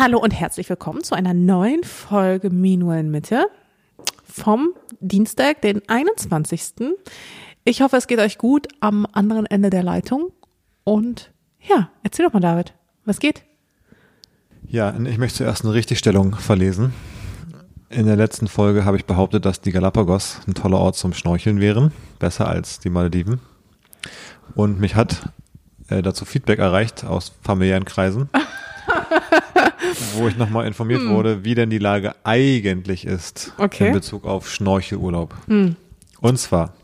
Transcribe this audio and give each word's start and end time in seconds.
Hallo 0.00 0.20
und 0.20 0.30
herzlich 0.30 0.68
willkommen 0.68 1.02
zu 1.02 1.16
einer 1.16 1.34
neuen 1.34 1.82
Folge 1.82 2.50
Minuel 2.50 3.02
Mitte 3.02 3.46
vom 4.22 4.68
Dienstag, 5.00 5.60
den 5.62 5.82
21. 5.88 6.94
Ich 7.64 7.82
hoffe, 7.82 7.96
es 7.96 8.06
geht 8.06 8.20
euch 8.20 8.38
gut 8.38 8.68
am 8.78 9.08
anderen 9.10 9.44
Ende 9.46 9.70
der 9.70 9.82
Leitung. 9.82 10.30
Und 10.84 11.32
ja, 11.60 11.90
erzähl 12.04 12.24
doch 12.24 12.32
mal, 12.32 12.38
David, 12.38 12.74
was 13.06 13.18
geht? 13.18 13.42
Ja, 14.68 14.96
ich 14.96 15.18
möchte 15.18 15.38
zuerst 15.38 15.64
eine 15.64 15.74
Richtigstellung 15.74 16.36
verlesen. 16.36 16.94
In 17.90 18.06
der 18.06 18.14
letzten 18.14 18.46
Folge 18.46 18.84
habe 18.84 18.98
ich 18.98 19.04
behauptet, 19.04 19.46
dass 19.46 19.62
die 19.62 19.72
Galapagos 19.72 20.42
ein 20.46 20.54
toller 20.54 20.78
Ort 20.78 20.94
zum 20.94 21.12
Schnorcheln 21.12 21.58
wären, 21.58 21.90
besser 22.20 22.46
als 22.46 22.78
die 22.78 22.90
Malediven. 22.90 23.40
Und 24.54 24.78
mich 24.78 24.94
hat 24.94 25.32
äh, 25.88 26.02
dazu 26.02 26.24
Feedback 26.24 26.60
erreicht 26.60 27.04
aus 27.04 27.32
familiären 27.42 27.84
Kreisen, 27.84 28.30
wo 30.14 30.28
ich 30.28 30.36
nochmal 30.36 30.66
informiert 30.66 31.00
hm. 31.00 31.10
wurde, 31.10 31.44
wie 31.44 31.54
denn 31.54 31.70
die 31.70 31.78
Lage 31.78 32.14
eigentlich 32.24 33.06
ist 33.06 33.52
okay. 33.58 33.88
in 33.88 33.92
Bezug 33.92 34.24
auf 34.24 34.50
Schnorchelurlaub. 34.50 35.34
Hm. 35.46 35.76
Und 36.20 36.38
zwar, 36.38 36.74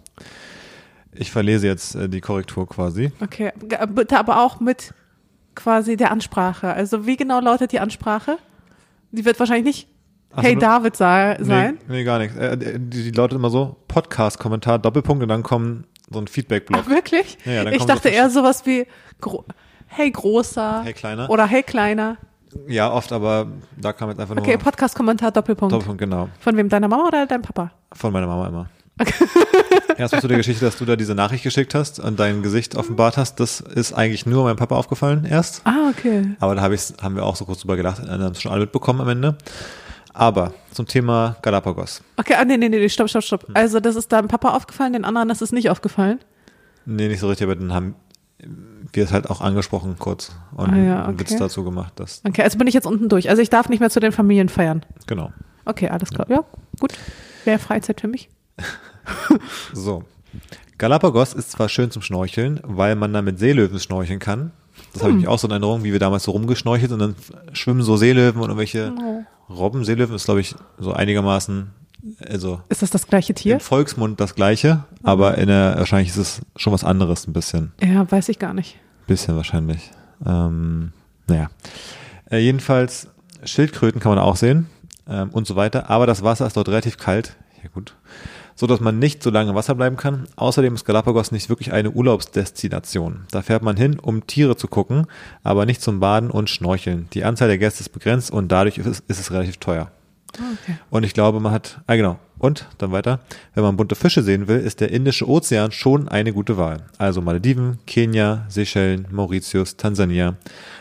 ich 1.12 1.30
verlese 1.30 1.66
jetzt 1.66 1.94
äh, 1.94 2.08
die 2.08 2.20
Korrektur 2.20 2.68
quasi. 2.68 3.12
Okay, 3.20 3.52
bitte 3.88 4.18
aber 4.18 4.42
auch 4.42 4.60
mit 4.60 4.94
quasi 5.54 5.96
der 5.96 6.10
Ansprache. 6.10 6.72
Also 6.72 7.06
wie 7.06 7.16
genau 7.16 7.40
lautet 7.40 7.72
die 7.72 7.80
Ansprache? 7.80 8.38
Die 9.12 9.24
wird 9.24 9.38
wahrscheinlich 9.38 9.64
nicht 9.64 9.88
Hey 10.36 10.56
David 10.56 10.96
sei, 10.96 11.38
sein? 11.40 11.78
Nee, 11.86 11.98
nee 11.98 12.04
gar 12.04 12.18
nichts. 12.18 12.36
Äh, 12.36 12.56
die, 12.56 13.04
die 13.04 13.10
lautet 13.12 13.36
immer 13.36 13.50
so, 13.50 13.76
Podcast-Kommentar, 13.86 14.80
Doppelpunkt 14.80 15.22
und 15.22 15.28
dann 15.28 15.44
kommen 15.44 15.86
so 16.10 16.18
ein 16.18 16.26
Feedback-Block. 16.26 16.88
Wirklich? 16.88 17.38
Ja, 17.44 17.52
ja, 17.52 17.70
ich 17.70 17.84
dachte 17.84 18.08
so 18.08 18.14
eher 18.14 18.30
sowas 18.30 18.66
wie 18.66 18.86
Gro 19.20 19.44
Hey 19.86 20.10
Großer. 20.10 20.82
Hey 20.82 20.92
Kleiner. 20.92 21.30
Oder 21.30 21.46
Hey 21.46 21.62
Kleiner. 21.62 22.16
Ja, 22.68 22.92
oft, 22.92 23.12
aber 23.12 23.46
da 23.76 23.92
kam 23.92 24.08
jetzt 24.10 24.20
einfach 24.20 24.34
nur. 24.34 24.44
Okay, 24.44 24.56
Podcast-Kommentar, 24.56 25.32
Doppelpunkt. 25.32 25.72
Doppelpunkt, 25.72 26.00
genau. 26.00 26.28
Von 26.40 26.56
wem? 26.56 26.68
Deiner 26.68 26.88
Mama 26.88 27.08
oder 27.08 27.26
deinem 27.26 27.42
Papa? 27.42 27.70
Von 27.92 28.12
meiner 28.12 28.26
Mama 28.26 28.48
immer. 28.48 28.70
Okay. 28.98 29.12
Erstmal 29.96 30.20
zu 30.20 30.28
der 30.28 30.36
Geschichte, 30.36 30.64
dass 30.64 30.76
du 30.76 30.84
da 30.84 30.96
diese 30.96 31.14
Nachricht 31.14 31.42
geschickt 31.42 31.74
hast 31.74 31.98
und 32.00 32.18
dein 32.18 32.42
Gesicht 32.42 32.76
offenbart 32.76 33.16
hast. 33.16 33.40
Das 33.40 33.60
ist 33.60 33.92
eigentlich 33.92 34.26
nur 34.26 34.44
meinem 34.44 34.56
Papa 34.56 34.76
aufgefallen 34.76 35.24
erst. 35.24 35.62
Ah, 35.64 35.90
okay. 35.90 36.36
Aber 36.40 36.54
da 36.54 36.62
hab 36.62 36.72
ich's, 36.72 36.94
haben 37.02 37.16
wir 37.16 37.24
auch 37.24 37.36
so 37.36 37.44
kurz 37.44 37.60
drüber 37.60 37.76
gelacht, 37.76 38.00
haben 38.00 38.22
es 38.22 38.40
schon 38.40 38.52
alle 38.52 38.62
mitbekommen 38.62 39.00
am 39.00 39.08
Ende. 39.08 39.36
Aber 40.12 40.54
zum 40.70 40.86
Thema 40.86 41.36
Galapagos. 41.42 42.02
Okay, 42.16 42.34
ah, 42.34 42.44
nee, 42.44 42.56
nee, 42.56 42.68
nee, 42.68 42.88
stopp, 42.88 43.08
stopp, 43.08 43.24
stopp. 43.24 43.46
Also 43.54 43.80
das 43.80 43.96
ist 43.96 44.12
deinem 44.12 44.28
Papa 44.28 44.50
aufgefallen, 44.50 44.92
den 44.92 45.04
anderen 45.04 45.28
ist 45.30 45.42
es 45.42 45.50
nicht 45.50 45.70
aufgefallen? 45.70 46.20
Nee, 46.86 47.08
nicht 47.08 47.20
so 47.20 47.28
richtig, 47.28 47.46
aber 47.46 47.56
dann 47.56 47.72
haben 47.72 47.96
wir 48.92 49.04
es 49.04 49.12
halt 49.12 49.30
auch 49.30 49.40
angesprochen 49.40 49.96
kurz 49.98 50.32
und 50.56 50.70
ah, 50.70 50.76
ja, 50.76 51.00
okay. 51.00 51.08
einen 51.08 51.20
Witz 51.20 51.36
dazu 51.36 51.64
gemacht. 51.64 51.92
Dass 51.96 52.22
okay, 52.26 52.42
also 52.42 52.58
bin 52.58 52.66
ich 52.66 52.74
jetzt 52.74 52.86
unten 52.86 53.08
durch. 53.08 53.28
Also 53.28 53.42
ich 53.42 53.50
darf 53.50 53.68
nicht 53.68 53.80
mehr 53.80 53.90
zu 53.90 54.00
den 54.00 54.12
Familien 54.12 54.48
feiern. 54.48 54.84
Genau. 55.06 55.32
Okay, 55.64 55.88
alles 55.88 56.10
klar. 56.10 56.26
Ja, 56.28 56.36
ja 56.36 56.44
gut. 56.80 56.92
Wäre 57.44 57.58
Freizeit 57.58 58.00
für 58.00 58.08
mich. 58.08 58.28
so. 59.72 60.04
Galapagos 60.78 61.32
ist 61.34 61.52
zwar 61.52 61.68
schön 61.68 61.90
zum 61.90 62.02
Schnorcheln, 62.02 62.60
weil 62.62 62.96
man 62.96 63.12
da 63.12 63.22
mit 63.22 63.38
Seelöwen 63.38 63.78
schnorcheln 63.78 64.18
kann. 64.18 64.52
Das 64.92 65.02
hm. 65.02 65.08
habe 65.08 65.20
ich 65.20 65.28
auch 65.28 65.38
so 65.38 65.46
in 65.46 65.52
Erinnerung, 65.52 65.84
wie 65.84 65.92
wir 65.92 66.00
damals 66.00 66.24
so 66.24 66.32
rumgeschnorchelt 66.32 66.92
und 66.92 66.98
dann 66.98 67.16
schwimmen 67.52 67.82
so 67.82 67.96
Seelöwen 67.96 68.40
und 68.40 68.48
irgendwelche 68.48 68.92
oh. 68.98 69.52
Robben. 69.52 69.84
Seelöwen 69.84 70.16
ist, 70.16 70.24
glaube 70.24 70.40
ich, 70.40 70.54
so 70.78 70.92
einigermaßen 70.92 71.70
also 72.28 72.60
ist 72.68 72.82
das 72.82 72.90
das 72.90 73.06
gleiche 73.06 73.34
Tier? 73.34 73.54
Im 73.54 73.60
Volksmund 73.60 74.20
das 74.20 74.34
gleiche, 74.34 74.84
aber 75.02 75.38
in 75.38 75.48
der, 75.48 75.76
wahrscheinlich 75.78 76.10
ist 76.10 76.16
es 76.16 76.40
schon 76.56 76.72
was 76.72 76.84
anderes 76.84 77.26
ein 77.26 77.32
bisschen. 77.32 77.72
Ja, 77.82 78.10
weiß 78.10 78.28
ich 78.28 78.38
gar 78.38 78.52
nicht. 78.52 78.78
Bisschen 79.06 79.36
wahrscheinlich. 79.36 79.90
Ähm, 80.24 80.92
naja. 81.26 81.48
Äh, 82.30 82.38
jedenfalls, 82.38 83.08
Schildkröten 83.44 84.00
kann 84.00 84.14
man 84.14 84.18
auch 84.18 84.36
sehen 84.36 84.68
ähm, 85.08 85.30
und 85.30 85.46
so 85.46 85.56
weiter, 85.56 85.90
aber 85.90 86.06
das 86.06 86.22
Wasser 86.22 86.46
ist 86.46 86.56
dort 86.56 86.68
relativ 86.68 86.96
kalt. 86.96 87.36
Ja 87.62 87.68
gut. 87.72 87.94
So 88.56 88.66
dass 88.66 88.80
man 88.80 89.00
nicht 89.00 89.22
so 89.22 89.30
lange 89.30 89.50
im 89.50 89.56
Wasser 89.56 89.74
bleiben 89.74 89.96
kann. 89.96 90.28
Außerdem 90.36 90.74
ist 90.74 90.84
Galapagos 90.84 91.32
nicht 91.32 91.48
wirklich 91.48 91.72
eine 91.72 91.90
Urlaubsdestination. 91.90 93.24
Da 93.30 93.42
fährt 93.42 93.62
man 93.62 93.76
hin, 93.76 93.98
um 93.98 94.26
Tiere 94.26 94.56
zu 94.56 94.68
gucken, 94.68 95.06
aber 95.42 95.66
nicht 95.66 95.82
zum 95.82 95.98
Baden 95.98 96.30
und 96.30 96.48
Schnorcheln. 96.48 97.08
Die 97.14 97.24
Anzahl 97.24 97.48
der 97.48 97.58
Gäste 97.58 97.80
ist 97.80 97.88
begrenzt 97.88 98.30
und 98.30 98.52
dadurch 98.52 98.78
ist, 98.78 99.02
ist 99.08 99.20
es 99.20 99.32
relativ 99.32 99.56
teuer. 99.56 99.90
Okay. 100.34 100.76
Und 100.90 101.04
ich 101.04 101.14
glaube, 101.14 101.40
man 101.40 101.52
hat, 101.52 101.80
ah 101.86 101.96
genau, 101.96 102.18
und 102.38 102.66
dann 102.78 102.92
weiter, 102.92 103.20
wenn 103.54 103.62
man 103.64 103.76
bunte 103.76 103.94
Fische 103.94 104.22
sehen 104.22 104.48
will, 104.48 104.58
ist 104.58 104.80
der 104.80 104.90
Indische 104.90 105.28
Ozean 105.28 105.72
schon 105.72 106.08
eine 106.08 106.32
gute 106.32 106.56
Wahl. 106.56 106.82
Also 106.98 107.22
Malediven, 107.22 107.78
Kenia, 107.86 108.44
Seychellen, 108.48 109.06
Mauritius, 109.10 109.76
Tansania. 109.76 110.36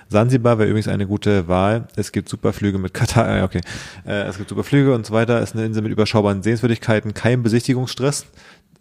Sansibar 0.10 0.58
wäre 0.60 0.70
übrigens 0.70 0.88
eine 0.88 1.08
gute 1.08 1.48
Wahl. 1.48 1.88
Es 1.96 2.12
gibt 2.12 2.30
super 2.30 2.54
Flüge 2.54 2.78
mit 2.78 2.94
Katar, 2.94 3.38
äh, 3.38 3.42
okay, 3.44 3.62
äh, 4.06 4.24
es 4.24 4.38
gibt 4.38 4.50
super 4.50 4.64
Flüge 4.64 4.94
und 4.94 5.06
so 5.06 5.14
weiter. 5.14 5.42
Ist 5.42 5.56
eine 5.56 5.66
Insel 5.66 5.84
mit 5.84 5.92
überschaubaren 5.92 6.44
Sehenswürdigkeiten, 6.44 7.14
kein 7.14 7.44
Besichtigungsstress. 7.44 8.26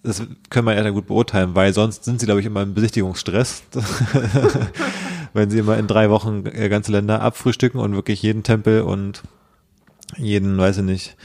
Das 0.03 0.21
können 0.51 0.67
wir 0.67 0.75
ja 0.75 0.91
gut 0.91 1.07
beurteilen, 1.07 1.55
weil 1.55 1.73
sonst 1.73 2.05
sind 2.05 2.19
sie, 2.19 2.27
glaube 2.27 2.41
ich, 2.41 2.47
immer 2.47 2.63
im 2.63 2.75
Besichtigungsstress. 2.75 3.63
wenn 5.33 5.51
sie 5.51 5.59
immer 5.59 5.79
in 5.79 5.87
drei 5.87 6.11
Wochen 6.11 6.45
äh, 6.47 6.69
ganze 6.69 6.93
Länder 6.93 7.23
abfrühstücken 7.23 7.81
und 7.81 7.95
wirklich 7.95 8.23
jeden 8.23 8.43
Tempel 8.43 8.83
und 8.83 9.23
jeden, 10.17 10.59
weiß 10.59 10.79
ich 10.79 10.85
nicht, 10.85 11.17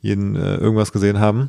jeden 0.00 0.36
äh, 0.36 0.56
irgendwas 0.56 0.92
gesehen 0.92 1.18
haben. 1.18 1.48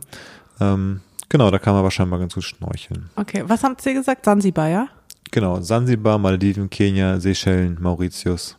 Ähm, 0.59 1.01
genau, 1.29 1.51
da 1.51 1.59
kann 1.59 1.73
man 1.73 1.81
aber 1.81 1.91
scheinbar 1.91 2.19
ganz 2.19 2.33
gut 2.33 2.43
schnorcheln. 2.43 3.09
Okay, 3.15 3.43
was 3.45 3.63
haben 3.63 3.75
Sie 3.79 3.93
gesagt? 3.93 4.25
Sansibar, 4.25 4.69
ja? 4.69 4.87
Genau, 5.31 5.61
Sansibar, 5.61 6.17
Malediven, 6.17 6.69
Kenia, 6.69 7.19
Seychellen, 7.19 7.77
Mauritius. 7.79 8.57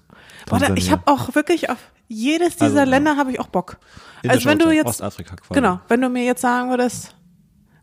Oder 0.51 0.77
ich 0.77 0.91
habe 0.91 1.03
auch 1.07 1.35
wirklich 1.35 1.69
auf 1.69 1.79
jedes 2.09 2.57
dieser 2.57 2.81
also, 2.81 2.91
Länder 2.91 3.17
habe 3.17 3.33
ich 3.33 3.41
auch 3.41 3.49
Bock. 3.49 3.79
Also 4.27 4.49
wenn 4.49 4.59
du 4.59 4.71
jetzt 4.71 4.87
Ostafrika 4.87 5.37
quasi. 5.37 5.55
Genau, 5.55 5.81
wenn 5.89 6.01
du 6.01 6.09
mir 6.09 6.25
jetzt 6.25 6.41
sagen 6.41 6.71
würdest, 6.71 7.15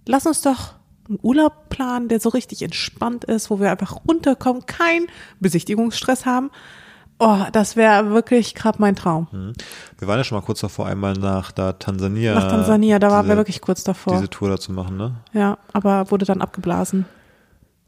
lass 0.05 0.25
uns 0.25 0.41
doch 0.41 0.75
einen 1.07 1.19
Urlaub 1.21 1.69
planen, 1.69 2.09
der 2.09 2.19
so 2.19 2.29
richtig 2.29 2.61
entspannt 2.61 3.23
ist, 3.23 3.49
wo 3.49 3.59
wir 3.59 3.71
einfach 3.71 4.01
runterkommen, 4.07 4.65
keinen 4.65 5.07
Besichtigungsstress 5.39 6.25
haben. 6.25 6.51
Oh, 7.19 7.39
das 7.51 7.75
wäre 7.75 8.11
wirklich 8.11 8.53
gerade 8.53 8.79
mein 8.79 8.95
Traum. 8.95 9.27
Mhm. 9.31 9.53
Wir 9.97 10.07
waren 10.07 10.17
ja 10.17 10.23
schon 10.23 10.37
mal 10.37 10.45
kurz 10.45 10.59
davor, 10.59 10.85
einmal 10.85 11.13
nach 11.13 11.51
da 11.51 11.73
Tansania. 11.73 12.35
Nach 12.35 12.47
Tansania, 12.47 12.99
da 12.99 13.09
waren 13.09 13.27
wir 13.27 13.37
wirklich 13.37 13.59
kurz 13.59 13.83
davor. 13.83 14.13
Diese 14.13 14.29
Tour 14.29 14.49
da 14.49 14.57
zu 14.57 14.71
machen, 14.71 14.97
ne? 14.97 15.15
Ja, 15.33 15.57
aber 15.73 16.11
wurde 16.11 16.25
dann 16.25 16.41
abgeblasen. 16.41 17.05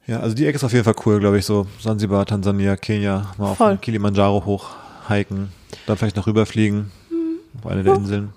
Ja, 0.07 0.21
also 0.21 0.35
die 0.35 0.47
Ecke 0.47 0.55
ist 0.55 0.63
auf 0.63 0.73
jeden 0.73 0.85
Fall 0.85 0.95
cool, 1.05 1.19
glaube 1.19 1.37
ich, 1.37 1.45
so 1.45 1.67
Sansibar, 1.79 2.25
Tansania, 2.25 2.75
Kenia, 2.75 3.27
mal 3.37 3.53
Voll. 3.53 3.73
auf 3.73 3.81
Kilimanjaro 3.81 4.43
hochhiken, 4.43 5.49
dann 5.85 5.97
vielleicht 5.97 6.15
noch 6.15 6.25
rüberfliegen 6.25 6.91
mhm. 7.11 7.59
auf 7.59 7.67
eine 7.71 7.83
der 7.83 7.93
Inseln. 7.93 8.33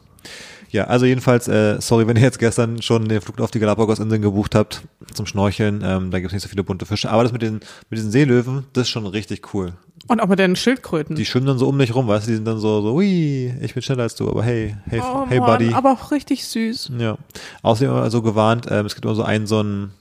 Ja, 0.73 0.85
also 0.85 1.05
jedenfalls, 1.05 1.49
äh, 1.49 1.79
sorry, 1.83 2.09
wenn 2.09 2.17
ihr 2.17 2.23
jetzt 2.23 2.39
gestern 2.39 2.81
schon 2.81 3.07
den 3.07 3.21
Flug 3.21 3.39
auf 3.43 3.51
die 3.51 3.61
Galapagos-Inseln 3.61 4.23
gebucht 4.23 4.55
habt 4.55 4.81
zum 5.13 5.27
Schnorcheln, 5.27 5.83
ähm, 5.85 6.11
da 6.11 6.19
gibt's 6.19 6.33
nicht 6.33 6.43
so 6.43 6.49
viele 6.49 6.65
bunte 6.65 6.87
Fische. 6.87 7.11
Aber 7.11 7.23
das 7.23 7.33
mit 7.33 7.43
den, 7.43 7.61
mit 7.91 7.99
diesen 7.99 8.11
Seelöwen, 8.11 8.65
das 8.73 8.85
ist 8.85 8.89
schon 8.89 9.07
richtig 9.07 9.53
cool. 9.53 9.75
Und 10.09 10.21
auch 10.21 10.29
mit 10.29 10.39
den 10.39 10.57
Schildkröten. 10.57 11.15
Die 11.15 11.27
schwimmen 11.27 11.47
dann 11.47 11.59
so 11.59 11.69
um 11.69 11.79
dich 11.79 11.95
rum, 11.95 12.09
weißt 12.09 12.27
du, 12.27 12.31
die 12.31 12.37
sind 12.37 12.47
dann 12.47 12.59
so, 12.59 12.81
so, 12.81 12.95
ui, 12.95 13.53
ich 13.61 13.75
bin 13.75 13.83
schneller 13.83 14.05
als 14.05 14.15
du, 14.15 14.31
aber 14.31 14.43
hey, 14.43 14.75
hey, 14.89 15.03
oh, 15.05 15.27
hey 15.29 15.41
Mann, 15.41 15.59
Buddy. 15.59 15.75
Aber 15.75 15.93
auch 15.93 16.11
richtig 16.11 16.47
süß. 16.47 16.93
Ja. 16.99 17.19
Außerdem 17.61 17.93
also 17.93 18.23
gewarnt, 18.23 18.67
ähm, 18.71 18.87
es 18.87 18.95
gibt 18.95 19.05
immer 19.05 19.15
so 19.15 19.25
einen, 19.25 19.47
so 19.47 19.59
einen, 19.59 19.93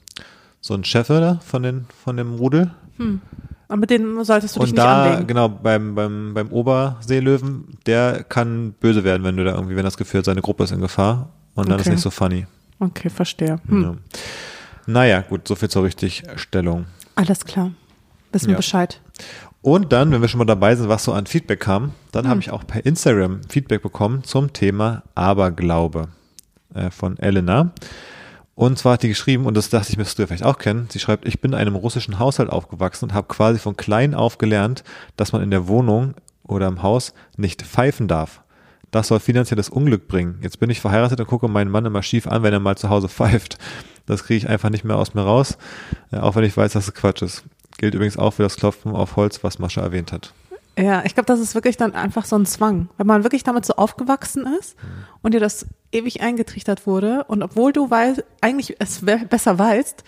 so 0.62 0.72
einen 0.72 0.84
Chef 0.84 1.08
da 1.08 1.38
von 1.44 1.62
den, 1.62 1.84
von 2.02 2.16
dem 2.16 2.36
Rudel. 2.36 2.70
Hm. 2.96 3.20
Und 3.72 3.80
mit 3.80 3.88
denen 3.88 4.22
solltest 4.22 4.56
du 4.56 4.60
und 4.60 4.66
dich 4.66 4.74
da, 4.74 5.02
nicht 5.02 5.12
anlegen. 5.12 5.26
genau, 5.26 5.48
beim, 5.48 5.94
beim, 5.94 6.34
beim 6.34 6.48
Oberseelöwen, 6.48 7.78
der 7.86 8.22
kann 8.22 8.74
böse 8.78 9.02
werden, 9.02 9.24
wenn 9.24 9.38
du 9.38 9.44
da 9.44 9.54
irgendwie, 9.54 9.76
wenn 9.76 9.84
das 9.84 9.96
Gefühl 9.96 10.18
hat, 10.18 10.26
seine 10.26 10.42
Gruppe 10.42 10.64
ist 10.64 10.72
in 10.72 10.82
Gefahr. 10.82 11.30
Und 11.54 11.70
dann 11.70 11.76
okay. 11.76 11.88
ist 11.88 11.88
nicht 11.88 12.02
so 12.02 12.10
funny. 12.10 12.46
Okay, 12.80 13.08
verstehe. 13.08 13.60
Hm. 13.68 13.82
Ja. 13.82 13.94
Naja, 14.86 15.20
gut, 15.22 15.48
so 15.48 15.54
viel 15.54 15.70
zur 15.70 15.84
Richtigstellung. 15.84 16.84
Alles 17.14 17.46
klar. 17.46 17.70
Wissen 18.30 18.48
wir 18.48 18.52
ja. 18.52 18.58
Bescheid. 18.58 19.00
Und 19.62 19.90
dann, 19.90 20.10
wenn 20.12 20.20
wir 20.20 20.28
schon 20.28 20.38
mal 20.38 20.44
dabei 20.44 20.76
sind, 20.76 20.90
was 20.90 21.04
so 21.04 21.14
an 21.14 21.24
Feedback 21.24 21.60
kam, 21.60 21.92
dann 22.10 22.24
hm. 22.24 22.30
habe 22.30 22.40
ich 22.40 22.50
auch 22.50 22.66
per 22.66 22.84
Instagram 22.84 23.40
Feedback 23.48 23.80
bekommen 23.80 24.22
zum 24.22 24.52
Thema 24.52 25.02
Aberglaube 25.14 26.08
äh, 26.74 26.90
von 26.90 27.18
Elena. 27.18 27.72
Und 28.54 28.78
zwar 28.78 28.94
hat 28.94 29.02
die 29.02 29.08
geschrieben, 29.08 29.46
und 29.46 29.56
das 29.56 29.70
dachte 29.70 29.90
ich, 29.90 29.96
müsstest 29.96 30.18
du 30.18 30.22
ja 30.22 30.26
vielleicht 30.26 30.44
auch 30.44 30.58
kennen, 30.58 30.86
sie 30.90 30.98
schreibt, 30.98 31.26
ich 31.26 31.40
bin 31.40 31.52
in 31.52 31.58
einem 31.58 31.74
russischen 31.74 32.18
Haushalt 32.18 32.50
aufgewachsen 32.50 33.06
und 33.06 33.14
habe 33.14 33.28
quasi 33.28 33.58
von 33.58 33.76
klein 33.76 34.14
auf 34.14 34.38
gelernt, 34.38 34.84
dass 35.16 35.32
man 35.32 35.42
in 35.42 35.50
der 35.50 35.68
Wohnung 35.68 36.14
oder 36.44 36.68
im 36.68 36.82
Haus 36.82 37.14
nicht 37.36 37.62
pfeifen 37.62 38.08
darf. 38.08 38.42
Das 38.90 39.08
soll 39.08 39.20
finanzielles 39.20 39.70
Unglück 39.70 40.06
bringen. 40.06 40.38
Jetzt 40.42 40.60
bin 40.60 40.68
ich 40.68 40.80
verheiratet 40.80 41.18
und 41.18 41.26
gucke 41.26 41.48
meinen 41.48 41.70
Mann 41.70 41.86
immer 41.86 42.02
schief 42.02 42.26
an, 42.26 42.42
wenn 42.42 42.52
er 42.52 42.60
mal 42.60 42.76
zu 42.76 42.90
Hause 42.90 43.08
pfeift. 43.10 43.58
Das 44.04 44.24
kriege 44.24 44.38
ich 44.38 44.48
einfach 44.48 44.68
nicht 44.68 44.84
mehr 44.84 44.96
aus 44.96 45.14
mir 45.14 45.22
raus, 45.22 45.56
äh, 46.10 46.18
auch 46.18 46.34
wenn 46.34 46.44
ich 46.44 46.56
weiß, 46.56 46.72
dass 46.72 46.88
es 46.88 46.94
Quatsch 46.94 47.22
ist. 47.22 47.44
Gilt 47.78 47.94
übrigens 47.94 48.18
auch 48.18 48.32
für 48.32 48.42
das 48.42 48.56
Klopfen 48.56 48.92
auf 48.92 49.16
Holz, 49.16 49.42
was 49.42 49.58
Mascha 49.58 49.80
erwähnt 49.80 50.12
hat. 50.12 50.34
Ja, 50.78 51.04
ich 51.04 51.14
glaube, 51.14 51.26
das 51.26 51.38
ist 51.40 51.54
wirklich 51.54 51.76
dann 51.76 51.94
einfach 51.94 52.24
so 52.24 52.36
ein 52.36 52.46
Zwang. 52.46 52.88
Wenn 52.96 53.06
man 53.06 53.24
wirklich 53.24 53.44
damit 53.44 53.66
so 53.66 53.74
aufgewachsen 53.74 54.46
ist 54.58 54.76
mhm. 54.82 54.88
und 55.22 55.34
dir 55.34 55.40
das 55.40 55.66
ewig 55.92 56.22
eingetrichtert 56.22 56.86
wurde 56.86 57.24
und 57.24 57.42
obwohl 57.42 57.72
du 57.72 57.90
weißt, 57.90 58.24
eigentlich 58.40 58.76
es 58.78 59.04
besser 59.04 59.58
weißt, 59.58 60.02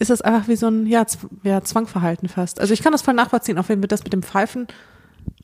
ist 0.00 0.10
das 0.10 0.20
einfach 0.22 0.48
wie 0.48 0.56
so 0.56 0.66
ein 0.66 0.86
ja, 0.86 1.04
ja, 1.44 1.62
Zwangverhalten 1.62 2.28
fast. 2.28 2.60
Also 2.60 2.72
ich 2.74 2.82
kann 2.82 2.92
das 2.92 3.02
voll 3.02 3.14
nachvollziehen, 3.14 3.58
auch 3.58 3.68
wenn 3.68 3.82
wir 3.82 3.88
das 3.88 4.02
mit 4.02 4.12
dem 4.12 4.22
Pfeifen 4.22 4.66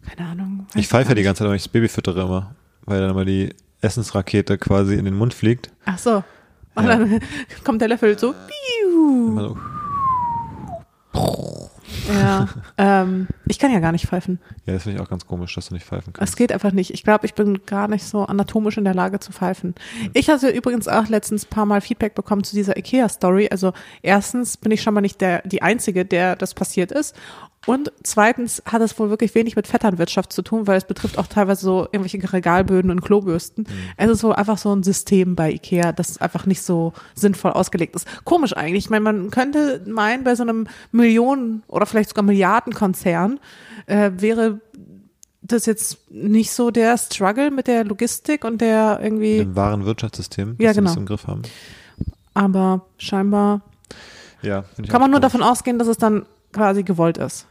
Keine 0.09 0.29
Ahnung. 0.31 0.67
Ich 0.75 0.89
pfeife 0.89 1.11
ja 1.11 1.15
die 1.15 1.23
ganze 1.23 1.41
Zeit, 1.41 1.47
aber 1.47 1.55
ich 1.55 1.63
das 1.63 1.69
Baby 1.69 1.89
füttere 1.89 2.23
immer, 2.23 2.57
weil 2.87 3.01
dann 3.01 3.11
immer 3.11 3.25
die 3.25 3.55
Essensrakete 3.83 4.59
quasi 4.59 4.95
in 4.95 5.05
den 5.05 5.15
Mund 5.15 5.35
fliegt. 5.35 5.71
Ach 5.85 5.99
so. 5.99 6.25
Und 6.75 6.85
Ja. 6.85 6.97
dann 6.97 7.21
kommt 7.65 7.81
der 7.83 7.89
Löffel 7.89 8.19
so. 8.19 8.35
Immer 9.29 9.49
so, 9.49 9.59
Ja. 12.13 12.49
ähm, 12.79 13.29
ich 13.47 13.59
kann 13.59 13.73
ja 13.73 13.81
gar 13.81 13.93
nicht 13.93 14.07
pfeifen. 14.07 14.39
ja, 14.65 14.75
das 14.75 14.85
finde 14.85 14.99
ich 14.99 15.03
auch 15.05 15.09
ganz 15.09 15.27
komisch, 15.27 15.55
dass 15.55 15.69
du 15.69 15.75
nicht 15.75 15.87
pfeifen 15.87 16.13
kannst. 16.13 16.33
Es 16.33 16.37
geht 16.37 16.53
einfach 16.53 16.73
nicht. 16.73 16.93
Ich 16.93 17.03
glaube, 17.03 17.27
ich 17.27 17.35
bin 17.35 17.65
gar 17.67 17.89
nicht 17.89 18.05
so 18.05 18.25
anatomisch 18.25 18.77
in 18.77 18.85
der 18.85 18.95
Lage 18.95 19.21
zu 19.21 19.33
pfeifen. 19.33 19.75
Ich 20.15 20.29
hatte 20.29 20.49
übrigens 20.49 20.89
auch 20.89 21.09
letztens 21.09 21.47
ein 21.47 21.51
paar 21.51 21.67
Mal 21.67 21.81
Feedback 21.81 22.15
bekommen 22.15 22.45
zu 22.45 22.55
dieser 22.55 22.77
IKEA-Story. 22.77 23.49
Also 23.51 23.73
erstens 24.03 24.57
bin 24.57 24.73
ich 24.73 24.83
schon 24.83 24.95
mal 24.95 25.01
nicht 25.01 25.21
der, 25.21 25.43
die 25.43 25.63
Einzige, 25.63 26.05
der 26.05 26.37
das 26.37 26.55
passiert 26.55 26.93
ist. 26.93 27.15
Und 27.67 27.91
zweitens 28.05 28.63
hat 28.65 28.81
es 28.81 28.97
wohl 28.99 29.11
wirklich 29.11 29.35
wenig 29.35 29.57
mit 29.57 29.67
Vetternwirtschaft 29.67 30.33
zu 30.33 30.43
tun, 30.43 30.67
weil 30.69 30.79
es 30.79 30.87
betrifft 30.87 31.19
auch 31.19 31.27
teilweise 31.27 31.63
so 31.65 31.89
irgendwelche 31.91 32.33
Regalböden 32.33 32.91
und 32.93 33.03
Klobürsten. 33.03 33.67
Es 33.97 34.09
ist 34.09 34.23
wohl 34.23 34.35
einfach 34.35 34.57
so 34.57 34.73
ein 34.75 34.85
System 34.85 35.35
bei 35.35 35.53
IKEA, 35.53 35.91
das 35.93 36.19
einfach 36.19 36.47
nicht 36.47 36.63
so 36.63 36.93
sinnvoll 37.15 37.51
ausgelegt 37.53 37.97
ist. 37.97 38.07
Komisch 38.25 38.57
eigentlich. 38.57 38.85
Ich 38.85 38.91
meine, 38.91 39.03
man 39.03 39.31
könnte 39.31 39.83
meinen, 39.87 40.23
bei 40.23 40.37
so 40.37 40.45
einem 40.45 40.69
Millionen- 40.93 41.65
oder 41.67 41.87
vielleicht 41.87 42.11
sogar 42.11 42.25
Milliardenkonzern 42.25 43.41
äh, 43.87 44.13
wäre 44.17 44.61
das 45.43 45.67
jetzt 45.67 46.11
nicht 46.11 46.53
so 46.53 46.71
der 46.71 46.97
Struggle 46.99 47.51
mit 47.51 47.67
der 47.67 47.85
Logistik 47.85 48.45
und 48.45 48.61
der 48.61 49.01
irgendwie, 49.03 49.39
Im 49.39 49.57
wahren 49.57 49.85
Wirtschaftssystem, 49.85 50.55
Ja, 50.59 50.73
genau. 50.73 50.95
im 50.95 51.07
Griff 51.07 51.27
haben. 51.27 51.43
aber 52.35 52.87
scheinbar 52.99 53.63
Ja, 54.43 54.65
kann 54.89 55.01
man 55.01 55.11
nur 55.11 55.21
davon 55.21 55.43
ausgehen, 55.43 55.79
dass 55.79 55.89
es 55.89 55.99
dann 55.99 56.27
quasi 56.53 56.83
gewollt 56.85 57.19
ist. 57.19 57.47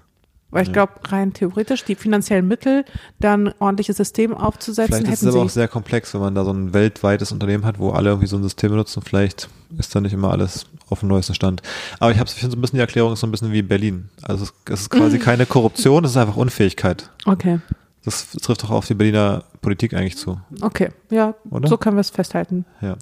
Weil 0.56 0.64
ich 0.64 0.72
glaube, 0.72 0.94
rein 1.10 1.34
theoretisch 1.34 1.84
die 1.84 1.96
finanziellen 1.96 2.48
Mittel, 2.48 2.86
dann 3.20 3.54
ordentliches 3.60 3.98
System 3.98 4.34
aufzusetzen, 4.34 4.96
Vielleicht 4.96 5.14
ist 5.14 5.24
es 5.24 5.36
aber 5.36 5.44
auch 5.44 5.50
sehr 5.50 5.68
komplex, 5.68 6.14
wenn 6.14 6.22
man 6.22 6.34
da 6.34 6.46
so 6.46 6.52
ein 6.52 6.74
weltweites 6.74 7.34
Unternehmen 7.34 7.66
hat, 7.66 7.78
wo 7.78 7.92
alle 7.92 8.12
irgendwie 8.12 8.28
so 8.30 8.38
ein 8.38 8.44
System 8.44 8.72
benutzen. 8.72 9.04
Vielleicht 9.06 9.50
ist 9.78 9.94
da 9.94 10.00
nicht 10.00 10.14
immer 10.14 10.32
alles 10.32 10.66
auf 10.88 11.02
dem 11.02 11.10
neuesten 11.10 11.34
Stand. 11.36 11.62
Aber 12.00 12.12
ich 12.12 12.20
habe 12.20 12.30
so 12.30 12.48
ein 12.48 12.62
bisschen 12.62 12.78
die 12.78 12.80
Erklärung 12.80 13.12
ist 13.12 13.20
so 13.20 13.28
ein 13.28 13.32
bisschen 13.32 13.52
wie 13.52 13.64
Berlin. 13.64 14.08
Also 14.22 14.46
es, 14.46 14.54
es 14.72 14.82
ist 14.84 14.90
quasi 14.92 15.20
keine 15.20 15.46
Korruption, 15.46 16.06
es 16.06 16.12
ist 16.12 16.18
einfach 16.18 16.38
Unfähigkeit. 16.38 17.10
Okay, 17.26 17.60
Das 18.06 18.30
trifft 18.32 18.64
doch 18.64 18.70
auf 18.70 18.88
die 18.88 18.94
Berliner 18.94 19.44
Politik 19.62 19.94
eigentlich 19.94 20.18
zu. 20.18 20.40
okay, 20.62 20.90
ja, 21.10 21.34
Oder? 21.50 21.68
so 21.68 21.76
können 21.76 21.98
wir 21.98 22.02
es 22.02 22.12
festhalten. 22.12 22.64
Ja. 22.80 22.96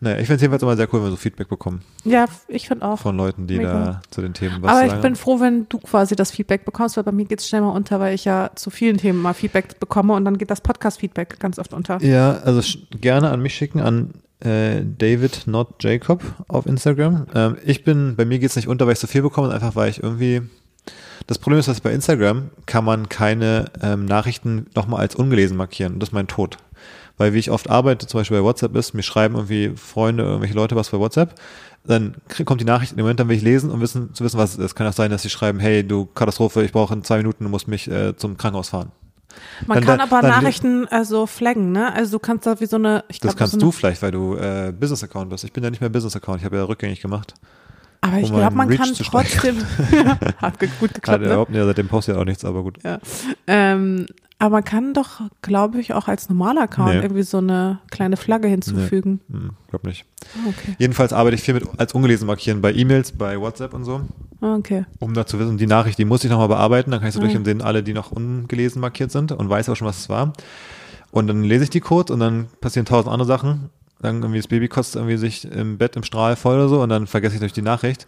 Naja, 0.00 0.16
ich 0.18 0.26
finde 0.26 0.36
es 0.36 0.42
jedenfalls 0.42 0.62
immer 0.62 0.76
sehr 0.76 0.86
cool, 0.92 1.00
wenn 1.00 1.06
wir 1.06 1.10
so 1.10 1.16
Feedback 1.16 1.48
bekommen 1.48 1.82
Ja, 2.04 2.26
ich 2.46 2.68
finde 2.68 2.84
auch. 2.86 2.98
von 3.00 3.16
Leuten, 3.16 3.46
die 3.48 3.56
Mega. 3.56 3.72
da 3.72 4.00
zu 4.10 4.20
den 4.22 4.32
Themen 4.32 4.62
was 4.62 4.70
Aber 4.70 4.84
ich 4.84 4.90
sagen. 4.90 5.02
bin 5.02 5.16
froh, 5.16 5.40
wenn 5.40 5.66
du 5.68 5.78
quasi 5.78 6.14
das 6.14 6.30
Feedback 6.30 6.64
bekommst, 6.64 6.96
weil 6.96 7.04
bei 7.04 7.12
mir 7.12 7.24
geht 7.24 7.40
es 7.40 7.48
schnell 7.48 7.62
mal 7.62 7.70
unter, 7.70 7.98
weil 7.98 8.14
ich 8.14 8.24
ja 8.24 8.50
zu 8.54 8.70
vielen 8.70 8.96
Themen 8.98 9.20
mal 9.20 9.34
Feedback 9.34 9.80
bekomme 9.80 10.14
und 10.14 10.24
dann 10.24 10.38
geht 10.38 10.50
das 10.50 10.60
Podcast-Feedback 10.60 11.40
ganz 11.40 11.58
oft 11.58 11.74
unter. 11.74 12.00
Ja, 12.02 12.38
also 12.44 12.60
gerne 12.92 13.30
an 13.30 13.40
mich 13.42 13.54
schicken, 13.54 13.80
an 13.80 14.14
äh, 14.40 14.82
David 14.84 15.48
Not 15.48 15.82
Jacob 15.82 16.22
auf 16.46 16.66
Instagram. 16.66 17.26
Ähm, 17.34 17.56
ich 17.64 17.82
bin, 17.82 18.14
bei 18.14 18.24
mir 18.24 18.38
geht's 18.38 18.54
nicht 18.54 18.68
unter, 18.68 18.86
weil 18.86 18.92
ich 18.92 19.00
so 19.00 19.08
viel 19.08 19.22
bekomme, 19.22 19.52
einfach 19.52 19.74
weil 19.74 19.90
ich 19.90 20.02
irgendwie. 20.02 20.42
Das 21.26 21.38
Problem 21.38 21.58
ist, 21.58 21.66
dass 21.68 21.80
bei 21.82 21.92
Instagram 21.92 22.50
kann 22.64 22.84
man 22.84 23.08
keine 23.10 23.66
ähm, 23.82 24.04
Nachrichten 24.06 24.66
nochmal 24.74 25.00
als 25.00 25.14
ungelesen 25.16 25.56
markieren. 25.58 25.94
Und 25.94 26.00
das 26.00 26.10
ist 26.10 26.12
mein 26.14 26.28
Tod. 26.28 26.56
Weil 27.18 27.34
wie 27.34 27.38
ich 27.38 27.50
oft 27.50 27.68
arbeite, 27.68 28.06
zum 28.06 28.20
Beispiel 28.20 28.38
bei 28.38 28.44
WhatsApp 28.44 28.74
ist, 28.76 28.94
mir 28.94 29.02
schreiben 29.02 29.34
irgendwie 29.34 29.72
Freunde, 29.76 30.22
irgendwelche 30.24 30.54
Leute 30.54 30.76
was 30.76 30.90
bei 30.90 30.98
WhatsApp, 30.98 31.34
dann 31.84 32.14
kommt 32.44 32.60
die 32.60 32.64
Nachricht, 32.64 32.92
im 32.92 32.98
Moment 33.00 33.18
dann 33.20 33.28
will 33.28 33.36
ich 33.36 33.42
lesen 33.42 33.70
und 33.70 33.80
wissen, 33.80 34.14
zu 34.14 34.22
wissen, 34.24 34.38
was 34.38 34.52
es 34.52 34.58
ist. 34.58 34.74
Kann 34.74 34.86
auch 34.86 34.92
sein, 34.92 35.10
dass 35.10 35.22
sie 35.22 35.30
schreiben, 35.30 35.58
hey, 35.58 35.86
du 35.86 36.06
Katastrophe, 36.06 36.62
ich 36.62 36.72
brauche 36.72 36.94
in 36.94 37.02
zwei 37.04 37.16
Minuten, 37.18 37.44
du 37.44 37.50
musst 37.50 37.66
mich 37.68 37.90
äh, 37.90 38.16
zum 38.16 38.36
Krankenhaus 38.36 38.68
fahren. 38.70 38.92
Man 39.66 39.76
Dann- 39.76 39.84
kann 39.86 39.98
dann- 39.98 40.08
aber 40.08 40.20
dann- 40.22 40.30
Nachrichten 40.30 40.86
also 40.88 41.26
flaggen, 41.26 41.72
ne? 41.72 41.92
Also 41.94 42.12
du 42.12 42.18
kannst 42.18 42.46
da 42.46 42.58
wie 42.60 42.66
so 42.66 42.76
eine, 42.76 43.04
ich 43.08 43.20
Das 43.20 43.30
glaub, 43.32 43.38
kannst 43.38 43.52
so 43.54 43.58
du 43.58 43.66
eine, 43.66 43.72
vielleicht, 43.72 44.02
weil 44.02 44.10
du 44.10 44.34
äh, 44.36 44.72
Business-Account 44.78 45.30
bist. 45.30 45.44
Ich 45.44 45.52
bin 45.52 45.62
ja 45.64 45.70
nicht 45.70 45.80
mehr 45.80 45.90
Business-Account, 45.90 46.38
ich 46.40 46.44
habe 46.44 46.56
ja 46.56 46.64
rückgängig 46.64 47.00
gemacht. 47.00 47.34
Aber 48.00 48.18
ich 48.18 48.30
um 48.30 48.36
glaube, 48.36 48.54
man 48.56 48.68
Reach 48.68 48.78
kann 48.78 48.94
trotzdem, 48.94 49.56
hat 50.38 50.58
gut 50.60 50.90
Hat 50.90 50.94
geklappt, 50.94 51.20
ne? 51.20 51.26
überhaupt 51.26 51.50
nicht, 51.50 51.62
seitdem 51.64 51.88
postet 51.88 52.14
er 52.14 52.20
auch 52.20 52.24
nichts, 52.24 52.44
aber 52.44 52.62
gut. 52.62 52.78
Ja. 52.84 52.98
Ähm, 53.46 54.06
aber 54.38 54.50
man 54.56 54.64
kann 54.64 54.94
doch, 54.94 55.20
glaube 55.42 55.80
ich, 55.80 55.92
auch 55.94 56.06
als 56.06 56.28
normaler 56.28 56.62
Account 56.62 56.94
Nee. 56.94 57.00
irgendwie 57.02 57.24
so 57.24 57.38
eine 57.38 57.80
kleine 57.90 58.16
Flagge 58.16 58.46
hinzufügen. 58.46 59.20
Hm, 59.30 59.50
glaub 59.68 59.84
nicht. 59.84 60.04
Ah, 60.36 60.48
Okay. 60.50 60.76
Jedenfalls 60.78 61.12
arbeite 61.12 61.34
ich 61.34 61.42
viel 61.42 61.54
mit 61.54 61.64
als 61.76 61.92
ungelesen 61.92 62.28
markieren 62.28 62.60
bei 62.60 62.72
E-Mails, 62.72 63.10
bei 63.12 63.40
WhatsApp 63.40 63.74
und 63.74 63.82
so, 63.84 64.02
Ah, 64.40 64.54
Okay. 64.54 64.84
um 65.00 65.12
da 65.14 65.26
zu 65.26 65.40
wissen, 65.40 65.58
die 65.58 65.66
Nachricht, 65.66 65.98
die 65.98 66.04
muss 66.04 66.22
ich 66.22 66.30
nochmal 66.30 66.46
bearbeiten, 66.46 66.92
dann 66.92 67.00
kann 67.00 67.08
ich 67.08 67.14
so 67.16 67.20
Ah. 67.20 67.24
durch 67.24 67.36
und 67.36 67.44
sehen 67.46 67.62
alle, 67.62 67.82
die 67.82 67.94
noch 67.94 68.12
ungelesen 68.12 68.80
markiert 68.80 69.10
sind 69.10 69.32
und 69.32 69.50
weiß 69.50 69.68
auch 69.70 69.74
schon, 69.76 69.88
was 69.88 69.98
es 69.98 70.08
war. 70.08 70.32
Und 71.10 71.26
dann 71.26 71.42
lese 71.42 71.64
ich 71.64 71.70
die 71.70 71.80
kurz 71.80 72.10
und 72.10 72.20
dann 72.20 72.46
passieren 72.60 72.86
tausend 72.86 73.10
andere 73.12 73.26
Sachen. 73.26 73.70
Dann 74.00 74.22
irgendwie 74.22 74.38
das 74.38 74.46
Baby 74.48 74.68
kotzt 74.68 74.94
irgendwie 74.96 75.16
sich 75.16 75.44
im 75.44 75.76
Bett 75.78 75.96
im 75.96 76.02
Strahl 76.04 76.36
voll 76.36 76.54
oder 76.56 76.68
so 76.68 76.82
und 76.82 76.88
dann 76.88 77.06
vergesse 77.06 77.34
ich 77.34 77.40
durch 77.40 77.52
die 77.52 77.62
Nachricht. 77.62 78.06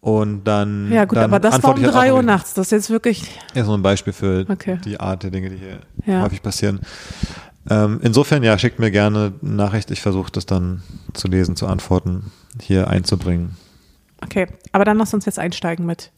Und 0.00 0.44
dann. 0.44 0.90
Ja, 0.92 1.04
gut, 1.04 1.16
dann 1.16 1.24
aber 1.24 1.40
das 1.40 1.62
war 1.62 1.72
um 1.72 1.76
ich 1.78 1.84
halt 1.84 1.94
auch 1.94 1.98
drei 1.98 2.12
Uhr 2.14 2.22
nachts. 2.22 2.54
Das 2.54 2.68
ist 2.68 2.70
jetzt 2.70 2.90
wirklich, 2.90 3.24
Ja, 3.54 3.64
so 3.64 3.74
ein 3.74 3.82
Beispiel 3.82 4.12
für 4.12 4.46
Okay. 4.48 4.78
die 4.84 4.98
Art 5.00 5.22
der 5.24 5.30
Dinge, 5.30 5.50
die 5.50 5.56
hier 5.56 5.80
Ja. 6.06 6.22
häufig 6.22 6.40
passieren. 6.42 6.80
Ähm, 7.68 7.98
insofern, 8.02 8.42
ja, 8.44 8.56
schickt 8.58 8.78
mir 8.78 8.90
gerne 8.90 9.34
eine 9.42 9.54
Nachricht. 9.54 9.90
Ich 9.90 10.00
versuche 10.00 10.30
das 10.32 10.46
dann 10.46 10.82
zu 11.14 11.28
lesen, 11.28 11.56
zu 11.56 11.66
antworten, 11.66 12.30
hier 12.62 12.88
einzubringen. 12.88 13.56
okay. 14.24 14.46
Aber 14.72 14.84
dann 14.84 14.96
lass 14.98 15.12
uns 15.12 15.26
jetzt 15.26 15.38
einsteigen 15.38 15.84
mit 15.84 16.10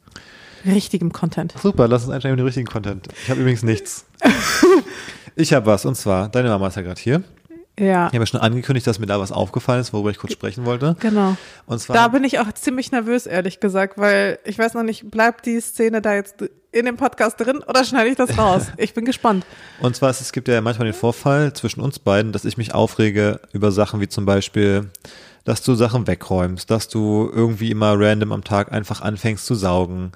richtigem 0.66 1.10
Content. 1.12 1.54
Super, 1.60 1.88
lass 1.88 2.04
uns 2.04 2.12
einsteigen 2.12 2.34
mit 2.36 2.40
dem 2.40 2.46
richtigen 2.46 2.66
Content. 2.68 3.08
Ich 3.24 3.30
habe 3.30 3.40
übrigens 3.40 3.62
nichts. 3.62 4.04
ich 5.36 5.52
habe 5.52 5.66
was, 5.66 5.84
und 5.86 5.96
zwar, 5.96 6.28
deine 6.28 6.50
Mama 6.50 6.68
ist 6.68 6.76
ja 6.76 6.82
gerade 6.82 7.00
hier. 7.00 7.22
Ja, 7.80 8.06
Ich 8.08 8.14
habe 8.14 8.18
ja 8.18 8.26
schon 8.26 8.40
angekündigt, 8.40 8.86
dass 8.86 8.98
mir 8.98 9.06
da 9.06 9.18
was 9.18 9.32
aufgefallen 9.32 9.80
ist, 9.80 9.92
worüber 9.92 10.10
ich 10.10 10.18
kurz 10.18 10.32
sprechen 10.32 10.64
wollte. 10.64 10.96
genau. 11.00 11.36
Und 11.66 11.78
zwar, 11.80 11.96
Da 11.96 12.08
bin 12.08 12.24
ich 12.24 12.38
auch 12.38 12.52
ziemlich 12.52 12.92
nervös, 12.92 13.26
ehrlich 13.26 13.58
gesagt, 13.60 13.98
weil 13.98 14.38
ich 14.44 14.58
weiß 14.58 14.74
noch 14.74 14.82
nicht, 14.82 15.10
bleibt 15.10 15.46
die 15.46 15.60
Szene 15.60 16.00
da 16.02 16.14
jetzt 16.14 16.36
in 16.72 16.84
dem 16.84 16.96
Podcast 16.96 17.40
drin 17.40 17.62
oder 17.66 17.84
schneide 17.84 18.10
ich 18.10 18.16
das 18.16 18.36
raus? 18.38 18.66
Ich 18.76 18.94
bin 18.94 19.04
gespannt. 19.04 19.44
Und 19.80 19.96
zwar, 19.96 20.10
es 20.10 20.32
gibt 20.32 20.46
ja 20.48 20.60
manchmal 20.60 20.86
den 20.86 20.94
Vorfall 20.94 21.52
zwischen 21.52 21.80
uns 21.80 21.98
beiden, 21.98 22.32
dass 22.32 22.44
ich 22.44 22.56
mich 22.56 22.74
aufrege 22.74 23.40
über 23.52 23.72
Sachen 23.72 24.00
wie 24.00 24.08
zum 24.08 24.24
Beispiel, 24.26 24.90
dass 25.44 25.62
du 25.62 25.74
Sachen 25.74 26.06
wegräumst, 26.06 26.70
dass 26.70 26.88
du 26.88 27.30
irgendwie 27.32 27.70
immer 27.70 27.98
random 27.98 28.32
am 28.32 28.44
Tag 28.44 28.72
einfach 28.72 29.00
anfängst 29.00 29.46
zu 29.46 29.54
saugen. 29.54 30.12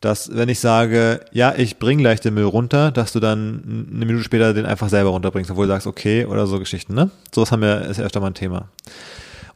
Dass, 0.00 0.34
wenn 0.34 0.48
ich 0.48 0.60
sage, 0.60 1.20
ja, 1.30 1.54
ich 1.54 1.78
bring 1.78 1.98
gleich 1.98 2.20
den 2.20 2.32
Müll 2.34 2.44
runter, 2.44 2.90
dass 2.90 3.12
du 3.12 3.20
dann 3.20 3.88
eine 3.94 4.06
Minute 4.06 4.24
später 4.24 4.54
den 4.54 4.64
einfach 4.64 4.88
selber 4.88 5.10
runterbringst, 5.10 5.50
obwohl 5.50 5.66
du 5.66 5.72
sagst, 5.72 5.86
okay, 5.86 6.24
oder 6.24 6.46
so 6.46 6.58
Geschichten, 6.58 6.94
ne? 6.94 7.10
Sowas 7.34 7.52
haben 7.52 7.60
wir, 7.60 7.82
ist 7.82 7.98
ja 7.98 8.04
öfter 8.04 8.20
mal 8.20 8.28
ein 8.28 8.34
Thema. 8.34 8.68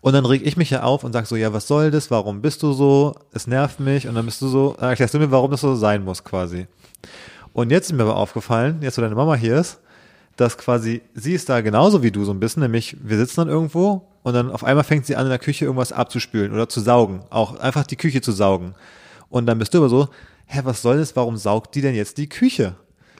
Und 0.03 0.13
dann 0.13 0.27
reg 0.27 0.43
ich 0.45 0.59
mich 0.59 0.69
ja 0.69 0.83
auf 0.83 1.03
und 1.03 1.15
sag 1.15 1.27
so, 1.27 1.35
ja, 1.35 1.55
was 1.55 1.67
soll 1.67 1.91
das? 1.91 2.11
Warum 2.11 2.43
bist 2.43 2.63
du 2.63 2.75
so? 2.75 3.15
Es 3.33 3.47
nervt 3.47 3.81
mich. 3.81 4.07
Und 4.07 4.17
dann 4.17 4.27
bist 4.27 4.43
du 4.43 4.49
so, 4.49 4.77
dann 4.79 4.91
erklärst 4.91 5.15
du 5.15 5.19
mir, 5.19 5.31
warum 5.31 5.51
das 5.51 5.63
so 5.63 5.75
sein 5.77 6.05
muss, 6.05 6.23
quasi. 6.23 6.67
Und 7.55 7.71
jetzt 7.71 7.87
ist 7.87 7.97
mir 7.97 8.03
aber 8.03 8.17
aufgefallen, 8.17 8.81
jetzt 8.83 8.99
wo 8.99 9.03
deine 9.03 9.15
Mama 9.15 9.35
hier 9.37 9.57
ist, 9.57 9.79
dass 10.37 10.59
quasi 10.59 11.01
sie 11.15 11.33
ist 11.33 11.49
da 11.49 11.63
genauso 11.63 12.03
wie 12.03 12.11
du 12.11 12.23
so 12.25 12.33
ein 12.33 12.41
bisschen, 12.41 12.61
nämlich 12.63 12.97
wir 13.03 13.17
sitzen 13.17 13.37
dann 13.37 13.49
irgendwo 13.49 14.07
und 14.25 14.35
dann 14.35 14.51
auf 14.51 14.65
einmal 14.65 14.85
fängt 14.85 15.07
sie 15.07 15.17
an 15.17 15.25
in 15.25 15.31
der 15.31 15.39
Küche 15.39 15.65
irgendwas 15.65 15.93
abzuspülen 15.93 16.53
oder 16.53 16.69
zu 16.69 16.81
saugen, 16.81 17.23
auch 17.31 17.59
einfach 17.59 17.87
die 17.87 17.97
Küche 17.97 18.21
zu 18.21 18.33
saugen. 18.33 18.75
Und 19.31 19.47
dann 19.47 19.59
bist 19.59 19.73
du 19.73 19.79
aber 19.79 19.89
so, 19.89 20.09
hä, 20.47 20.61
was 20.65 20.83
soll 20.83 20.99
das, 20.99 21.15
warum 21.17 21.37
saugt 21.37 21.75
die 21.75 21.81
denn 21.81 21.95
jetzt 21.95 22.19
die 22.19 22.29
Küche? 22.29 22.77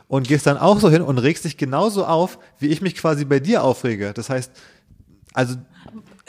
Und 0.07 0.29
gehst 0.29 0.47
dann 0.47 0.59
auch 0.59 0.79
so 0.81 0.91
hin 0.91 1.03
und 1.03 1.19
regst 1.19 1.45
dich 1.45 1.57
genauso 1.57 2.05
auf, 2.05 2.39
wie 2.59 2.69
ich 2.69 2.83
mich 2.83 2.95
quasi 2.95 3.25
bei 3.25 3.41
dir 3.41 3.65
aufrege. 3.65 4.13
Das 4.13 4.29
heißt, 4.29 4.53
also 5.33 5.57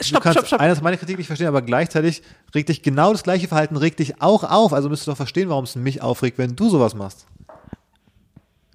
Stopp, 0.00 0.20
du 0.20 0.20
kannst 0.20 0.38
stopp, 0.38 0.46
stopp. 0.48 0.60
einerseits 0.60 0.82
meine 0.82 0.98
Kritik 0.98 1.18
nicht 1.18 1.26
verstehen, 1.26 1.46
aber 1.46 1.62
gleichzeitig 1.62 2.22
regt 2.54 2.68
dich 2.68 2.82
genau 2.82 3.12
das 3.12 3.22
gleiche 3.22 3.48
Verhalten, 3.48 3.76
regt 3.76 3.98
dich 3.98 4.20
auch 4.20 4.44
auf. 4.44 4.72
Also 4.72 4.88
müsstest 4.88 5.06
du 5.06 5.12
doch 5.12 5.16
verstehen, 5.16 5.48
warum 5.48 5.64
es 5.64 5.76
mich 5.76 6.02
aufregt, 6.02 6.38
wenn 6.38 6.56
du 6.56 6.68
sowas 6.68 6.94
machst. 6.94 7.26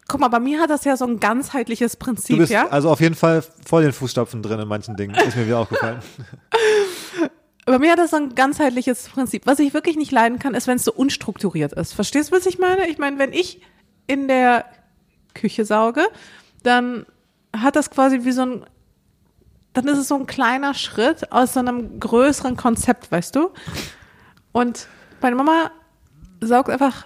Guck 0.08 0.20
mal, 0.20 0.28
bei 0.28 0.40
mir 0.40 0.60
hat 0.60 0.70
das 0.70 0.84
ja 0.84 0.98
so 0.98 1.06
ein 1.06 1.20
ganzheitliches 1.20 1.94
Du 1.94 2.00
Prinzip, 2.00 2.38
bist 2.38 2.52
ja? 2.52 2.68
also 2.68 2.90
auf 2.90 3.00
jeden 3.00 3.16
Fall 3.16 3.44
voll 3.66 3.84
den 3.84 3.94
Fußstapfen 3.94 4.42
drin 4.44 4.60
in 4.60 4.68
manchen 4.68 4.96
Dingen. 4.96 5.16
Ist 5.16 5.38
mir 5.38 5.46
wieder 5.46 5.60
aufgefallen. 5.60 6.00
Bei 7.72 7.80
mir 7.80 7.94
hat 7.94 8.00
das 8.00 8.12
so 8.12 8.18
ein 8.18 8.36
ganzheitliches 8.36 9.08
Prinzip. 9.08 9.46
Was 9.46 9.58
ich 9.60 9.74
wirklich 9.74 9.96
nicht 9.96 10.12
leiden 10.12 10.40
kann, 10.40 10.56
ist, 10.56 10.68
wenn 10.68 10.76
es 10.76 10.84
so 10.84 10.92
unstrukturiert 10.92 11.72
ist. 11.72 11.94
Verstehst 11.94 12.30
du, 12.30 12.36
was 12.36 12.46
ich 12.46 12.60
meine? 12.60 12.90
Ich 12.90 12.98
meine, 12.98 13.18
wenn 13.18 13.32
ich 13.32 13.62
in 14.08 14.28
der 14.28 14.66
Küche 15.34 15.64
sauge, 15.64 16.02
dann 16.64 17.06
hat 17.56 17.78
das 17.78 17.90
quasi 17.90 18.26
wie 18.26 18.34
so 18.34 18.42
ein, 18.42 18.66
dann 19.72 19.88
ist 19.88 20.00
es 20.00 20.10
so 20.10 20.16
ein 20.16 20.26
kleiner 20.26 20.74
Schritt 20.74 21.32
aus 21.32 21.54
so 21.54 21.62
einem 21.62 21.98
größeren 21.98 22.58
Konzept, 22.58 23.10
weißt 23.10 23.38
du? 23.38 23.52
Und 24.52 24.90
meine 25.22 25.38
Mama 25.38 25.72
saugt 26.42 26.70
einfach 26.70 27.06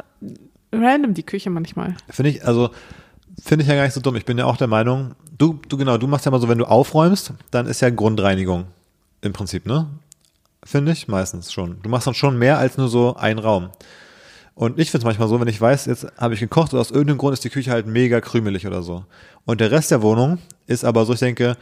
random 0.72 1.13
die 1.13 1.24
Küche 1.24 1.51
manchmal. 1.51 1.95
Finde 2.10 2.31
ich, 2.31 2.43
also, 2.43 2.72
finde 3.39 3.62
ich 3.62 3.69
ja 3.69 3.75
gar 3.75 3.84
nicht 3.84 3.93
so 3.93 4.01
dumm. 4.01 4.15
Ich 4.15 4.25
bin 4.25 4.39
ja 4.39 4.45
auch 4.45 4.57
der 4.57 4.65
Meinung, 4.65 5.13
du, 5.38 5.60
du 5.69 5.77
genau, 5.77 6.00
du 6.00 6.07
machst 6.07 6.25
ja 6.25 6.31
mal 6.31 6.41
so, 6.41 6.50
wenn 6.50 6.57
du 6.57 6.65
aufräumst, 6.65 7.34
dann 7.51 7.67
ist 7.67 7.81
ja 7.81 7.91
Grundreinigung. 7.91 8.65
Im 9.22 9.31
Prinzip, 9.31 9.67
ne? 9.67 9.88
Finde 10.65 10.91
ich, 10.91 11.07
meistens 11.07 11.53
schon. 11.53 11.81
Du 11.84 11.89
machst 11.89 12.07
dann 12.07 12.15
schon 12.15 12.38
mehr 12.38 12.57
als 12.57 12.77
nur 12.77 12.89
so 12.89 13.15
einen 13.15 13.39
Raum. 13.39 13.69
Und 14.55 14.79
ich 14.79 14.89
finde 14.89 15.00
es 15.00 15.05
manchmal 15.05 15.27
so, 15.27 15.39
wenn 15.39 15.48
ich 15.48 15.62
weiß, 15.62 15.86
jetzt 15.86 16.07
habe 16.17 16.34
ich 16.34 16.39
gekocht 16.39 16.74
und 16.74 16.79
aus 16.79 16.89
irgendeinem 16.89 17.19
Grund 17.19 17.34
ist 17.34 17.43
die 17.43 17.50
Küche 17.50 17.72
halt 17.72 17.88
mega 17.88 18.19
krümelig 18.19 18.65
oder 18.65 18.81
so. 18.81 19.05
Und 19.45 19.62
der 19.62 19.69
Rest 19.69 19.91
der 19.91 20.01
Wohnung 20.01 20.39
ist 20.65 20.84
aber 20.84 21.05
so, 21.05 21.13
ich 21.13 21.19
denke, 21.19 21.55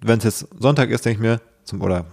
wenn 0.00 0.18
es 0.18 0.24
jetzt 0.24 0.48
Sonntag 0.58 0.90
ist, 0.90 1.04
denke 1.04 1.18
ich 1.18 1.22
mir, 1.22 1.40
zum, 1.64 1.82
oder 1.82 2.06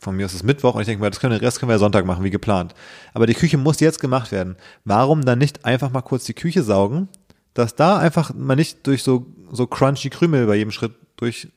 von 0.00 0.16
mir 0.16 0.26
ist 0.26 0.34
es 0.34 0.42
Mittwoch 0.42 0.74
und 0.74 0.80
ich 0.80 0.86
denke 0.86 1.02
mir, 1.02 1.10
das 1.10 1.20
können, 1.20 1.36
den 1.36 1.44
Rest 1.44 1.60
können 1.60 1.68
wir 1.68 1.74
ja 1.74 1.80
Sonntag 1.80 2.06
machen, 2.06 2.24
wie 2.24 2.30
geplant. 2.30 2.74
Aber 3.12 3.26
die 3.26 3.34
Küche 3.34 3.58
muss 3.58 3.80
jetzt 3.80 4.00
gemacht 4.00 4.32
werden. 4.32 4.56
Warum 4.84 5.24
dann 5.24 5.38
nicht 5.38 5.64
einfach 5.64 5.90
mal 5.90 6.02
kurz 6.02 6.24
die 6.24 6.34
Küche 6.34 6.62
saugen, 6.62 7.08
dass 7.52 7.74
da 7.74 7.98
einfach 7.98 8.32
mal 8.34 8.56
nicht 8.56 8.86
durch 8.86 9.02
so, 9.02 9.26
so 9.50 9.66
crunchy 9.66 10.10
Krümel 10.10 10.46
bei 10.46 10.56
jedem 10.56 10.70
Schritt 10.70 10.92
durch. 11.16 11.48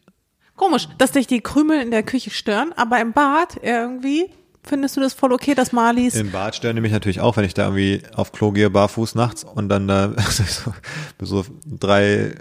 Komisch, 0.56 0.88
dass 0.98 1.12
dich 1.12 1.28
die 1.28 1.42
Krümel 1.42 1.82
in 1.82 1.92
der 1.92 2.04
Küche 2.04 2.30
stören, 2.30 2.72
aber 2.76 3.00
im 3.02 3.12
Bad 3.12 3.58
irgendwie 3.62 4.30
findest 4.64 4.98
du 4.98 5.02
das 5.02 5.14
voll 5.14 5.34
okay, 5.34 5.54
dass 5.54 5.72
Marlies. 5.72 6.16
Im 6.16 6.32
Bad 6.32 6.56
stören 6.56 6.76
die 6.76 6.82
mich 6.82 6.92
natürlich 6.92 7.20
auch, 7.20 7.38
wenn 7.38 7.46
ich 7.46 7.54
da 7.54 7.66
irgendwie 7.66 8.02
auf 8.16 8.32
Klo 8.32 8.52
gehe, 8.52 8.70
barfuß 8.70 9.16
nachts 9.16 9.44
und 9.44 9.70
dann 9.70 9.88
da 9.88 10.14
so, 10.30 10.74
so 11.44 11.46
drei 11.66 12.36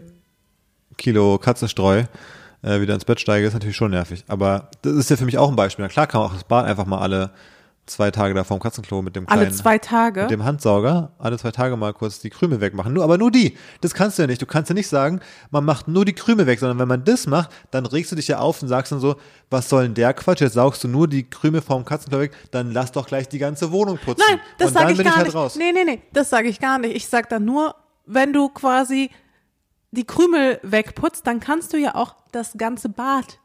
Kilo 0.96 1.38
Katzenstreu 1.38 2.04
äh, 2.62 2.80
wieder 2.80 2.94
ins 2.94 3.04
Bett 3.04 3.20
steige, 3.20 3.46
ist 3.46 3.54
natürlich 3.54 3.76
schon 3.76 3.90
nervig. 3.90 4.24
Aber 4.28 4.70
das 4.82 4.94
ist 4.94 5.10
ja 5.10 5.16
für 5.16 5.24
mich 5.24 5.38
auch 5.38 5.50
ein 5.50 5.56
Beispiel. 5.56 5.84
Na 5.84 5.88
klar 5.88 6.06
kann 6.06 6.20
man 6.20 6.30
auch 6.30 6.34
das 6.34 6.44
Bad 6.44 6.66
einfach 6.66 6.86
mal 6.86 7.00
alle 7.00 7.30
zwei 7.86 8.10
Tage 8.10 8.34
da 8.34 8.44
vorm 8.44 8.60
Katzenklo 8.60 9.02
mit 9.02 9.14
dem 9.16 9.26
kleinen, 9.26 9.40
alle 9.40 9.52
zwei 9.52 9.78
Tage. 9.78 10.22
mit 10.22 10.30
dem 10.30 10.44
Handsauger 10.44 11.12
alle 11.18 11.38
zwei 11.38 11.50
Tage 11.50 11.76
mal 11.76 11.92
kurz 11.92 12.18
die 12.18 12.30
Krümel 12.30 12.60
wegmachen. 12.60 12.92
Nur, 12.92 13.04
aber 13.04 13.18
nur 13.18 13.30
die. 13.30 13.56
Das 13.80 13.94
kannst 13.94 14.18
du 14.18 14.22
ja 14.22 14.26
nicht. 14.26 14.40
Du 14.40 14.46
kannst 14.46 14.70
ja 14.70 14.74
nicht 14.74 14.88
sagen, 14.88 15.20
man 15.50 15.64
macht 15.64 15.88
nur 15.88 16.04
die 16.04 16.14
Krümel 16.14 16.46
weg, 16.46 16.60
sondern 16.60 16.78
wenn 16.78 16.88
man 16.88 17.04
das 17.04 17.26
macht, 17.26 17.50
dann 17.70 17.86
regst 17.86 18.12
du 18.12 18.16
dich 18.16 18.28
ja 18.28 18.38
auf 18.38 18.62
und 18.62 18.68
sagst 18.68 18.92
dann 18.92 19.00
so, 19.00 19.16
was 19.50 19.68
soll 19.68 19.84
denn 19.84 19.94
der 19.94 20.14
Quatsch? 20.14 20.40
Jetzt 20.40 20.54
saugst 20.54 20.82
du 20.84 20.88
nur 20.88 21.08
die 21.08 21.28
Krümel 21.28 21.60
vorm 21.60 21.84
Katzenklo 21.84 22.20
weg, 22.20 22.32
dann 22.50 22.72
lass 22.72 22.92
doch 22.92 23.06
gleich 23.06 23.28
die 23.28 23.38
ganze 23.38 23.70
Wohnung 23.70 23.98
putzen. 23.98 24.24
Nein, 24.28 24.40
das 24.58 24.72
sage 24.72 24.92
ich 24.92 24.96
bin 24.96 25.04
gar 25.04 25.12
ich 25.12 25.16
halt 25.16 25.26
nicht. 25.26 25.36
raus. 25.36 25.56
Nee, 25.56 25.72
nee, 25.72 25.84
nee, 25.84 26.02
das 26.12 26.30
sage 26.30 26.48
ich 26.48 26.60
gar 26.60 26.78
nicht. 26.78 26.94
Ich 26.96 27.06
sag 27.06 27.28
dann 27.28 27.44
nur, 27.44 27.74
wenn 28.06 28.32
du 28.32 28.48
quasi 28.48 29.10
die 29.90 30.04
Krümel 30.04 30.58
wegputzt, 30.62 31.26
dann 31.26 31.40
kannst 31.40 31.72
du 31.72 31.76
ja 31.76 31.94
auch 31.94 32.16
das 32.32 32.54
ganze 32.56 32.88
Bad 32.88 33.38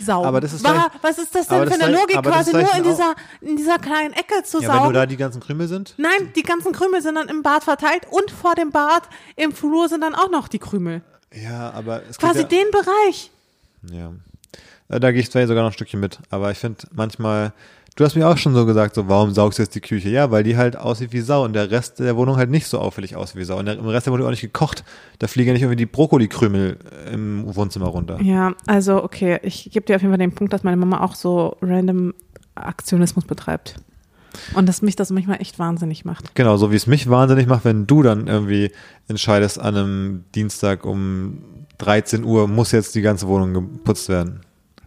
saugen. 0.00 0.26
Aber 0.26 0.40
das 0.40 0.52
ist 0.52 0.64
War, 0.64 0.90
was 1.02 1.18
ist 1.18 1.34
das 1.34 1.48
denn 1.48 1.66
für 1.70 1.74
eine 1.82 1.92
Logik, 1.92 2.22
quasi 2.22 2.52
nur 2.52 2.60
in 2.62 2.66
auch- 2.68 2.82
dieser, 2.82 3.14
in 3.40 3.56
dieser 3.56 3.78
kleinen 3.78 4.12
Ecke 4.14 4.42
zu 4.42 4.58
Ja, 4.60 4.68
wenn 4.68 4.74
saugen? 4.74 4.84
nur 4.84 4.92
da 4.94 5.06
die 5.06 5.16
ganzen 5.16 5.40
Krümel 5.40 5.68
sind. 5.68 5.94
Nein, 5.98 6.32
die 6.34 6.42
ganzen 6.42 6.72
Krümel 6.72 7.02
sind 7.02 7.14
dann 7.16 7.28
im 7.28 7.42
Bad 7.42 7.64
verteilt 7.64 8.06
und 8.10 8.30
vor 8.30 8.54
dem 8.54 8.70
Bad 8.70 9.02
im 9.36 9.52
Flur 9.52 9.88
sind 9.88 10.00
dann 10.02 10.14
auch 10.14 10.30
noch 10.30 10.48
die 10.48 10.58
Krümel. 10.58 11.02
Ja, 11.34 11.70
aber 11.72 12.02
es 12.08 12.18
Quasi 12.18 12.40
gibt 12.40 12.52
ja, 12.52 12.58
den 12.60 12.70
Bereich. 12.70 13.30
Ja. 13.90 14.12
Äh, 14.88 15.00
Da 15.00 15.10
gehe 15.12 15.20
ich 15.20 15.30
zwar 15.30 15.46
sogar 15.46 15.62
noch 15.64 15.70
ein 15.70 15.74
Stückchen 15.74 16.00
mit, 16.00 16.18
aber 16.30 16.50
ich 16.50 16.58
finde 16.58 16.86
manchmal, 16.92 17.52
du 17.96 18.04
hast 18.04 18.14
mir 18.14 18.28
auch 18.28 18.36
schon 18.36 18.54
so 18.54 18.64
gesagt, 18.66 18.94
so, 18.94 19.08
warum 19.08 19.32
saugst 19.32 19.58
du 19.58 19.62
jetzt 19.62 19.74
die 19.74 19.80
Küche? 19.80 20.10
Ja, 20.10 20.30
weil 20.30 20.44
die 20.44 20.56
halt 20.56 20.76
aussieht 20.76 21.12
wie 21.12 21.20
Sau 21.20 21.44
und 21.44 21.54
der 21.54 21.70
Rest 21.70 21.98
der 21.98 22.16
Wohnung 22.16 22.36
halt 22.36 22.50
nicht 22.50 22.66
so 22.66 22.78
auffällig 22.78 23.16
aussieht 23.16 23.36
wie 23.36 23.44
Sau. 23.44 23.58
Und 23.58 23.66
der, 23.66 23.78
im 23.78 23.86
Rest 23.86 24.06
der 24.06 24.12
Wohnung 24.12 24.26
auch 24.26 24.30
nicht 24.30 24.42
gekocht. 24.42 24.84
Da 25.18 25.26
fliegen 25.26 25.48
ja 25.48 25.52
nicht 25.54 25.62
irgendwie 25.62 25.76
die 25.76 25.86
Brokkolikrümel 25.86 26.78
im 27.12 27.54
Wohnzimmer 27.56 27.86
runter. 27.86 28.20
Ja, 28.22 28.54
also 28.66 29.02
okay, 29.02 29.40
ich 29.42 29.70
gebe 29.72 29.86
dir 29.86 29.96
auf 29.96 30.02
jeden 30.02 30.12
Fall 30.12 30.18
den 30.18 30.32
Punkt, 30.32 30.52
dass 30.52 30.62
meine 30.62 30.76
Mama 30.76 31.02
auch 31.02 31.14
so 31.14 31.56
random 31.62 32.14
Aktionismus 32.54 33.24
betreibt. 33.24 33.76
Und 34.54 34.68
dass 34.68 34.82
mich 34.82 34.96
das 34.96 35.10
manchmal 35.10 35.40
echt 35.40 35.58
wahnsinnig 35.58 36.04
macht. 36.04 36.34
Genau, 36.34 36.58
so 36.58 36.70
wie 36.70 36.76
es 36.76 36.86
mich 36.86 37.08
wahnsinnig 37.08 37.46
macht, 37.46 37.64
wenn 37.64 37.86
du 37.86 38.02
dann 38.02 38.26
irgendwie 38.26 38.70
entscheidest, 39.08 39.58
an 39.58 39.76
einem 39.76 40.24
Dienstag 40.34 40.84
um 40.84 41.38
13 41.78 42.22
Uhr 42.22 42.46
muss 42.46 42.72
jetzt 42.72 42.94
die 42.94 43.00
ganze 43.00 43.28
Wohnung 43.28 43.54
geputzt 43.54 44.10
werden. 44.10 44.40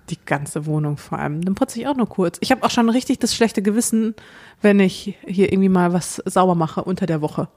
Die 0.09 0.17
ganze 0.25 0.65
Wohnung 0.65 0.97
vor 0.97 1.19
allem. 1.19 1.43
Dann 1.43 1.55
putze 1.55 1.79
ich 1.79 1.87
auch 1.87 1.95
nur 1.95 2.09
kurz. 2.09 2.37
Ich 2.41 2.51
habe 2.51 2.63
auch 2.63 2.71
schon 2.71 2.89
richtig 2.89 3.19
das 3.19 3.35
schlechte 3.35 3.61
Gewissen, 3.61 4.15
wenn 4.61 4.79
ich 4.79 5.17
hier 5.25 5.51
irgendwie 5.51 5.69
mal 5.69 5.93
was 5.93 6.21
sauber 6.25 6.55
mache 6.55 6.83
unter 6.83 7.05
der 7.05 7.21
Woche. 7.21 7.47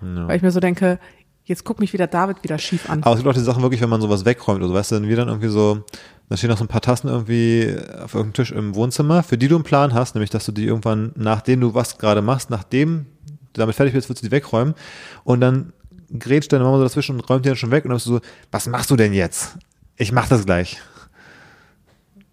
Ja. 0.00 0.26
Weil 0.26 0.36
ich 0.36 0.42
mir 0.42 0.50
so 0.50 0.60
denke, 0.60 0.98
jetzt 1.44 1.64
guckt 1.64 1.80
mich 1.80 1.92
wieder 1.92 2.06
David 2.06 2.42
wieder 2.42 2.58
schief 2.58 2.88
an. 2.88 3.02
Aber 3.02 3.12
es 3.12 3.18
gibt 3.18 3.28
auch 3.28 3.38
die 3.38 3.44
Sachen 3.44 3.62
wirklich, 3.62 3.80
wenn 3.80 3.88
man 3.88 4.00
sowas 4.00 4.24
wegräumt 4.24 4.60
oder 4.60 4.68
so, 4.68 4.74
weißt 4.74 4.92
du, 4.92 4.94
dann 4.96 5.08
wir 5.08 5.16
dann 5.16 5.28
irgendwie 5.28 5.48
so, 5.48 5.84
da 6.28 6.36
stehen 6.36 6.50
noch 6.50 6.58
so 6.58 6.64
ein 6.64 6.68
paar 6.68 6.80
Tassen 6.80 7.08
irgendwie 7.08 7.74
auf 8.02 8.14
irgendeinem 8.14 8.32
Tisch 8.34 8.52
im 8.52 8.74
Wohnzimmer, 8.74 9.22
für 9.22 9.38
die 9.38 9.48
du 9.48 9.56
einen 9.56 9.64
Plan 9.64 9.94
hast, 9.94 10.14
nämlich, 10.14 10.30
dass 10.30 10.44
du 10.46 10.52
die 10.52 10.66
irgendwann, 10.66 11.12
nachdem 11.16 11.60
du 11.60 11.74
was 11.74 11.98
gerade 11.98 12.22
machst, 12.22 12.50
nachdem 12.50 13.06
du 13.52 13.60
damit 13.60 13.74
fertig 13.74 13.94
bist, 13.94 14.08
willst 14.08 14.22
du 14.22 14.26
die 14.26 14.32
wegräumen 14.32 14.74
und 15.24 15.40
dann 15.40 15.72
grätscht 16.18 16.52
deine 16.52 16.64
Mama 16.64 16.78
so 16.78 16.84
dazwischen 16.84 17.16
und 17.16 17.28
räumt 17.28 17.44
die 17.44 17.48
dann 17.48 17.56
schon 17.56 17.70
weg 17.70 17.84
und 17.84 17.90
dann 17.90 17.96
bist 17.96 18.06
du 18.06 18.14
so, 18.14 18.20
was 18.50 18.66
machst 18.66 18.90
du 18.90 18.96
denn 18.96 19.12
jetzt? 19.12 19.56
Ich 19.96 20.12
mach 20.12 20.28
das 20.28 20.46
gleich. 20.46 20.80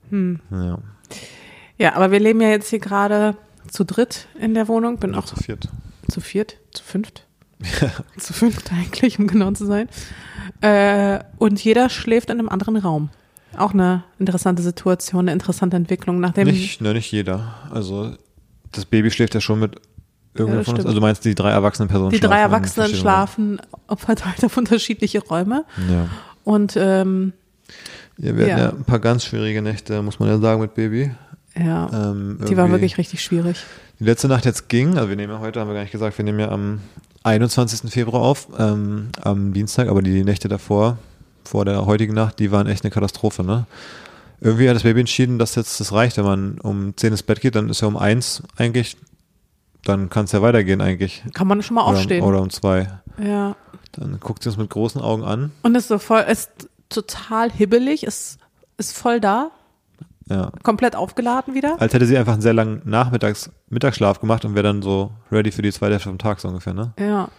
Hm. 0.10 0.40
Ja, 0.52 0.80
Ja, 1.78 1.96
aber 1.96 2.12
wir 2.12 2.20
leben 2.20 2.42
ja 2.42 2.50
jetzt 2.50 2.70
hier 2.70 2.80
gerade 2.80 3.36
zu 3.70 3.84
dritt 3.84 4.28
in 4.40 4.54
der 4.54 4.68
Wohnung. 4.68 4.98
Bin 4.98 5.16
auch 5.16 5.26
zu 5.26 5.36
viert. 5.36 5.70
zu 6.10 6.22
viert, 6.22 6.58
zu 6.72 6.84
fünft. 6.84 7.26
zu 8.18 8.34
fünft 8.34 8.72
eigentlich, 8.72 9.20
um 9.20 9.28
genau 9.28 9.52
zu 9.52 9.66
sein. 9.66 9.90
Äh, 10.62 11.20
und 11.38 11.64
jeder 11.64 11.90
schläft 11.90 12.30
in 12.30 12.40
einem 12.40 12.50
anderen 12.50 12.78
Raum. 12.78 13.10
Auch 13.58 13.74
eine 13.74 14.04
interessante 14.20 14.62
Situation, 14.62 15.22
eine 15.22 15.34
interessante 15.34 15.76
Entwicklung. 15.76 16.20
Nachdem 16.20 16.48
Nicht, 16.48 16.82
ne, 16.82 16.94
nicht 16.94 17.12
jeder. 17.12 17.56
Also, 17.72 18.16
das 18.72 18.86
Baby 18.86 19.12
schläft 19.12 19.34
ja 19.34 19.42
schon 19.42 19.60
mit 19.60 19.76
irgendjemand 20.34 20.60
das 20.60 20.66
von 20.68 20.76
uns. 20.76 20.86
Also, 20.86 21.00
du 21.00 21.02
meinst, 21.02 21.26
die 21.26 21.36
drei 21.36 21.52
erwachsenen 21.52 21.90
Personen 21.90 22.12
die 22.12 22.18
schlafen 22.18 22.32
drei 22.32 22.42
Erwachsenen 22.42 22.94
schlafen 22.94 23.62
verteilt 23.96 24.44
auf 24.46 24.56
unterschiedliche 24.56 25.20
Räume. 25.20 25.66
Ja. 25.90 26.08
Und 26.44 26.76
ähm, 26.78 27.34
Ja, 28.20 28.36
wir 28.36 28.46
hatten 28.46 28.58
Ja. 28.58 28.66
ja 28.66 28.70
ein 28.72 28.84
paar 28.84 29.00
ganz 29.00 29.26
schwierige 29.26 29.62
Nächte, 29.62 30.02
muss 30.02 30.20
man 30.20 30.30
ja 30.30 30.38
sagen, 30.40 30.62
mit 30.62 30.74
Baby. 30.76 31.12
ja, 31.58 31.90
Ähm, 32.12 32.38
die 32.40 32.56
war 32.58 32.66
irgendwie- 32.66 32.72
wirklich 32.74 32.98
richtig 32.98 33.22
schwierig. 33.24 33.64
Die 34.00 34.04
letzte 34.06 34.28
Nacht 34.28 34.46
jetzt 34.46 34.70
ging, 34.70 34.98
also 34.98 35.10
wir 35.10 35.16
nehmen 35.16 35.34
ja 35.34 35.40
heute, 35.40 35.60
haben 35.60 35.68
wir 35.68 35.74
gar 35.74 35.82
nicht 35.82 35.92
gesagt, 35.92 36.18
wir 36.18 36.24
nehmen 36.26 36.40
ja 36.40 36.50
am 36.50 36.80
21. 37.24 37.90
Februar 37.92 38.22
auf, 38.22 38.48
ähm, 38.58 39.10
am 39.22 39.52
Dienstag, 39.54 39.88
aber 39.90 40.02
die 40.02 40.24
Nächte 40.24 40.48
davor, 40.48 40.98
vor 41.44 41.66
der 41.66 41.86
heutigen 41.86 42.14
Nacht, 42.14 42.40
die 42.40 42.52
waren 42.52 42.68
echt 42.68 42.84
eine 42.84 42.92
Katastrophe, 42.92 43.44
ne? 43.44 43.66
Irgendwie 44.42 44.70
hat 44.70 44.76
das 44.76 44.84
Baby 44.84 45.02
entschieden, 45.02 45.38
dass 45.38 45.56
jetzt 45.56 45.80
das 45.82 45.92
reicht, 45.92 46.16
wenn 46.18 46.24
man 46.24 46.60
um 46.62 46.96
10 46.96 47.12
ins 47.12 47.24
Bett 47.24 47.42
geht, 47.42 47.56
dann 47.56 47.70
ist 47.70 47.82
ja 47.82 47.88
um 47.90 47.98
1 47.98 48.42
eigentlich, 48.56 48.96
dann 49.84 50.10
kann 50.10 50.26
es 50.26 50.32
ja 50.32 50.42
weitergehen 50.42 50.80
eigentlich. 50.80 51.24
Kann 51.34 51.48
man 51.48 51.62
schon 51.62 51.76
mal 51.76 51.82
aufstehen. 51.82 52.22
Oder, 52.24 52.38
oder 52.38 52.42
um 52.44 52.50
2. 52.50 52.88
Ja. 53.22 53.56
Dann 53.94 54.18
guckt 54.22 54.44
sie 54.44 54.50
uns 54.50 54.58
mit 54.58 54.70
großen 54.70 55.02
Augen 55.02 55.24
an. 55.24 55.52
Und 55.64 55.76
ist 55.76 55.90
so 55.90 55.98
voll, 56.00 56.22
ist 56.32 56.50
total 56.90 57.52
hibbelig, 57.52 58.04
ist, 58.04 58.40
ist 58.78 58.98
voll 58.98 59.20
da, 59.20 59.52
Ja. 60.28 60.52
komplett 60.64 60.96
aufgeladen 60.96 61.54
wieder. 61.54 61.80
Als 61.80 61.94
hätte 61.94 62.06
sie 62.06 62.18
einfach 62.18 62.34
einen 62.34 62.42
sehr 62.42 62.54
langen 62.54 62.82
Nachmittags 62.86 63.50
Mittagsschlaf 63.70 64.20
gemacht 64.20 64.46
und 64.46 64.56
wäre 64.56 64.64
dann 64.64 64.82
so 64.82 65.12
ready 65.32 65.52
für 65.52 65.62
die 65.62 65.72
zweite 65.72 65.94
Hälfte 65.94 66.10
vom 66.10 66.18
Tag 66.18 66.40
so 66.40 66.48
ungefähr, 66.48 66.74
ne? 66.74 66.94
Ja. 67.00 67.30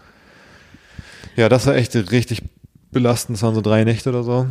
Ja, 1.37 1.49
das 1.49 1.66
war 1.66 1.75
echt 1.75 1.95
richtig 1.95 2.42
belastend. 2.90 3.37
Das 3.38 3.42
waren 3.42 3.54
so 3.54 3.61
drei 3.61 3.85
Nächte 3.85 4.11
oder 4.11 4.23
so. 4.25 4.47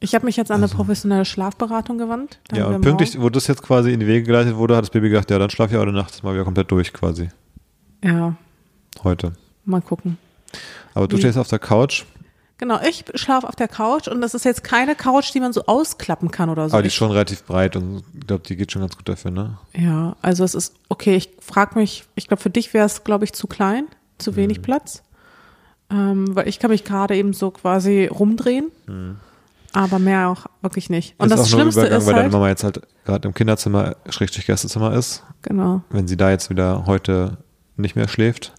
Ich 0.00 0.14
habe 0.14 0.26
mich 0.26 0.36
jetzt 0.36 0.50
an 0.50 0.62
eine 0.62 0.72
professionelle 0.72 1.24
Schlafberatung 1.24 1.98
gewandt. 1.98 2.38
Also. 2.50 2.62
ja, 2.62 2.68
und 2.68 2.82
pünktlich, 2.82 3.20
wo 3.20 3.30
das 3.30 3.46
jetzt 3.48 3.62
quasi 3.62 3.92
in 3.92 3.98
die 4.00 4.06
Wege 4.06 4.24
geleitet 4.24 4.54
wurde, 4.56 4.76
hat 4.76 4.82
das 4.84 4.90
Baby 4.90 5.08
gedacht, 5.08 5.30
ja, 5.30 5.38
dann 5.38 5.50
schlaf 5.50 5.72
ich 5.72 5.76
heute 5.76 5.90
Nacht 5.92 6.22
mal 6.22 6.34
wieder 6.34 6.44
komplett 6.44 6.70
durch 6.70 6.92
quasi. 6.92 7.30
Ja, 8.04 8.36
Heute. 9.02 9.32
mal 9.64 9.80
gucken. 9.80 10.16
Aber 10.94 11.08
du 11.08 11.16
Wie? 11.16 11.20
stehst 11.20 11.36
auf 11.36 11.48
der 11.48 11.58
Couch, 11.58 12.04
Genau, 12.58 12.80
ich 12.82 13.04
schlafe 13.14 13.46
auf 13.48 13.54
der 13.54 13.68
Couch 13.68 14.08
und 14.08 14.20
das 14.20 14.34
ist 14.34 14.44
jetzt 14.44 14.64
keine 14.64 14.94
Couch, 14.96 15.32
die 15.32 15.38
man 15.40 15.52
so 15.52 15.64
ausklappen 15.66 16.30
kann 16.32 16.50
oder 16.50 16.68
so. 16.68 16.74
aber 16.74 16.82
die 16.82 16.88
ist 16.88 16.94
schon 16.94 17.12
relativ 17.12 17.44
breit 17.44 17.76
und 17.76 18.02
ich 18.18 18.26
glaube, 18.26 18.42
die 18.46 18.56
geht 18.56 18.72
schon 18.72 18.82
ganz 18.82 18.96
gut 18.96 19.08
dafür, 19.08 19.30
ne? 19.30 19.58
ja, 19.76 20.16
also 20.22 20.42
es 20.44 20.54
ist 20.56 20.74
okay. 20.88 21.14
Ich 21.16 21.30
frage 21.40 21.78
mich, 21.78 22.04
ich 22.16 22.26
glaube, 22.26 22.42
für 22.42 22.50
dich 22.50 22.74
wäre 22.74 22.84
es, 22.86 23.04
glaube 23.04 23.24
ich, 23.24 23.32
zu 23.32 23.46
klein, 23.46 23.86
zu 24.18 24.32
Mhm. 24.32 24.36
wenig 24.36 24.62
Platz. 24.62 25.02
Ähm, 25.90 26.34
weil 26.36 26.48
ich 26.48 26.58
kann 26.58 26.70
mich 26.70 26.84
gerade 26.84 27.16
eben 27.16 27.32
so 27.32 27.50
quasi 27.50 28.06
rumdrehen, 28.06 28.70
aber 29.72 29.98
mehr 29.98 30.28
auch 30.28 30.46
wirklich 30.60 30.90
nicht. 30.90 31.14
Und 31.18 31.26
Mhm. 31.28 31.32
ist 31.34 31.38
das 31.40 31.50
Schlimmste 31.50 31.80
Übergang, 31.80 31.98
ist 32.00 32.06
weil 32.06 32.12
deine 32.14 32.22
halt, 32.24 32.32
Mama 32.32 32.48
jetzt 32.48 32.64
halt 32.64 32.82
gerade 33.04 33.26
im 33.28 33.34
Kinderzimmer, 33.34 33.96
Schrägstrich 34.10 34.46
Gästezimmer 34.46 34.92
ist. 34.94 35.22
genau, 35.42 35.82
Wenn 35.90 36.06
sie 36.08 36.16
da 36.16 36.30
jetzt 36.30 36.50
wieder 36.50 36.84
heute 36.86 37.38
nicht 37.76 37.94
mehr 37.96 38.08
schläft, 38.08 38.52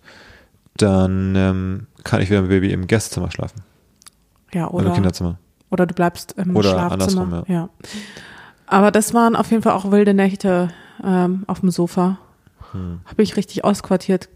dann 0.77 1.35
ähm, 1.35 1.87
kann 2.03 2.21
ich 2.21 2.29
wieder 2.29 2.41
mit 2.41 2.49
dem 2.49 2.61
Baby 2.61 2.71
im 2.73 2.87
Gästezimmer 2.87 3.29
schlafen. 3.31 3.61
Ja, 4.53 4.67
Oder 4.69 4.85
oder, 4.87 4.93
Kinderzimmer. 4.95 5.37
oder 5.69 5.85
du 5.85 5.93
bleibst 5.93 6.33
im 6.33 6.55
Oder 6.55 6.71
Schlafzimmer. 6.71 7.21
andersrum, 7.21 7.43
ja. 7.47 7.69
Aber 8.67 8.91
das 8.91 9.13
waren 9.13 9.35
auf 9.35 9.49
jeden 9.51 9.63
Fall 9.63 9.73
auch 9.73 9.91
wilde 9.91 10.13
Nächte 10.13 10.69
ähm, 11.03 11.43
auf 11.47 11.61
dem 11.61 11.71
Sofa. 11.71 12.19
Hm. 12.71 13.01
Habe 13.05 13.23
ich 13.23 13.35
richtig 13.35 13.63
ausquartiert 13.63 14.29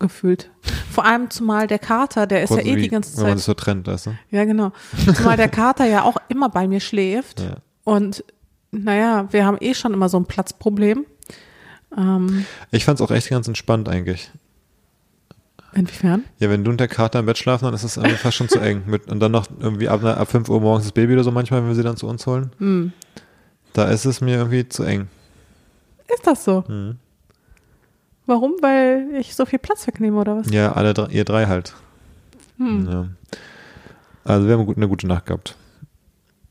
gefühlt. 0.00 0.50
Vor 0.90 1.04
allem 1.04 1.28
zumal 1.30 1.66
der 1.66 1.78
Kater, 1.78 2.26
der 2.26 2.42
ist 2.42 2.48
Kurz 2.48 2.64
ja 2.64 2.72
eh 2.72 2.76
die 2.76 2.88
ganze 2.88 3.16
Wenn 3.18 3.22
man 3.24 3.30
Zeit. 3.32 3.38
das 3.38 3.44
so 3.44 3.54
trennt, 3.54 3.86
weißt 3.86 4.06
du? 4.06 4.10
Ja, 4.30 4.44
genau. 4.44 4.72
Zumal 5.14 5.36
der 5.36 5.48
Kater 5.50 5.84
ja 5.86 6.02
auch 6.04 6.16
immer 6.28 6.48
bei 6.48 6.66
mir 6.66 6.80
schläft. 6.80 7.40
Ja. 7.40 7.56
Und 7.84 8.24
naja, 8.72 9.28
wir 9.30 9.44
haben 9.44 9.58
eh 9.60 9.74
schon 9.74 9.92
immer 9.92 10.08
so 10.08 10.18
ein 10.18 10.24
Platzproblem. 10.24 11.04
Ähm, 11.96 12.46
Ich 12.70 12.84
fand's 12.84 13.00
auch 13.02 13.10
echt 13.10 13.28
ganz 13.30 13.46
entspannt 13.46 13.88
eigentlich. 13.88 14.30
Inwiefern? 15.74 16.24
Ja, 16.38 16.50
wenn 16.50 16.64
du 16.64 16.70
und 16.70 16.80
der 16.80 16.88
Kater 16.88 17.18
im 17.18 17.26
Bett 17.26 17.38
schlafen, 17.38 17.64
dann 17.64 17.74
ist 17.74 17.84
es 17.84 17.96
irgendwie 17.96 18.16
fast 18.16 18.36
schon 18.36 18.48
zu 18.48 18.58
eng. 18.60 18.82
Mit, 18.86 19.08
und 19.08 19.20
dann 19.20 19.32
noch 19.32 19.46
irgendwie 19.58 19.88
ab, 19.88 20.04
ab 20.04 20.30
5 20.30 20.48
Uhr 20.48 20.60
morgens 20.60 20.84
das 20.84 20.92
Baby 20.92 21.14
oder 21.14 21.24
so 21.24 21.30
manchmal, 21.30 21.60
wenn 21.62 21.68
wir 21.68 21.74
sie 21.74 21.82
dann 21.82 21.96
zu 21.96 22.06
uns 22.06 22.26
holen. 22.26 22.50
Warum? 28.26 28.54
Weil 28.60 29.08
ich 29.18 29.34
so 29.34 29.46
viel 29.46 29.58
Platz 29.58 29.86
wegnehme 29.86 30.18
oder 30.18 30.36
was? 30.36 30.50
Ja, 30.50 30.72
alle 30.72 30.94
drei, 30.94 31.08
ihr 31.08 31.24
drei 31.24 31.46
halt. 31.46 31.74
Hm. 32.58 32.88
Ja. 32.88 33.08
Also 34.24 34.46
wir 34.46 34.56
haben 34.56 34.68
eine 34.74 34.88
gute 34.88 35.06
Nacht 35.06 35.26
gehabt. 35.26 35.56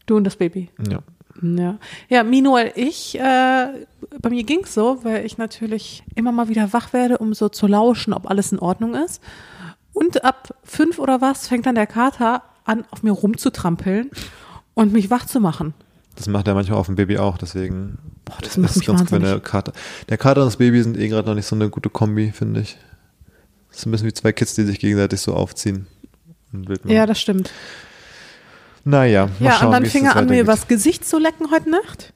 Du 0.05 0.17
und 0.17 0.23
das 0.23 0.35
Baby. 0.35 0.69
Ja. 0.89 0.99
Ja, 1.41 1.77
ja 2.10 2.24
Minuel, 2.24 2.72
ich, 2.75 3.19
äh, 3.19 3.67
bei 4.19 4.29
mir 4.29 4.43
ging's 4.43 4.74
so, 4.74 5.03
weil 5.03 5.25
ich 5.25 5.38
natürlich 5.38 6.03
immer 6.15 6.31
mal 6.31 6.50
wieder 6.50 6.74
wach 6.74 6.93
werde, 6.93 7.17
um 7.17 7.34
so 7.34 7.50
zu 7.50 7.67
lauschen, 7.67 8.13
ob 8.13 8.29
alles 8.29 8.51
in 8.51 8.60
Ordnung 8.60 8.96
ist. 8.96 9.22
Und 9.93 10.24
ab 10.24 10.55
fünf 10.63 11.00
oder 11.00 11.22
was 11.22 11.48
fängt 11.48 11.65
dann 11.65 11.75
der 11.75 11.88
Kater 11.88 12.43
an, 12.63 12.86
auf 12.91 13.03
mir 13.03 13.12
rumzutrampeln 13.12 14.12
und 14.74 14.93
mich 14.93 15.10
wach 15.10 15.25
zu 15.25 15.39
machen. 15.39 15.74
Das 16.15 16.27
macht 16.27 16.48
er 16.48 16.53
manchmal 16.53 16.79
auf 16.79 16.88
dem 16.88 16.96
Baby 16.96 17.17
auch, 17.17 17.38
deswegen 17.38 17.98
Boah, 18.25 18.38
das 18.41 18.58
macht 18.58 18.75
mich 18.75 18.86
ganz 18.86 19.00
wahnsinnig. 19.01 19.29
der 19.29 19.39
Kater. 19.39 19.74
Der 20.10 20.17
Kater 20.17 20.41
und 20.41 20.48
das 20.48 20.58
Baby 20.58 20.84
sind 20.84 20.98
eh 20.98 21.08
gerade 21.08 21.27
noch 21.27 21.36
nicht 21.36 21.46
so 21.46 21.55
eine 21.55 21.69
gute 21.69 21.89
Kombi, 21.89 22.31
finde 22.31 22.62
ich. 22.62 22.77
Das 23.69 23.79
ist 23.79 23.86
ein 23.86 23.91
bisschen 23.91 24.08
wie 24.08 24.13
zwei 24.13 24.31
Kids, 24.31 24.55
die 24.55 24.63
sich 24.63 24.79
gegenseitig 24.79 25.22
so 25.22 25.34
aufziehen. 25.34 25.88
Ja, 26.86 27.05
das 27.05 27.19
stimmt. 27.19 27.51
Naja, 28.83 29.27
mal 29.39 29.45
Ja, 29.45 29.51
schauen, 29.53 29.67
und 29.67 29.74
dann 29.74 29.86
fing 29.86 30.05
er 30.05 30.15
an, 30.15 30.27
mir 30.27 30.41
übers 30.41 30.67
Gesicht 30.67 31.05
zu 31.07 31.17
lecken 31.19 31.51
heute 31.51 31.69
Nacht. 31.69 32.13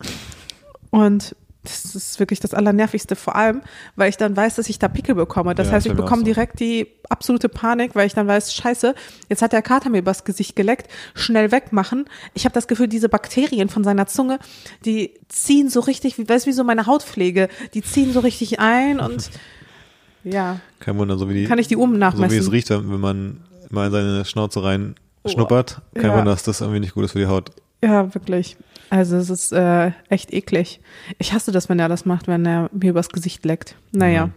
Und 0.90 1.36
das 1.64 1.96
ist 1.96 2.20
wirklich 2.20 2.42
das 2.42 2.54
Allernervigste, 2.54 3.16
vor 3.16 3.38
allem, 3.38 3.62
weil 3.96 4.10
ich 4.10 4.18
dann 4.18 4.36
weiß, 4.36 4.56
dass 4.56 4.68
ich 4.68 4.80
da 4.80 4.90
Pickel 4.90 5.16
bekomme. 5.16 5.56
Das 5.56 5.68
Ja, 5.68 5.74
heißt, 5.74 5.86
ich 5.86 5.94
bekomme 5.94 6.20
so. 6.20 6.26
direkt 6.26 6.60
die 6.60 6.88
absolute 7.10 7.48
Panik, 7.48 7.96
weil 7.96 8.06
ich 8.06 8.14
dann 8.14 8.28
weiß, 8.28 8.54
scheiße, 8.54 8.94
jetzt 9.30 9.42
hat 9.42 9.54
der 9.54 9.62
Kater 9.62 9.90
mir 9.90 10.00
übers 10.00 10.26
Gesicht 10.26 10.58
geleckt, 10.58 10.92
schnell 11.16 11.52
wegmachen. 11.54 12.06
Ich 12.34 12.44
habe 12.44 12.54
das 12.54 12.68
Gefühl, 12.68 12.88
diese 12.90 13.08
Bakterien 13.08 13.70
von 13.70 13.86
seiner 13.86 14.08
Zunge, 14.08 14.40
die 14.84 15.14
ziehen 15.30 15.70
so 15.70 15.80
richtig, 15.80 16.18
wie 16.18 16.28
weißt 16.28 16.46
du, 16.46 16.50
wie 16.50 16.54
so 16.54 16.66
meine 16.66 16.86
Hautpflege, 16.86 17.48
die 17.74 17.82
ziehen 17.82 18.12
so 18.12 18.20
richtig 18.20 18.60
ein 18.60 19.00
und 19.00 19.30
ja, 20.26 20.60
Kein 20.82 20.98
Wunder, 20.98 21.18
so 21.18 21.30
wie 21.30 21.34
die, 21.34 21.46
kann 21.46 21.60
ich 21.60 21.68
die 21.70 21.78
Uhren 21.78 21.92
so 21.92 21.96
wie 21.96 22.00
nachmessen. 22.00 22.40
es 22.40 22.52
riecht, 22.52 22.70
wenn 22.72 22.92
wenn 22.92 23.00
man 23.00 23.42
mal 23.70 23.86
in 23.88 23.92
seine 23.94 24.26
Schnauze 24.26 24.64
rein 24.64 24.96
schnuppert. 25.26 25.82
Kein 25.96 26.06
Ja. 26.06 26.18
Wunder, 26.18 26.32
dass 26.32 26.44
das 26.44 26.62
irgendwie 26.62 26.80
nicht 26.80 26.94
gut 26.94 27.06
ist 27.06 27.12
für 27.14 27.20
die 27.20 27.28
Haut. 27.28 27.52
Ja, 27.84 28.14
wirklich. 28.14 28.58
Also 28.90 29.18
es 29.18 29.30
ist 29.30 29.52
äh, 29.52 29.92
echt 30.10 30.34
eklig. 30.34 30.80
Ich 31.18 31.34
hasse 31.34 31.52
das, 31.52 31.68
wenn 31.70 31.80
er 31.80 31.90
das 31.90 32.06
macht, 32.06 32.28
wenn 32.28 32.46
er 32.46 32.70
mir 32.72 32.92
übers 32.92 33.10
Gesicht 33.10 33.44
leckt. 33.46 33.76
Naja. 33.92 34.30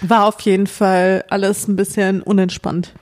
War 0.00 0.26
auf 0.26 0.40
jeden 0.40 0.66
Fall 0.66 1.24
alles 1.28 1.68
ein 1.68 1.76
bisschen 1.76 2.22
unentspannt. 2.22 2.92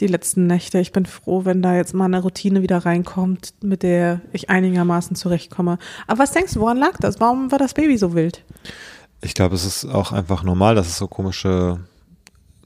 Die 0.00 0.06
letzten 0.08 0.48
Nächte. 0.48 0.78
Ich 0.80 0.90
bin 0.90 1.06
froh, 1.06 1.44
wenn 1.44 1.62
da 1.62 1.76
jetzt 1.76 1.94
mal 1.94 2.06
eine 2.06 2.20
Routine 2.22 2.62
wieder 2.62 2.78
reinkommt, 2.78 3.54
mit 3.62 3.82
der 3.84 4.20
ich 4.32 4.50
einigermaßen 4.50 5.14
zurechtkomme. 5.14 5.78
Aber 6.08 6.18
was 6.18 6.32
denkst 6.32 6.54
du, 6.54 6.60
woran 6.60 6.78
lag 6.78 6.96
das? 6.98 7.20
Warum 7.20 7.52
war 7.52 7.58
das 7.58 7.74
Baby 7.74 7.98
so 7.98 8.14
wild? 8.14 8.42
Ich 9.20 9.34
glaube, 9.34 9.54
es 9.54 9.64
ist 9.64 9.84
auch 9.84 10.10
einfach 10.10 10.42
normal, 10.42 10.74
dass 10.74 10.88
es 10.88 10.96
so 10.98 11.06
komische 11.06 11.78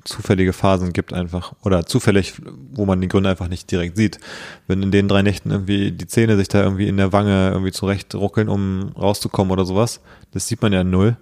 zufällige 0.06 0.52
Phasen 0.52 0.92
gibt 0.92 1.12
einfach 1.12 1.52
oder 1.62 1.86
zufällig, 1.86 2.34
wo 2.72 2.86
man 2.86 3.00
die 3.00 3.08
Gründe 3.08 3.30
einfach 3.30 3.48
nicht 3.48 3.70
direkt 3.70 3.96
sieht. 3.96 4.18
Wenn 4.66 4.82
in 4.82 4.90
den 4.90 5.08
drei 5.08 5.22
Nächten 5.22 5.50
irgendwie 5.50 5.92
die 5.92 6.06
Zähne 6.06 6.36
sich 6.36 6.48
da 6.48 6.62
irgendwie 6.62 6.88
in 6.88 6.96
der 6.96 7.12
Wange 7.12 7.50
irgendwie 7.50 7.72
zurecht 7.72 8.14
ruckeln, 8.14 8.48
um 8.48 8.92
rauszukommen 8.96 9.52
oder 9.52 9.64
sowas, 9.64 10.00
das 10.32 10.48
sieht 10.48 10.62
man 10.62 10.72
ja 10.72 10.84
null. 10.84 11.16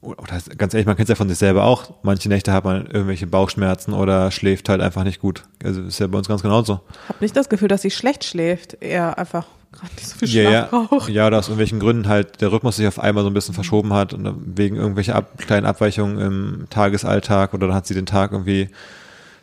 Oder 0.00 0.40
ganz 0.58 0.74
ehrlich, 0.74 0.86
man 0.86 0.96
kennt 0.96 1.08
es 1.08 1.10
ja 1.10 1.14
von 1.14 1.28
sich 1.28 1.38
selber 1.38 1.64
auch. 1.64 1.92
Manche 2.02 2.28
Nächte 2.28 2.52
hat 2.52 2.64
man 2.64 2.86
irgendwelche 2.86 3.28
Bauchschmerzen 3.28 3.92
oder 3.92 4.32
schläft 4.32 4.68
halt 4.68 4.80
einfach 4.80 5.04
nicht 5.04 5.20
gut. 5.20 5.44
Also 5.62 5.80
ist 5.82 6.00
ja 6.00 6.08
bei 6.08 6.18
uns 6.18 6.26
ganz 6.26 6.42
genauso. 6.42 6.80
Hab 7.08 7.20
nicht 7.20 7.36
das 7.36 7.48
Gefühl, 7.48 7.68
dass 7.68 7.82
sie 7.82 7.92
schlecht 7.92 8.24
schläft. 8.24 8.78
Eher 8.80 9.16
einfach 9.16 9.46
gerade 9.72 9.92
nicht 9.94 10.06
so 10.08 10.16
viel 10.18 10.28
Ja, 10.28 10.42
Schlaf 10.50 10.72
ja, 10.72 10.86
braucht. 10.86 11.08
ja, 11.08 11.26
oder 11.26 11.38
aus 11.38 11.48
irgendwelchen 11.48 11.80
Gründen 11.80 12.08
halt 12.08 12.40
der 12.40 12.52
Rhythmus 12.52 12.76
sich 12.76 12.86
auf 12.86 12.98
einmal 12.98 13.24
so 13.24 13.30
ein 13.30 13.34
bisschen 13.34 13.54
verschoben 13.54 13.92
hat 13.92 14.12
und 14.14 14.56
wegen 14.56 14.76
irgendwelcher 14.76 15.14
ab, 15.16 15.38
kleinen 15.38 15.66
Abweichungen 15.66 16.18
im 16.18 16.66
Tagesalltag 16.70 17.54
oder 17.54 17.66
dann 17.68 17.76
hat 17.76 17.86
sie 17.86 17.94
den 17.94 18.06
Tag 18.06 18.32
irgendwie 18.32 18.68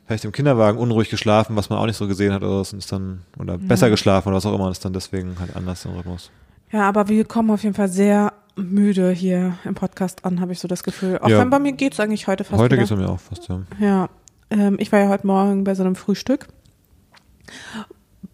vielleicht 0.08 0.26
im 0.26 0.32
Kinderwagen 0.32 0.78
unruhig 0.80 1.10
geschlafen, 1.10 1.56
was 1.56 1.70
man 1.70 1.78
auch 1.80 1.86
nicht 1.86 1.98
so 1.98 2.08
gesehen 2.08 2.34
hat 2.34 2.42
oder 2.44 2.63
so, 2.63 2.76
ist 2.78 2.92
dann 2.92 3.22
oder 3.38 3.58
besser 3.58 3.89
geschlafen 3.89 4.30
oder 4.30 4.38
was 4.38 4.46
auch 4.46 4.56
immer 4.56 4.65
und 4.65 4.72
ist 4.72 4.84
dann 4.86 4.94
deswegen 4.94 5.36
halt 5.39 5.56
anders 5.56 5.86
im 5.86 5.92
Rhythmus. 5.92 6.32
Ja, 6.72 6.88
aber 6.88 7.10
wir 7.10 7.26
kommen 7.26 7.52
auf 7.52 7.63
jeden 7.63 7.76
Fall 7.76 7.89
sehr 7.89 8.34
müde 8.56 9.12
hier 9.12 9.54
im 9.65 9.76
Podcast 9.76 10.26
an, 10.26 10.42
habe 10.42 10.52
ich 10.52 10.60
so 10.60 10.68
das 10.68 10.84
Gefühl. 10.84 11.20
Auch 11.20 11.30
Ja. 11.30 11.39
wenn 11.39 11.50
bei 11.50 11.60
mir 11.60 11.72
geht's 11.74 12.00
eigentlich 12.00 12.28
heute 12.28 12.44
fast 12.44 12.60
Heute 12.60 12.74
wieder. 12.76 12.82
geht's 12.84 12.89
bei 12.89 12.96
mir 12.98 13.10
auch 13.10 13.20
fast, 13.20 13.48
ja. 13.50 13.62
Ja, 13.80 14.10
ähm, 14.50 14.78
ich 14.80 14.92
war 14.92 15.00
ja 15.00 15.10
heute 15.10 15.26
Morgen 15.28 15.63
bei 15.63 15.76
so 15.76 15.84
einem 15.84 15.96
Frühstück, 15.96 16.48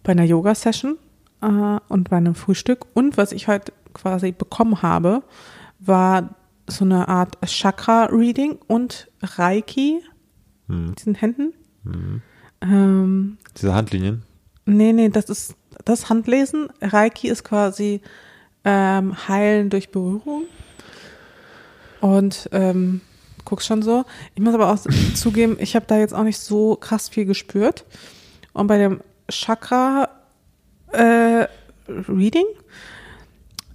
bei 0.03 0.11
einer 0.13 0.23
Yoga-Session 0.23 0.97
äh, 1.45 1.79
und 1.93 2.09
bei 2.09 2.17
einem 2.17 2.35
Frühstück. 2.35 2.85
Und 2.93 3.17
was 3.17 3.31
ich 3.31 3.47
heute 3.47 3.71
quasi 3.93 4.31
bekommen 4.31 4.81
habe, 4.81 5.23
war 5.79 6.35
so 6.67 6.83
eine 6.85 7.07
Art 7.07 7.37
Chakra-Reading 7.45 8.57
und 8.67 9.09
Reiki 9.21 10.01
Hm. 10.67 10.87
mit 10.87 10.99
diesen 10.99 11.13
Händen. 11.15 11.53
Ähm, 12.61 13.37
Diese 13.55 13.73
Handlinien. 13.75 14.23
nee, 14.65 14.91
nee, 14.93 15.09
das 15.09 15.25
ist 15.25 15.55
das 15.83 16.09
Handlesen. 16.09 16.69
Reiki 16.81 17.27
ist 17.27 17.43
quasi 17.43 18.01
ähm, 18.63 19.15
Heilen 19.27 19.69
durch 19.69 19.91
Berührung. 19.91 20.45
Und 22.01 22.49
ähm, 22.51 23.01
guckst 23.45 23.67
schon 23.67 23.81
so. 23.83 24.05
Ich 24.33 24.41
muss 24.41 24.53
aber 24.55 24.71
auch 24.71 24.79
zugeben, 25.13 25.57
ich 25.59 25.75
habe 25.75 25.85
da 25.87 25.97
jetzt 25.97 26.13
auch 26.13 26.23
nicht 26.23 26.39
so 26.39 26.75
krass 26.75 27.09
viel 27.09 27.25
gespürt. 27.25 27.85
Und 28.53 28.67
bei 28.67 28.77
dem 28.79 29.01
Chakra 29.29 30.09
äh, 30.95 31.47
Reading 31.87 32.45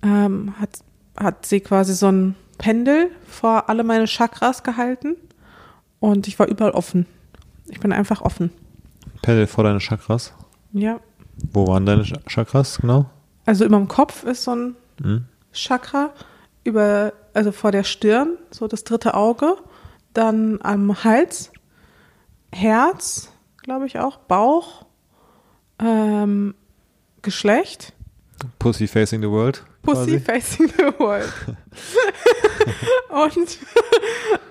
ähm, 0.02 0.54
hat, 0.61 0.70
hat 1.16 1.46
sie 1.46 1.61
quasi 1.61 1.94
so 1.94 2.11
ein 2.11 2.35
Pendel 2.59 3.11
vor 3.26 3.68
alle 3.68 3.85
meine 3.85 4.06
Chakras 4.06 4.62
gehalten. 4.62 5.16
Und 6.00 6.26
ich 6.28 6.38
war 6.38 6.48
überall 6.48 6.72
offen. 6.72 7.06
Ich 7.68 7.80
bin 7.80 7.92
einfach 7.92 8.22
offen. 8.22 8.50
Pendel 9.22 9.46
vor 9.46 9.64
deine 9.64 9.80
Chakras. 9.80 10.33
Ja. 10.72 10.98
Wo 11.52 11.66
waren 11.66 11.87
deine 11.87 12.02
Ch- 12.02 12.18
Chakras 12.26 12.78
genau? 12.78 13.06
Also 13.46 13.64
über 13.64 13.76
dem 13.76 13.88
Kopf 13.88 14.24
ist 14.24 14.44
so 14.44 14.54
ein 14.54 14.76
Hm? 15.02 15.24
Chakra, 15.52 16.11
über, 16.64 17.12
also 17.35 17.52
vor 17.52 17.72
der 17.72 17.85
Stirn, 17.85 18.37
so 18.50 18.66
das 18.68 18.85
dritte 18.85 19.14
Auge, 19.14 19.56
dann 20.12 20.59
am 20.62 21.02
Hals, 21.04 21.50
Herz, 22.52 23.30
glaube 23.62 23.87
ich 23.87 23.98
auch, 23.98 24.18
Bauch, 24.18 24.87
ähm, 25.78 26.54
Geschlecht, 27.22 27.92
Pussy 28.59 28.87
facing 28.87 29.20
the 29.22 29.28
world. 29.28 29.64
Pussy 29.83 30.18
quasi. 30.18 30.20
facing 30.20 30.68
the 30.76 30.92
world. 30.98 31.33
und 33.11 33.59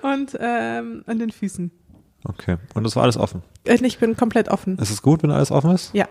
und 0.02 0.36
ähm, 0.40 1.02
an 1.06 1.18
den 1.18 1.30
Füßen. 1.30 1.70
Okay. 2.24 2.56
Und 2.74 2.84
das 2.84 2.96
war 2.96 3.02
alles 3.04 3.16
offen. 3.16 3.42
Äh, 3.64 3.74
Ich 3.84 3.98
bin 3.98 4.16
komplett 4.16 4.48
offen. 4.48 4.78
Ist 4.78 4.90
es 4.90 5.02
gut, 5.02 5.22
wenn 5.22 5.30
alles 5.30 5.50
offen 5.50 5.70
ist? 5.70 5.94
Ja. 5.94 6.06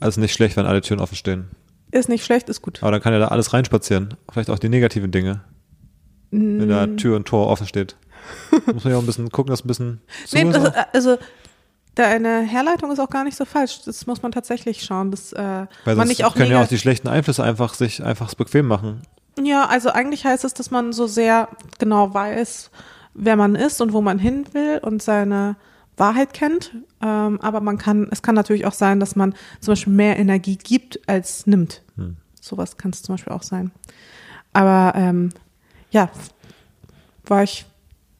Also 0.00 0.20
nicht 0.20 0.32
schlecht, 0.32 0.56
wenn 0.56 0.66
alle 0.66 0.80
Türen 0.80 1.00
offen 1.00 1.16
stehen. 1.16 1.48
Ist 1.90 2.08
nicht 2.08 2.24
schlecht, 2.24 2.48
ist 2.48 2.62
gut. 2.62 2.82
Aber 2.82 2.92
dann 2.92 3.00
kann 3.00 3.12
ja 3.12 3.18
da 3.18 3.28
alles 3.28 3.52
reinspazieren. 3.52 4.14
Vielleicht 4.30 4.50
auch 4.50 4.58
die 4.58 4.68
negativen 4.68 5.10
Dinge. 5.10 5.42
Wenn 6.30 6.68
da 6.68 6.86
Mm. 6.86 6.96
Tür 6.98 7.16
und 7.16 7.26
Tor 7.26 7.46
offen 7.48 7.66
steht. 7.66 7.96
Muss 8.72 8.84
man 8.84 8.92
ja 8.92 8.98
auch 8.98 9.02
ein 9.02 9.06
bisschen 9.06 9.30
gucken, 9.30 9.50
dass 9.50 9.64
ein 9.64 9.68
bisschen 9.68 10.00
Nee, 10.32 10.44
das, 10.50 10.66
auch. 10.66 10.74
also 10.92 11.16
deine 11.98 12.40
Herleitung 12.40 12.92
ist 12.92 13.00
auch 13.00 13.10
gar 13.10 13.24
nicht 13.24 13.36
so 13.36 13.44
falsch. 13.44 13.80
Das 13.84 14.06
muss 14.06 14.22
man 14.22 14.32
tatsächlich 14.32 14.84
schauen, 14.84 15.10
dass 15.10 15.32
äh, 15.32 15.66
Weil 15.84 15.96
man 15.96 16.08
nicht 16.08 16.24
auch 16.24 16.34
können 16.34 16.52
ja 16.52 16.62
auch 16.62 16.68
die 16.68 16.78
schlechten 16.78 17.08
Einflüsse 17.08 17.42
einfach 17.42 17.74
sich 17.74 18.04
einfach 18.04 18.32
bequem 18.34 18.66
machen. 18.66 19.02
Ja, 19.42 19.66
also 19.66 19.90
eigentlich 19.90 20.24
heißt 20.24 20.44
es, 20.44 20.54
dass 20.54 20.70
man 20.70 20.92
so 20.92 21.06
sehr 21.06 21.48
genau 21.78 22.14
weiß, 22.14 22.70
wer 23.14 23.36
man 23.36 23.54
ist 23.54 23.80
und 23.80 23.92
wo 23.92 24.00
man 24.00 24.18
hin 24.18 24.46
will 24.52 24.80
und 24.82 25.02
seine 25.02 25.56
Wahrheit 25.96 26.32
kennt. 26.32 26.72
Ähm, 27.02 27.40
aber 27.40 27.60
man 27.60 27.78
kann, 27.78 28.08
es 28.10 28.22
kann 28.22 28.34
natürlich 28.34 28.66
auch 28.66 28.72
sein, 28.72 29.00
dass 29.00 29.16
man 29.16 29.34
zum 29.60 29.72
Beispiel 29.72 29.92
mehr 29.92 30.18
Energie 30.18 30.56
gibt 30.56 31.00
als 31.08 31.46
nimmt. 31.46 31.82
Hm. 31.96 32.16
Sowas 32.40 32.76
kann 32.76 32.92
es 32.92 33.02
zum 33.02 33.14
Beispiel 33.14 33.32
auch 33.32 33.42
sein. 33.42 33.72
Aber 34.52 34.92
ähm, 34.96 35.30
ja, 35.90 36.10
war 37.26 37.42
ich, 37.42 37.66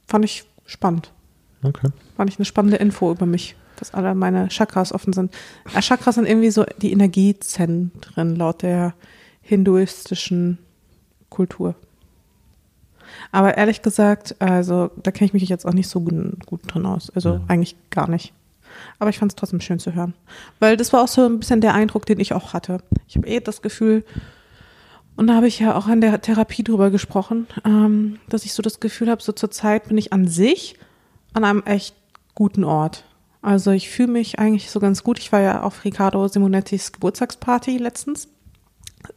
fand 0.07 0.25
ich 0.25 0.45
spannend. 0.67 1.13
Okay. 1.63 1.89
Fand 2.17 2.31
ich 2.31 2.39
eine 2.39 2.45
spannende 2.45 2.77
Info 2.77 3.11
über 3.11 3.27
mich, 3.27 3.57
dass 3.81 3.95
alle 3.95 4.15
meine 4.15 4.49
Chakras 4.49 4.93
offen 4.93 5.13
sind. 5.13 5.33
Äh, 5.75 5.81
Chakras 5.81 6.17
sind 6.17 6.27
irgendwie 6.27 6.51
so 6.51 6.65
die 6.83 6.93
Energiezentren 6.93 8.37
laut 8.37 8.63
der 8.63 8.95
hinduistischen 9.43 10.59
Kultur. 11.31 11.75
Aber 13.33 13.57
ehrlich 13.57 13.83
gesagt, 13.83 14.37
also 14.41 14.91
da 15.03 15.11
kenne 15.11 15.27
ich 15.27 15.33
mich 15.33 15.49
jetzt 15.49 15.67
auch 15.67 15.73
nicht 15.73 15.89
so 15.89 16.01
gut, 16.01 16.47
gut 16.47 16.61
drin 16.67 16.87
aus. 16.87 17.11
Also 17.15 17.35
Ja. 17.35 17.41
eigentlich 17.49 17.77
gar 17.91 18.09
nicht. 18.09 18.33
Aber 18.99 19.11
ich 19.11 19.19
fand 19.19 19.33
es 19.33 19.37
trotzdem 19.37 19.61
schön 19.61 19.79
zu 19.79 19.95
hören. 19.95 20.15
Weil 20.61 20.77
das 20.77 20.93
war 20.93 21.03
auch 21.03 21.09
so 21.09 21.25
ein 21.27 21.41
bisschen 21.41 21.61
der 21.61 21.75
Eindruck, 21.75 22.07
den 22.07 22.21
ich 22.21 22.33
auch 22.33 22.53
hatte. 22.53 22.79
Ich 23.07 23.17
habe 23.17 23.27
eh 23.27 23.41
das 23.41 23.63
Gefühl, 23.63 24.05
und 25.17 25.27
da 25.27 25.35
habe 25.35 25.49
ich 25.49 25.59
ja 25.59 25.75
auch 25.75 25.89
in 25.89 26.01
der 26.01 26.21
Therapie 26.21 26.63
drüber 26.63 26.91
gesprochen, 26.91 27.49
ähm, 27.65 28.19
dass 28.29 28.45
ich 28.45 28.53
so 28.53 28.63
das 28.63 28.79
Gefühl 28.79 29.11
habe, 29.11 29.23
so 29.23 29.33
zur 29.33 29.51
Zeit 29.51 29.89
bin 29.89 29.99
ich 29.99 30.13
an 30.13 30.29
sich 30.29 30.77
an 31.33 31.45
einem 31.45 31.63
echt 31.65 31.97
guten 32.35 32.63
Ort. 32.63 33.05
Also 33.43 33.71
ich 33.71 33.89
fühle 33.89 34.13
mich 34.13 34.39
eigentlich 34.39 34.71
so 34.71 34.81
ganz 34.81 35.03
gut. 35.05 35.19
Ich 35.19 35.33
war 35.33 35.41
ja 35.41 35.63
auf 35.63 35.85
Riccardo 35.85 36.27
Simonettis 36.27 36.93
Geburtstagsparty 36.93 37.79
letztens. 37.79 38.29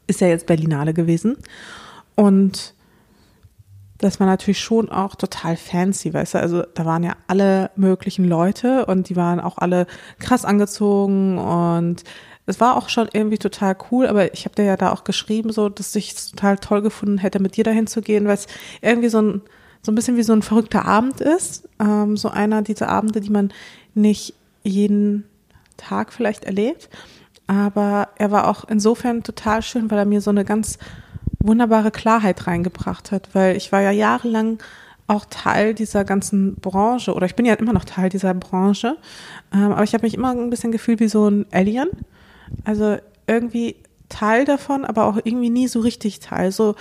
Ist 0.07 0.21
ja 0.21 0.27
jetzt 0.27 0.45
Berlinale 0.45 0.93
gewesen. 0.93 1.37
Und 2.15 2.75
das 3.97 4.19
war 4.19 4.27
natürlich 4.27 4.59
schon 4.59 4.89
auch 4.89 5.15
total 5.15 5.55
fancy, 5.55 6.11
weißt 6.13 6.33
du, 6.33 6.39
also 6.39 6.63
da 6.73 6.85
waren 6.85 7.03
ja 7.03 7.15
alle 7.27 7.69
möglichen 7.75 8.25
Leute 8.25 8.87
und 8.87 9.09
die 9.09 9.15
waren 9.15 9.39
auch 9.39 9.59
alle 9.59 9.85
krass 10.17 10.43
angezogen 10.43 11.37
und 11.37 12.03
es 12.47 12.59
war 12.59 12.77
auch 12.77 12.89
schon 12.89 13.07
irgendwie 13.13 13.37
total 13.37 13.77
cool, 13.91 14.07
aber 14.07 14.33
ich 14.33 14.45
habe 14.45 14.55
dir 14.55 14.65
ja 14.65 14.75
da 14.75 14.91
auch 14.91 15.03
geschrieben, 15.03 15.51
so, 15.51 15.69
dass 15.69 15.95
ich 15.95 16.13
es 16.13 16.31
total 16.31 16.57
toll 16.57 16.81
gefunden 16.81 17.19
hätte, 17.19 17.39
mit 17.39 17.55
dir 17.55 17.63
dahin 17.63 17.85
zu 17.85 18.01
gehen, 18.01 18.25
weil 18.25 18.33
es 18.33 18.47
irgendwie 18.81 19.09
so 19.09 19.21
ein, 19.21 19.41
so 19.83 19.91
ein 19.91 19.95
bisschen 19.95 20.17
wie 20.17 20.23
so 20.23 20.33
ein 20.33 20.41
verrückter 20.41 20.85
Abend 20.85 21.21
ist. 21.21 21.69
Ähm, 21.79 22.17
so 22.17 22.29
einer 22.29 22.61
dieser 22.63 22.89
Abende, 22.89 23.21
die 23.21 23.29
man 23.29 23.53
nicht 23.93 24.33
jeden 24.63 25.25
Tag 25.77 26.13
vielleicht 26.13 26.45
erlebt. 26.45 26.89
Aber 27.47 28.09
er 28.17 28.31
war 28.31 28.47
auch 28.47 28.65
insofern 28.69 29.23
total 29.23 29.61
schön, 29.61 29.91
weil 29.91 29.97
er 29.97 30.05
mir 30.05 30.21
so 30.21 30.29
eine 30.29 30.45
ganz 30.45 30.77
wunderbare 31.39 31.91
Klarheit 31.91 32.47
reingebracht 32.47 33.11
hat, 33.11 33.29
weil 33.33 33.57
ich 33.57 33.71
war 33.71 33.81
ja 33.81 33.91
jahrelang 33.91 34.59
auch 35.07 35.25
Teil 35.25 35.73
dieser 35.73 36.05
ganzen 36.05 36.55
Branche 36.55 37.13
oder 37.13 37.25
ich 37.25 37.35
bin 37.35 37.45
ja 37.45 37.55
immer 37.55 37.73
noch 37.73 37.83
Teil 37.83 38.09
dieser 38.09 38.33
Branche, 38.33 38.95
ähm, 39.53 39.71
aber 39.71 39.83
ich 39.83 39.93
habe 39.93 40.05
mich 40.05 40.13
immer 40.13 40.31
ein 40.31 40.49
bisschen 40.49 40.71
gefühlt 40.71 40.99
wie 40.99 41.09
so 41.09 41.27
ein 41.27 41.45
Alien. 41.51 41.89
Also 42.63 42.97
irgendwie 43.27 43.75
Teil 44.07 44.45
davon, 44.45 44.85
aber 44.85 45.05
auch 45.05 45.17
irgendwie 45.23 45.49
nie 45.49 45.67
so 45.67 45.79
richtig 45.79 46.19
Teil. 46.19 46.51
So 46.51 46.75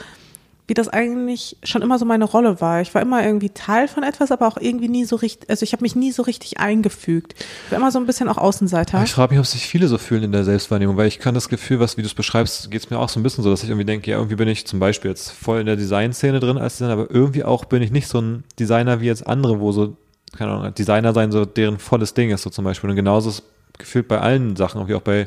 wie 0.71 0.75
das 0.75 0.89
eigentlich 0.89 1.57
schon 1.65 1.83
immer 1.83 1.99
so 1.99 2.05
meine 2.05 2.25
Rolle 2.25 2.61
war. 2.61 2.81
Ich 2.81 2.95
war 2.95 3.03
immer 3.03 3.25
irgendwie 3.25 3.51
Teil 3.51 3.89
von 3.89 4.05
etwas, 4.05 4.31
aber 4.31 4.47
auch 4.47 4.57
irgendwie 4.57 4.89
nie 4.89 5.05
so 5.05 5.17
richtig, 5.17 5.51
also 5.51 5.65
ich 5.65 5.73
habe 5.73 5.83
mich 5.83 5.97
nie 5.97 6.13
so 6.13 6.23
richtig 6.23 6.61
eingefügt. 6.61 7.35
Ich 7.67 7.73
war 7.73 7.79
immer 7.79 7.91
so 7.91 7.99
ein 7.99 8.07
bisschen 8.07 8.29
auch 8.29 8.39
Außenseiter. 8.39 9.03
Ich 9.03 9.11
frage 9.11 9.35
mich, 9.35 9.41
ob 9.41 9.47
sich 9.47 9.67
viele 9.67 9.89
so 9.89 9.99
fühlen 9.99 10.23
in 10.23 10.31
der 10.31 10.45
Selbstwahrnehmung, 10.45 10.97
weil 10.97 11.09
ich 11.09 11.19
kann 11.19 11.35
das 11.35 11.49
Gefühl, 11.49 11.81
was 11.81 11.97
wie 11.97 12.03
du 12.03 12.07
es 12.07 12.15
beschreibst, 12.15 12.71
geht 12.71 12.85
es 12.85 12.89
mir 12.89 13.01
auch 13.01 13.09
so 13.09 13.19
ein 13.19 13.25
bisschen 13.25 13.43
so, 13.43 13.51
dass 13.51 13.65
ich 13.65 13.69
irgendwie 13.69 13.85
denke, 13.85 14.13
ja, 14.13 14.17
irgendwie 14.17 14.37
bin 14.37 14.47
ich 14.47 14.65
zum 14.65 14.79
Beispiel 14.79 15.11
jetzt 15.11 15.33
voll 15.33 15.59
in 15.59 15.67
der 15.67 15.75
Designszene 15.75 16.39
drin 16.39 16.57
als 16.57 16.75
Designer, 16.75 16.93
aber 16.93 17.11
irgendwie 17.11 17.43
auch 17.43 17.65
bin 17.65 17.83
ich 17.83 17.91
nicht 17.91 18.07
so 18.07 18.21
ein 18.21 18.45
Designer 18.61 19.01
wie 19.01 19.07
jetzt 19.07 19.27
andere, 19.27 19.59
wo 19.59 19.73
so, 19.73 19.97
keine 20.39 20.53
Ahnung, 20.53 20.73
Designer 20.73 21.13
sein 21.13 21.33
so 21.33 21.47
deren 21.47 21.81
volles 21.81 22.15
Ding 22.15 22.31
ist, 22.31 22.43
so 22.43 22.51
zum 22.51 22.65
Beispiel. 22.65 22.89
Und 22.91 22.95
genauso 22.95 23.31
ist 23.31 23.43
gefühlt 23.77 24.07
bei 24.07 24.21
allen 24.21 24.55
Sachen, 24.55 24.87
wie 24.87 24.95
auch 24.95 25.03
bei 25.03 25.25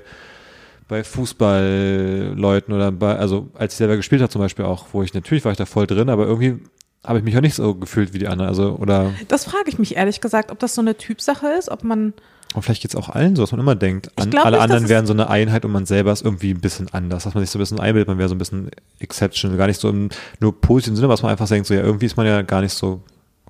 bei 0.93 1.03
Fußballleuten 1.03 2.71
oder 2.71 2.91
bei, 2.91 3.15
also 3.15 3.49
als 3.55 3.73
ich 3.73 3.77
selber 3.77 3.97
gespielt 3.97 4.21
habe 4.21 4.31
zum 4.31 4.41
Beispiel 4.41 4.63
auch, 4.63 4.85
wo 4.91 5.01
ich 5.01 5.11
natürlich 5.15 5.43
war 5.43 5.51
ich 5.51 5.57
da 5.57 5.65
voll 5.65 5.87
drin, 5.87 6.07
aber 6.07 6.27
irgendwie 6.27 6.59
habe 7.03 7.17
ich 7.17 7.23
mich 7.25 7.35
auch 7.35 7.41
nicht 7.41 7.55
so 7.55 7.73
gefühlt 7.73 8.13
wie 8.13 8.19
die 8.19 8.27
anderen. 8.27 8.47
Also, 8.47 8.75
oder. 8.75 9.11
Das 9.27 9.45
frage 9.45 9.69
ich 9.69 9.79
mich 9.79 9.95
ehrlich 9.95 10.21
gesagt, 10.21 10.51
ob 10.51 10.59
das 10.59 10.75
so 10.75 10.81
eine 10.81 10.95
Typsache 10.95 11.47
ist, 11.57 11.69
ob 11.69 11.83
man. 11.83 12.13
Und 12.53 12.61
vielleicht 12.61 12.83
geht 12.83 12.91
es 12.91 12.95
auch 12.95 13.09
allen 13.09 13.35
so, 13.35 13.41
dass 13.41 13.51
man 13.51 13.59
immer 13.59 13.73
denkt, 13.73 14.11
an, 14.17 14.31
alle 14.37 14.51
nicht, 14.51 14.61
anderen 14.61 14.87
wären 14.87 15.07
so 15.07 15.13
eine 15.13 15.31
Einheit 15.31 15.65
und 15.65 15.71
man 15.71 15.87
selber 15.87 16.11
ist 16.11 16.23
irgendwie 16.23 16.51
ein 16.51 16.61
bisschen 16.61 16.93
anders, 16.93 17.23
dass 17.23 17.33
man 17.33 17.43
sich 17.43 17.49
so 17.49 17.57
ein 17.57 17.61
bisschen 17.61 17.79
einbildet, 17.79 18.07
man 18.07 18.19
wäre 18.19 18.29
so 18.29 18.35
ein 18.35 18.37
bisschen 18.37 18.69
exceptional, 18.99 19.57
gar 19.57 19.65
nicht 19.65 19.81
so 19.81 19.89
im 19.89 20.09
nur 20.39 20.61
positiven 20.61 20.95
Sinne, 20.95 21.09
was 21.09 21.23
man 21.23 21.31
einfach 21.31 21.47
denkt, 21.47 21.65
so 21.65 21.73
ja, 21.73 21.81
irgendwie 21.81 22.05
ist 22.05 22.17
man 22.17 22.27
ja 22.27 22.43
gar 22.43 22.61
nicht 22.61 22.73
so 22.73 23.01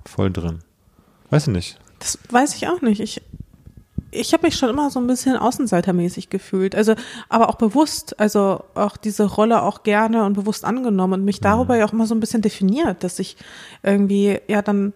voll 0.06 0.32
drin. 0.32 0.60
Weiß 1.28 1.46
ich 1.46 1.52
nicht. 1.52 1.78
Das 1.98 2.18
weiß 2.30 2.54
ich 2.54 2.66
auch 2.68 2.80
nicht. 2.80 3.00
Ich 3.00 3.20
ich 4.14 4.32
habe 4.32 4.46
mich 4.46 4.56
schon 4.56 4.70
immer 4.70 4.90
so 4.90 5.00
ein 5.00 5.06
bisschen 5.06 5.36
außenseitermäßig 5.36 6.30
gefühlt. 6.30 6.74
Also, 6.74 6.94
aber 7.28 7.48
auch 7.48 7.56
bewusst, 7.56 8.18
also 8.20 8.64
auch 8.74 8.96
diese 8.96 9.24
Rolle 9.24 9.62
auch 9.62 9.82
gerne 9.82 10.24
und 10.24 10.34
bewusst 10.34 10.64
angenommen 10.64 11.14
und 11.14 11.24
mich 11.24 11.40
darüber 11.40 11.74
mhm. 11.74 11.80
ja 11.80 11.86
auch 11.86 11.92
immer 11.92 12.06
so 12.06 12.14
ein 12.14 12.20
bisschen 12.20 12.42
definiert, 12.42 13.02
dass 13.02 13.18
ich 13.18 13.36
irgendwie 13.82 14.38
ja 14.48 14.62
dann 14.62 14.94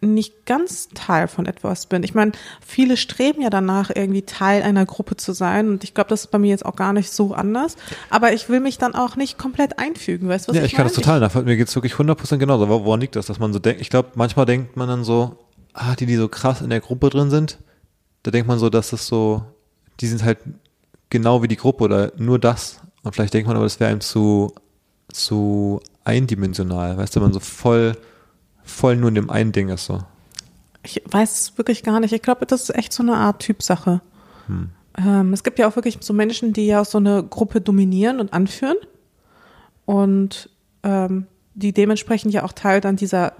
nicht 0.00 0.46
ganz 0.46 0.88
Teil 0.90 1.26
von 1.26 1.46
etwas 1.46 1.86
bin. 1.86 2.04
Ich 2.04 2.14
meine, 2.14 2.32
viele 2.64 2.96
streben 2.96 3.42
ja 3.42 3.50
danach, 3.50 3.90
irgendwie 3.92 4.22
Teil 4.22 4.62
einer 4.62 4.86
Gruppe 4.86 5.16
zu 5.16 5.32
sein. 5.32 5.68
Und 5.68 5.82
ich 5.82 5.92
glaube, 5.92 6.10
das 6.10 6.20
ist 6.22 6.30
bei 6.30 6.38
mir 6.38 6.50
jetzt 6.50 6.64
auch 6.64 6.76
gar 6.76 6.92
nicht 6.92 7.10
so 7.10 7.34
anders. 7.34 7.76
Aber 8.08 8.32
ich 8.32 8.48
will 8.48 8.60
mich 8.60 8.78
dann 8.78 8.94
auch 8.94 9.16
nicht 9.16 9.38
komplett 9.38 9.80
einfügen. 9.80 10.28
Weißt 10.28 10.46
du, 10.46 10.50
was 10.50 10.56
ja, 10.56 10.62
ich, 10.62 10.72
ich 10.72 10.76
kann 10.76 10.86
das 10.86 10.94
total 10.94 11.18
nachvollziehen. 11.18 11.48
Mir 11.48 11.56
geht's 11.56 11.74
wirklich 11.74 11.94
100% 11.94 12.36
genauso. 12.36 12.68
Woran 12.68 13.00
liegt 13.00 13.16
das, 13.16 13.26
dass 13.26 13.40
man 13.40 13.52
so 13.52 13.58
denkt? 13.58 13.80
Ich 13.80 13.90
glaube, 13.90 14.10
manchmal 14.14 14.46
denkt 14.46 14.76
man 14.76 14.88
dann 14.88 15.02
so, 15.02 15.36
ah, 15.74 15.96
die, 15.96 16.06
die 16.06 16.16
so 16.16 16.28
krass 16.28 16.60
in 16.60 16.70
der 16.70 16.80
Gruppe 16.80 17.10
drin 17.10 17.30
sind, 17.30 17.58
da 18.22 18.30
denkt 18.30 18.48
man 18.48 18.58
so, 18.58 18.68
dass 18.70 18.92
es 18.92 19.06
so, 19.06 19.42
die 20.00 20.06
sind 20.06 20.24
halt 20.24 20.38
genau 21.10 21.42
wie 21.42 21.48
die 21.48 21.56
Gruppe 21.56 21.84
oder 21.84 22.12
nur 22.16 22.38
das. 22.38 22.80
Und 23.02 23.14
vielleicht 23.14 23.34
denkt 23.34 23.46
man 23.46 23.56
aber, 23.56 23.64
das 23.64 23.80
wäre 23.80 23.90
einem 23.90 24.00
zu, 24.00 24.52
zu 25.08 25.80
eindimensional, 26.04 26.96
weißt 26.96 27.16
du, 27.16 27.20
man 27.20 27.32
so 27.32 27.40
voll, 27.40 27.96
voll 28.64 28.96
nur 28.96 29.08
in 29.08 29.14
dem 29.14 29.30
einen 29.30 29.52
Ding 29.52 29.68
ist 29.68 29.86
so. 29.86 30.02
Ich 30.82 31.02
weiß 31.06 31.40
es 31.40 31.58
wirklich 31.58 31.82
gar 31.82 32.00
nicht. 32.00 32.12
Ich 32.12 32.22
glaube, 32.22 32.46
das 32.46 32.62
ist 32.62 32.74
echt 32.74 32.92
so 32.92 33.02
eine 33.02 33.16
Art 33.16 33.40
Typsache. 33.40 34.00
Hm. 34.46 34.70
Ähm, 34.96 35.32
es 35.32 35.44
gibt 35.44 35.58
ja 35.58 35.68
auch 35.68 35.76
wirklich 35.76 35.98
so 36.00 36.12
Menschen, 36.12 36.52
die 36.52 36.66
ja 36.66 36.84
so 36.84 36.98
eine 36.98 37.22
Gruppe 37.22 37.60
dominieren 37.60 38.20
und 38.20 38.32
anführen 38.32 38.76
und 39.84 40.50
ähm, 40.82 41.26
die 41.54 41.72
dementsprechend 41.72 42.32
ja 42.32 42.44
auch 42.44 42.52
Teil 42.52 42.80
dann 42.80 42.96
dieser 42.96 43.32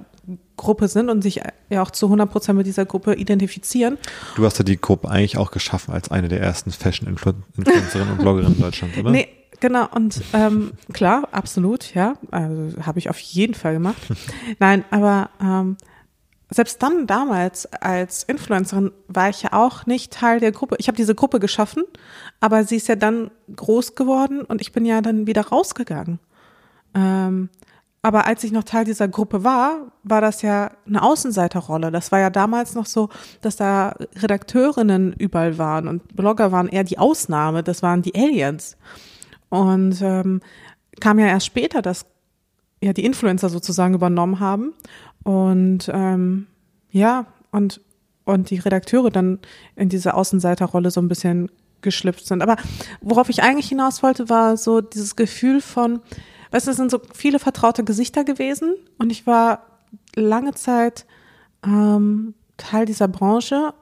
Gruppe 0.57 0.89
sind 0.89 1.09
und 1.09 1.23
sich 1.23 1.41
ja 1.71 1.83
auch 1.83 1.91
zu 1.91 2.07
100 2.07 2.31
Prozent 2.31 2.59
mit 2.59 2.67
dieser 2.67 2.85
Gruppe 2.85 3.15
identifizieren. 3.15 3.99
Du 4.37 4.45
hast 4.45 4.59
ja 4.59 4.65
die 4.65 4.81
Gruppe 4.81 5.09
eigentlich 5.09 5.39
auch 5.39 5.51
geschaffen 5.51 5.95
als 5.95 6.11
eine 6.11 6.29
der 6.29 6.41
ersten 6.41 6.71
Fashion-Influencerinnen 6.71 8.13
und 8.13 8.19
Bloggerinnen 8.19 8.57
in 8.57 8.61
Deutschland, 8.61 8.97
oder? 8.99 9.11
Nee, 9.11 9.29
genau. 9.61 9.87
Und 9.95 10.21
ähm, 10.33 10.73
klar, 10.93 11.29
absolut, 11.33 11.95
ja. 11.95 12.15
Also 12.31 12.75
habe 12.85 12.99
ich 12.99 13.09
auf 13.09 13.19
jeden 13.19 13.55
Fall 13.55 13.73
gemacht. 13.73 14.03
Nein, 14.59 14.85
aber 14.91 15.31
ähm, 15.41 15.77
selbst 16.51 16.83
dann 16.83 17.07
damals 17.07 17.67
als 17.75 18.23
Influencerin 18.23 18.93
war 19.07 19.29
ich 19.29 19.43
ja 19.43 19.53
auch 19.53 19.87
nicht 19.87 20.13
Teil 20.13 20.41
der 20.41 20.53
Gruppe. 20.53 20.77
Ich 20.79 20.89
habe 20.89 20.97
diese 20.97 21.15
Gruppe 21.15 21.41
geschaffen, 21.41 21.85
aber 22.41 22.65
sie 22.65 22.77
ist 22.77 22.89
ja 22.89 22.97
dann 22.97 23.31
groß 23.55 23.95
geworden 23.95 24.43
und 24.43 24.61
ich 24.61 24.73
bin 24.73 24.85
ja 24.87 25.01
dann 25.03 25.27
wieder 25.27 25.47
rausgegangen. 25.47 26.19
Ähm, 26.95 27.51
aber 28.09 28.27
als 28.27 28.43
ich 28.43 28.53
noch 28.53 28.65
Teil 28.65 28.87
dieser 28.87 29.07
Gruppe 29.07 29.45
war, 29.45 29.93
war 30.03 30.23
das 30.23 30.41
ja 30.41 30.71
eine 30.87 31.03
Außenseiterrolle. 31.03 31.91
Das 31.91 32.11
war 32.11 32.19
ja 32.19 32.31
damals 32.31 32.75
noch 32.75 32.87
so, 32.87 33.11
dass 33.43 33.57
da 33.57 33.95
Redakteurinnen 34.17 35.13
überall 35.13 35.59
waren 35.59 35.87
und 35.87 36.17
Blogger 36.17 36.51
waren 36.51 36.69
eher 36.69 36.85
die 36.85 36.97
Ausnahme. 36.97 37.63
Das 37.63 37.83
waren 37.83 38.01
die 38.01 38.15
Aliens. 38.15 38.79
Und 39.51 40.01
ähm, 40.01 40.41
kam 41.01 41.19
ja 41.19 41.27
erst 41.27 41.45
später, 41.45 41.83
dass 41.83 42.07
ja 42.83 42.95
die 42.95 43.05
Influencer 43.05 43.51
sozusagen 43.51 43.93
übernommen 43.93 44.41
haben 44.41 44.73
und 45.23 45.91
ähm, 45.93 46.47
ja 46.91 47.27
und 47.51 47.83
und 48.25 48.49
die 48.49 48.59
Redakteure 48.59 49.11
dann 49.11 49.39
in 49.77 49.91
diese 49.91 50.15
Außenseiterrolle 50.15 50.91
so 50.91 51.03
ein 51.03 51.09
bisschen 51.09 51.51
geschlüpft 51.83 52.27
sind. 52.27 52.41
Aber 52.41 52.57
worauf 53.03 53.29
ich 53.29 53.43
eigentlich 53.43 53.69
hinaus 53.69 54.03
wollte, 54.03 54.31
war 54.31 54.57
so 54.57 54.81
dieses 54.81 55.15
Gefühl 55.15 55.61
von 55.61 56.01
weißt 56.51 56.67
du, 56.67 56.71
es 56.71 56.77
sind 56.77 56.91
so 56.91 57.01
viele 57.15 57.39
vertraute 57.39 57.85
Gesichter 57.85 58.25
gewesen 58.25 58.75
und 58.99 59.11
ich 59.11 59.27
war 59.27 59.67
lange 60.15 60.55
Zeit 60.55 61.07
ähm, 61.65 62.35
Teil 62.57 62.87
dieser 62.87 63.09
Branche 63.09 63.75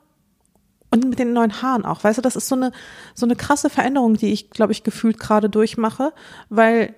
und 0.90 1.09
mit 1.09 1.18
den 1.18 1.33
neuen 1.33 1.62
Haaren 1.62 1.85
auch. 1.85 2.05
Weißt 2.05 2.18
du, 2.18 2.22
das 2.22 2.37
ist 2.37 2.48
so 2.48 2.55
eine 2.55 2.72
so 3.14 3.26
eine 3.26 3.37
krasse 3.37 3.70
Veränderung, 3.70 4.16
die 4.16 4.33
ich, 4.33 4.50
glaube 4.50 4.72
ich, 4.72 4.83
gefühlt 4.83 5.18
gerade 5.18 5.50
durchmache, 5.50 6.12
weil 6.48 6.94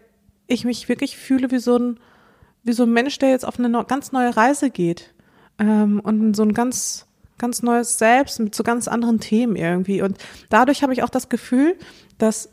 ich 0.47 0.65
mich 0.65 0.89
wirklich 0.89 1.17
fühle 1.17 1.51
wie 1.51 1.59
so 1.59 1.77
ein 1.77 2.01
wie 2.65 2.73
so 2.73 2.83
ein 2.83 2.93
Mensch, 2.93 3.19
der 3.19 3.31
jetzt 3.31 3.45
auf 3.45 3.59
eine 3.59 3.85
ganz 3.85 4.13
neue 4.13 4.37
Reise 4.37 4.71
geht 4.71 5.15
ähm, 5.59 6.01
und 6.01 6.35
so 6.35 6.43
ein 6.43 6.55
ganz 6.55 7.07
ganz 7.39 7.63
neues 7.63 7.99
Selbst 7.99 8.41
mit 8.41 8.55
so 8.55 8.65
ganz 8.65 8.89
anderen 8.89 9.21
Themen 9.21 9.57
irgendwie. 9.57 10.03
Und 10.03 10.19
dadurch 10.51 10.83
habe 10.83 10.93
ich 10.93 11.03
auch 11.03 11.09
das 11.09 11.29
Gefühl, 11.29 11.77
dass 12.19 12.51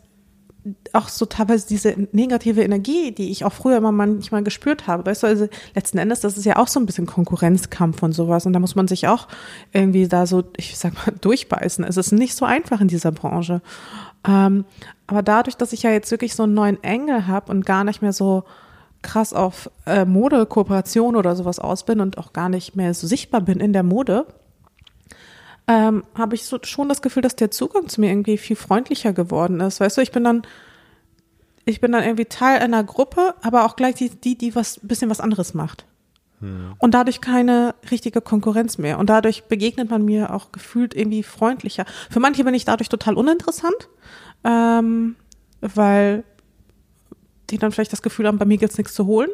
auch 0.94 1.10
so 1.10 1.26
teilweise 1.26 1.68
diese 1.68 1.96
negative 2.12 2.64
Energie, 2.64 3.12
die 3.12 3.30
ich 3.30 3.46
auch 3.46 3.54
früher 3.54 3.78
immer 3.78 3.92
manchmal 3.92 4.44
gespürt 4.44 4.88
habe. 4.88 5.06
Weißt 5.06 5.24
du, 5.24 5.28
also 5.28 5.48
letzten 5.76 5.98
Endes, 5.98 6.22
das 6.22 6.38
ist 6.38 6.46
ja 6.46 6.58
auch 6.58 6.68
so 6.68 6.80
ein 6.80 6.86
bisschen 6.86 7.06
Konkurrenzkampf 7.06 8.02
und 8.02 8.14
sowas. 8.14 8.46
Und 8.46 8.54
da 8.54 8.60
muss 8.60 8.76
man 8.76 8.88
sich 8.88 9.08
auch 9.08 9.28
irgendwie 9.74 10.08
da 10.08 10.26
so, 10.26 10.44
ich 10.58 10.78
sag 10.78 10.94
mal, 10.94 11.16
durchbeißen. 11.22 11.84
Es 11.84 11.98
ist 11.98 12.12
nicht 12.12 12.36
so 12.36 12.46
einfach 12.46 12.82
in 12.82 12.88
dieser 12.88 13.12
Branche. 13.12 13.62
Ähm, 14.28 14.66
aber 15.08 15.22
dadurch, 15.22 15.56
dass 15.56 15.74
ich 15.74 15.84
ja 15.84 15.92
jetzt 15.92 16.10
wirklich 16.10 16.34
so 16.36 16.44
einen 16.44 16.56
neuen 16.56 16.84
Engel 16.84 17.28
habe 17.28 17.52
und 17.52 17.66
gar 17.66 17.84
nicht 17.84 18.02
mehr 18.02 18.14
so 18.14 18.44
krass 19.04 19.34
auf 19.34 19.70
äh, 19.86 20.04
Mode, 20.04 20.48
Kooperation 20.48 21.16
oder 21.16 21.36
sowas 21.36 21.60
aus 21.60 21.86
bin 21.86 22.02
und 22.02 22.18
auch 22.18 22.34
gar 22.34 22.50
nicht 22.50 22.76
mehr 22.76 22.94
so 22.96 23.06
sichtbar 23.06 23.42
bin 23.42 23.60
in 23.60 23.72
der 23.72 23.84
Mode, 23.84 24.26
ähm, 25.68 26.04
habe 26.14 26.36
ich 26.36 26.46
so 26.46 26.60
schon 26.64 26.90
das 26.90 27.02
Gefühl, 27.02 27.24
dass 27.24 27.36
der 27.36 27.52
Zugang 27.52 27.90
zu 27.90 28.02
mir 28.02 28.10
irgendwie 28.10 28.38
viel 28.38 28.56
freundlicher 28.56 29.14
geworden 29.14 29.60
ist. 29.60 29.80
Weißt 29.80 29.98
du, 29.98 30.02
ich 30.02 30.12
bin 30.12 30.24
dann, 30.24 30.44
ich 31.66 31.82
bin 31.82 31.92
dann 31.92 32.04
irgendwie 32.04 32.26
Teil 32.26 32.60
einer 32.60 32.84
Gruppe, 32.84 33.34
aber 33.42 33.66
auch 33.66 33.76
gleich 33.76 33.96
die, 33.96 34.10
die, 34.10 34.38
die 34.38 34.56
was, 34.56 34.80
bisschen 34.84 35.10
was 35.10 35.20
anderes 35.20 35.54
macht. 35.54 35.86
Hm. 36.40 36.76
Und 36.78 36.94
dadurch 36.94 37.20
keine 37.20 37.74
richtige 37.90 38.22
Konkurrenz 38.22 38.78
mehr. 38.78 39.00
Und 39.00 39.10
dadurch 39.10 39.46
begegnet 39.46 39.90
man 39.90 40.06
mir 40.06 40.34
auch 40.34 40.52
gefühlt 40.52 40.94
irgendwie 40.94 41.24
freundlicher. 41.24 41.86
Für 42.12 42.20
manche 42.20 42.44
bin 42.44 42.54
ich 42.54 42.66
dadurch 42.66 42.90
total 42.90 43.16
uninteressant, 43.16 43.90
ähm, 44.44 45.16
weil 45.62 46.24
die 47.50 47.58
dann 47.58 47.72
vielleicht 47.72 47.94
das 47.94 48.02
Gefühl 48.04 48.28
haben, 48.28 48.38
bei 48.38 48.46
mir 48.46 48.58
gibt's 48.58 48.78
nichts 48.78 48.94
zu 48.94 49.08
holen. 49.08 49.30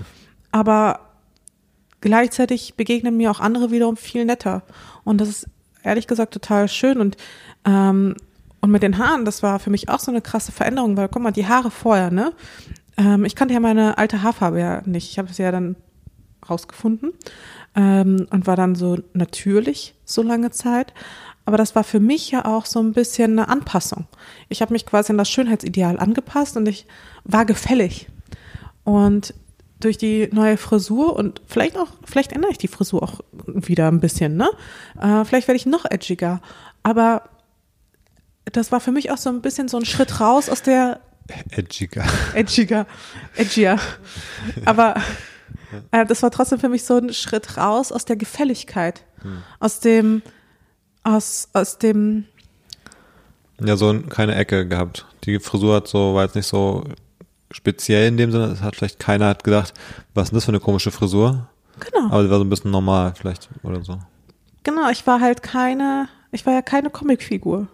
Aber 0.50 1.00
gleichzeitig 2.00 2.74
begegnen 2.74 3.16
mir 3.16 3.30
auch 3.30 3.40
andere 3.40 3.70
wiederum 3.70 3.96
viel 3.96 4.24
netter. 4.24 4.62
Und 5.04 5.20
das 5.20 5.28
ist 5.28 5.46
ehrlich 5.86 6.06
gesagt 6.06 6.34
total 6.34 6.68
schön 6.68 7.00
und 7.00 7.16
ähm, 7.64 8.14
und 8.60 8.70
mit 8.72 8.82
den 8.82 8.98
Haaren, 8.98 9.24
das 9.24 9.42
war 9.42 9.60
für 9.60 9.70
mich 9.70 9.88
auch 9.88 10.00
so 10.00 10.10
eine 10.10 10.20
krasse 10.20 10.50
Veränderung, 10.50 10.96
weil 10.96 11.08
guck 11.08 11.22
mal, 11.22 11.30
die 11.30 11.46
Haare 11.46 11.70
vorher, 11.70 12.10
ne? 12.10 12.32
Ähm, 12.96 13.24
ich 13.24 13.36
kannte 13.36 13.54
ja 13.54 13.60
meine 13.60 13.98
alte 13.98 14.22
Haarfarbe 14.22 14.58
ja 14.58 14.82
nicht. 14.86 15.10
Ich 15.10 15.18
habe 15.18 15.30
es 15.30 15.38
ja 15.38 15.52
dann 15.52 15.76
rausgefunden 16.48 17.12
ähm, 17.74 18.26
und 18.30 18.46
war 18.46 18.56
dann 18.56 18.74
so 18.74 18.98
natürlich 19.12 19.94
so 20.04 20.22
lange 20.22 20.50
Zeit. 20.50 20.92
Aber 21.44 21.56
das 21.56 21.76
war 21.76 21.84
für 21.84 22.00
mich 22.00 22.32
ja 22.32 22.44
auch 22.44 22.66
so 22.66 22.80
ein 22.80 22.92
bisschen 22.92 23.32
eine 23.32 23.48
Anpassung. 23.48 24.06
Ich 24.48 24.62
habe 24.62 24.72
mich 24.72 24.84
quasi 24.84 25.12
an 25.12 25.18
das 25.18 25.30
Schönheitsideal 25.30 25.98
angepasst 25.98 26.56
und 26.56 26.66
ich 26.66 26.86
war 27.24 27.44
gefällig. 27.44 28.08
Und 28.82 29.32
durch 29.80 29.98
die 29.98 30.28
neue 30.32 30.56
Frisur 30.56 31.16
und 31.16 31.42
vielleicht 31.46 31.76
auch, 31.76 31.88
vielleicht 32.04 32.32
ändere 32.32 32.50
ich 32.50 32.58
die 32.58 32.68
Frisur 32.68 33.02
auch 33.02 33.20
wieder 33.44 33.88
ein 33.88 34.00
bisschen, 34.00 34.36
ne? 34.36 34.50
Äh, 35.00 35.24
vielleicht 35.24 35.48
werde 35.48 35.56
ich 35.56 35.66
noch 35.66 35.84
edgiger. 35.84 36.40
Aber 36.82 37.28
das 38.44 38.72
war 38.72 38.80
für 38.80 38.92
mich 38.92 39.10
auch 39.10 39.18
so 39.18 39.28
ein 39.28 39.42
bisschen 39.42 39.68
so 39.68 39.76
ein 39.76 39.84
Schritt 39.84 40.20
raus 40.20 40.48
aus 40.48 40.62
der 40.62 41.00
Edgiger. 41.50 42.04
edgiger, 42.34 42.86
edgier. 43.34 43.78
Aber 44.64 44.94
äh, 45.90 46.06
das 46.06 46.22
war 46.22 46.30
trotzdem 46.30 46.60
für 46.60 46.68
mich 46.68 46.84
so 46.84 46.96
ein 46.96 47.12
Schritt 47.12 47.56
raus 47.56 47.92
aus 47.92 48.04
der 48.04 48.16
Gefälligkeit, 48.16 49.02
hm. 49.22 49.42
aus 49.58 49.80
dem, 49.80 50.22
aus, 51.02 51.48
aus 51.52 51.78
dem. 51.78 52.26
Ja, 53.60 53.76
so 53.76 54.00
keine 54.02 54.34
Ecke 54.34 54.68
gehabt. 54.68 55.06
Die 55.24 55.40
Frisur 55.40 55.76
hat 55.76 55.88
so, 55.88 56.14
war 56.14 56.24
jetzt 56.24 56.36
nicht 56.36 56.46
so 56.46 56.84
speziell 57.56 58.08
in 58.08 58.16
dem 58.16 58.30
Sinne, 58.30 58.46
es 58.46 58.60
hat 58.60 58.76
vielleicht 58.76 58.98
keiner 58.98 59.28
hat 59.28 59.42
gedacht, 59.42 59.72
was 60.14 60.24
ist 60.24 60.30
denn 60.30 60.36
das 60.36 60.44
für 60.44 60.50
eine 60.50 60.60
komische 60.60 60.90
Frisur? 60.90 61.48
Genau. 61.80 62.06
Aber 62.06 62.22
sie 62.22 62.30
war 62.30 62.38
so 62.38 62.44
ein 62.44 62.50
bisschen 62.50 62.70
normal 62.70 63.14
vielleicht 63.16 63.48
oder 63.62 63.82
so. 63.82 63.98
Genau, 64.62 64.90
ich 64.90 65.06
war 65.06 65.20
halt 65.20 65.42
keine, 65.42 66.08
ich 66.32 66.44
war 66.46 66.52
ja 66.52 66.62
keine 66.62 66.90
Comicfigur. 66.90 67.68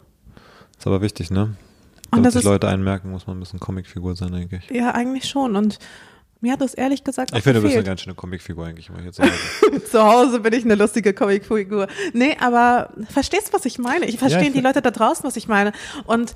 Ist 0.79 0.87
aber 0.87 1.01
wichtig, 1.01 1.31
ne? 1.31 1.57
Damit 2.11 2.33
sich 2.33 2.45
Leute 2.45 2.69
einmerken, 2.69 3.11
muss 3.11 3.27
man 3.27 3.37
ein 3.37 3.41
bisschen 3.41 3.61
Comicfigur 3.61 4.17
sein, 4.17 4.33
denke 4.33 4.57
ich. 4.57 4.71
Ja, 4.71 4.91
eigentlich 4.91 5.29
schon. 5.29 5.57
Und 5.57 5.79
mir 6.41 6.53
hat 6.53 6.61
das 6.61 6.75
ehrlich 6.75 7.05
gesagt 7.05 7.33
auch 7.33 7.39
Ich 7.39 7.45
finde, 7.45 7.61
du 7.61 7.65
bist 7.65 7.77
eine 7.77 7.85
ganz 7.85 8.03
schöne 8.03 8.15
Comicfigur 8.15 8.67
eigentlich 8.67 8.89
immer 8.91 9.01
hier 9.01 9.13
zu 9.13 9.23
Hause. 9.23 9.85
zu 9.85 10.03
Hause 10.03 10.41
bin 10.41 10.53
ich 10.53 10.65
eine 10.65 10.75
lustige 10.75 11.15
Comicfigur. 11.15 11.87
Nee, 12.13 12.37
aber 12.39 12.91
verstehst 13.09 13.49
du, 13.49 13.53
was 13.55 13.65
ich 13.65 13.79
meine? 13.79 14.07
Ich 14.07 14.19
verstehe 14.19 14.49
ja, 14.49 14.51
die 14.51 14.61
Leute 14.61 14.83
da 14.83 14.91
draußen, 14.91 15.25
was 15.25 15.37
ich 15.37 15.49
meine. 15.49 15.73
Und 16.05 16.35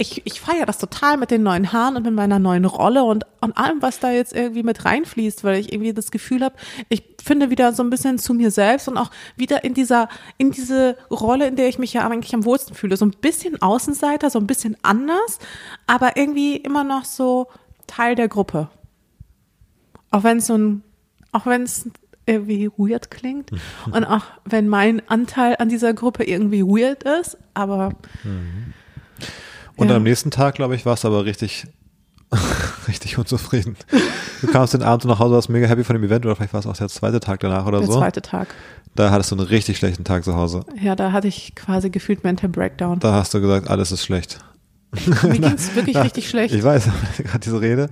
ich, 0.00 0.22
ich 0.24 0.40
feiere 0.40 0.64
das 0.64 0.78
total 0.78 1.18
mit 1.18 1.30
den 1.30 1.42
neuen 1.42 1.74
Haaren 1.74 1.94
und 1.94 2.04
mit 2.04 2.14
meiner 2.14 2.38
neuen 2.38 2.64
Rolle 2.64 3.04
und, 3.04 3.26
und 3.42 3.58
allem, 3.58 3.82
was 3.82 4.00
da 4.00 4.10
jetzt 4.10 4.34
irgendwie 4.34 4.62
mit 4.62 4.86
reinfließt, 4.86 5.44
weil 5.44 5.60
ich 5.60 5.74
irgendwie 5.74 5.92
das 5.92 6.10
Gefühl 6.10 6.42
habe, 6.42 6.54
ich 6.88 7.04
finde 7.22 7.50
wieder 7.50 7.74
so 7.74 7.82
ein 7.82 7.90
bisschen 7.90 8.18
zu 8.18 8.32
mir 8.32 8.50
selbst 8.50 8.88
und 8.88 8.96
auch 8.96 9.10
wieder 9.36 9.62
in 9.62 9.74
dieser, 9.74 10.08
in 10.38 10.52
diese 10.52 10.96
Rolle, 11.10 11.46
in 11.46 11.56
der 11.56 11.68
ich 11.68 11.78
mich 11.78 11.92
ja 11.92 12.08
eigentlich 12.08 12.34
am 12.34 12.46
wohlsten 12.46 12.74
fühle. 12.74 12.96
So 12.96 13.04
ein 13.04 13.10
bisschen 13.10 13.60
Außenseiter, 13.60 14.30
so 14.30 14.38
ein 14.38 14.46
bisschen 14.46 14.74
anders, 14.80 15.38
aber 15.86 16.16
irgendwie 16.16 16.56
immer 16.56 16.82
noch 16.82 17.04
so 17.04 17.48
Teil 17.86 18.14
der 18.14 18.28
Gruppe. 18.28 18.70
Auch 20.10 20.24
wenn 20.24 20.38
es 20.38 20.46
so 20.46 20.56
ein, 20.56 20.82
auch 21.32 21.44
wenn 21.44 21.64
es 21.64 21.90
irgendwie 22.24 22.70
weird 22.78 23.10
klingt 23.10 23.50
und 23.92 24.04
auch 24.06 24.24
wenn 24.46 24.66
mein 24.66 25.06
Anteil 25.10 25.56
an 25.58 25.68
dieser 25.68 25.92
Gruppe 25.92 26.24
irgendwie 26.24 26.62
weird 26.62 27.02
ist, 27.02 27.36
aber 27.52 27.90
mhm. 28.24 28.72
Und 29.80 29.88
ja. 29.88 29.96
am 29.96 30.02
nächsten 30.02 30.30
Tag, 30.30 30.56
glaube 30.56 30.74
ich, 30.74 30.84
warst 30.84 31.04
du 31.04 31.08
aber 31.08 31.24
richtig, 31.24 31.66
richtig 32.88 33.16
unzufrieden. 33.16 33.76
Du 34.42 34.46
kamst 34.46 34.74
den 34.74 34.82
Abend 34.82 35.06
nach 35.06 35.18
Hause, 35.18 35.34
warst 35.34 35.48
mega 35.48 35.66
happy 35.66 35.84
von 35.84 35.96
dem 35.96 36.04
Event 36.04 36.26
oder 36.26 36.36
vielleicht 36.36 36.52
war 36.52 36.60
es 36.60 36.66
auch 36.66 36.76
der 36.76 36.88
zweite 36.88 37.18
Tag 37.18 37.40
danach 37.40 37.64
oder 37.64 37.78
der 37.78 37.86
so. 37.86 37.94
Der 37.94 38.02
zweite 38.02 38.22
Tag. 38.22 38.48
Da 38.94 39.10
hattest 39.10 39.30
du 39.30 39.36
einen 39.36 39.46
richtig 39.46 39.78
schlechten 39.78 40.04
Tag 40.04 40.24
zu 40.24 40.34
Hause. 40.34 40.64
Ja, 40.82 40.94
da 40.96 41.12
hatte 41.12 41.28
ich 41.28 41.54
quasi 41.54 41.88
gefühlt 41.88 42.24
Mental 42.24 42.50
Breakdown. 42.50 42.98
Da 42.98 43.14
hast 43.14 43.32
du 43.32 43.40
gesagt, 43.40 43.70
alles 43.70 43.90
ist 43.90 44.04
schlecht. 44.04 44.40
Mir 45.22 45.30
ging 45.32 45.44
es 45.44 45.74
wirklich 45.74 45.94
Na, 45.94 46.02
richtig 46.02 46.28
schlecht. 46.28 46.54
Ich 46.54 46.62
weiß, 46.62 46.88
gerade 47.16 47.38
diese 47.38 47.60
Rede. 47.60 47.88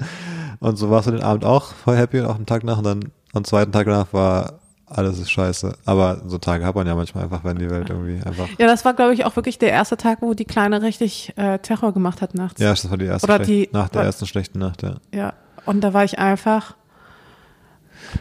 Und 0.60 0.76
so 0.76 0.90
warst 0.90 1.06
du 1.06 1.12
den 1.12 1.22
Abend 1.22 1.46
auch 1.46 1.72
voll 1.72 1.96
happy 1.96 2.20
und 2.20 2.26
auch 2.26 2.34
am 2.34 2.44
Tag 2.44 2.64
nach 2.64 2.78
und 2.78 2.84
dann 2.84 3.12
am 3.32 3.44
zweiten 3.44 3.72
Tag 3.72 3.86
danach 3.86 4.12
war 4.12 4.58
alles 4.90 5.18
ist 5.18 5.30
scheiße. 5.30 5.76
Aber 5.84 6.22
so 6.26 6.38
Tage 6.38 6.64
hat 6.64 6.74
man 6.74 6.86
ja 6.86 6.94
manchmal 6.94 7.24
einfach, 7.24 7.44
wenn 7.44 7.58
die 7.58 7.70
Welt 7.70 7.90
irgendwie 7.90 8.24
einfach. 8.24 8.48
Ja, 8.58 8.66
das 8.66 8.84
war, 8.84 8.94
glaube 8.94 9.14
ich, 9.14 9.24
auch 9.24 9.36
wirklich 9.36 9.58
der 9.58 9.70
erste 9.70 9.96
Tag, 9.96 10.22
wo 10.22 10.34
die 10.34 10.44
Kleine 10.44 10.82
richtig 10.82 11.32
äh, 11.36 11.58
Terror 11.58 11.92
gemacht 11.92 12.22
hat 12.22 12.34
nachts. 12.34 12.60
Ja, 12.60 12.70
das 12.70 12.88
war 12.88 12.96
die 12.96 13.06
erste 13.06 13.26
Oder 13.26 13.38
die, 13.40 13.68
nach 13.72 13.88
der 13.88 14.00
war, 14.00 14.06
ersten 14.06 14.26
schlechten 14.26 14.58
Nacht, 14.58 14.82
ja. 14.82 14.96
Ja, 15.14 15.32
und 15.66 15.82
da 15.82 15.92
war 15.92 16.04
ich 16.04 16.18
einfach. 16.18 16.74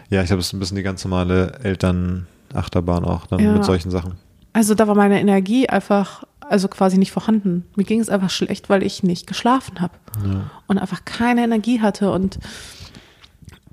Ja, 0.10 0.21
ich 0.21 0.32
habe 0.32 0.41
es 0.41 0.51
ein 0.53 0.60
bisschen 0.60 0.77
die 0.77 0.84
ganz 0.84 1.03
normale 1.03 1.60
Elternachterbahn 1.63 3.06
auch 3.06 3.27
dann 3.27 3.39
ja. 3.39 3.53
mit 3.53 3.63
solchen 3.63 3.91
Sachen. 3.91 4.15
Also 4.53 4.73
da 4.73 4.88
war 4.88 4.95
meine 4.95 5.19
Energie 5.19 5.69
einfach, 5.69 6.23
also 6.41 6.67
quasi 6.67 6.97
nicht 6.97 7.12
vorhanden. 7.12 7.65
Mir 7.75 7.84
ging 7.84 7.99
es 7.99 8.10
einfach 8.10 8.32
schlecht, 8.32 8.69
weil 8.69 8.84
ich 8.84 9.03
nicht 9.03 9.27
geschlafen 9.27 9.80
habe 9.80 9.93
ja. 10.25 10.49
und 10.67 10.77
einfach 10.77 11.06
keine 11.06 11.43
Energie 11.43 11.80
hatte 11.80 12.12
und 12.12 12.39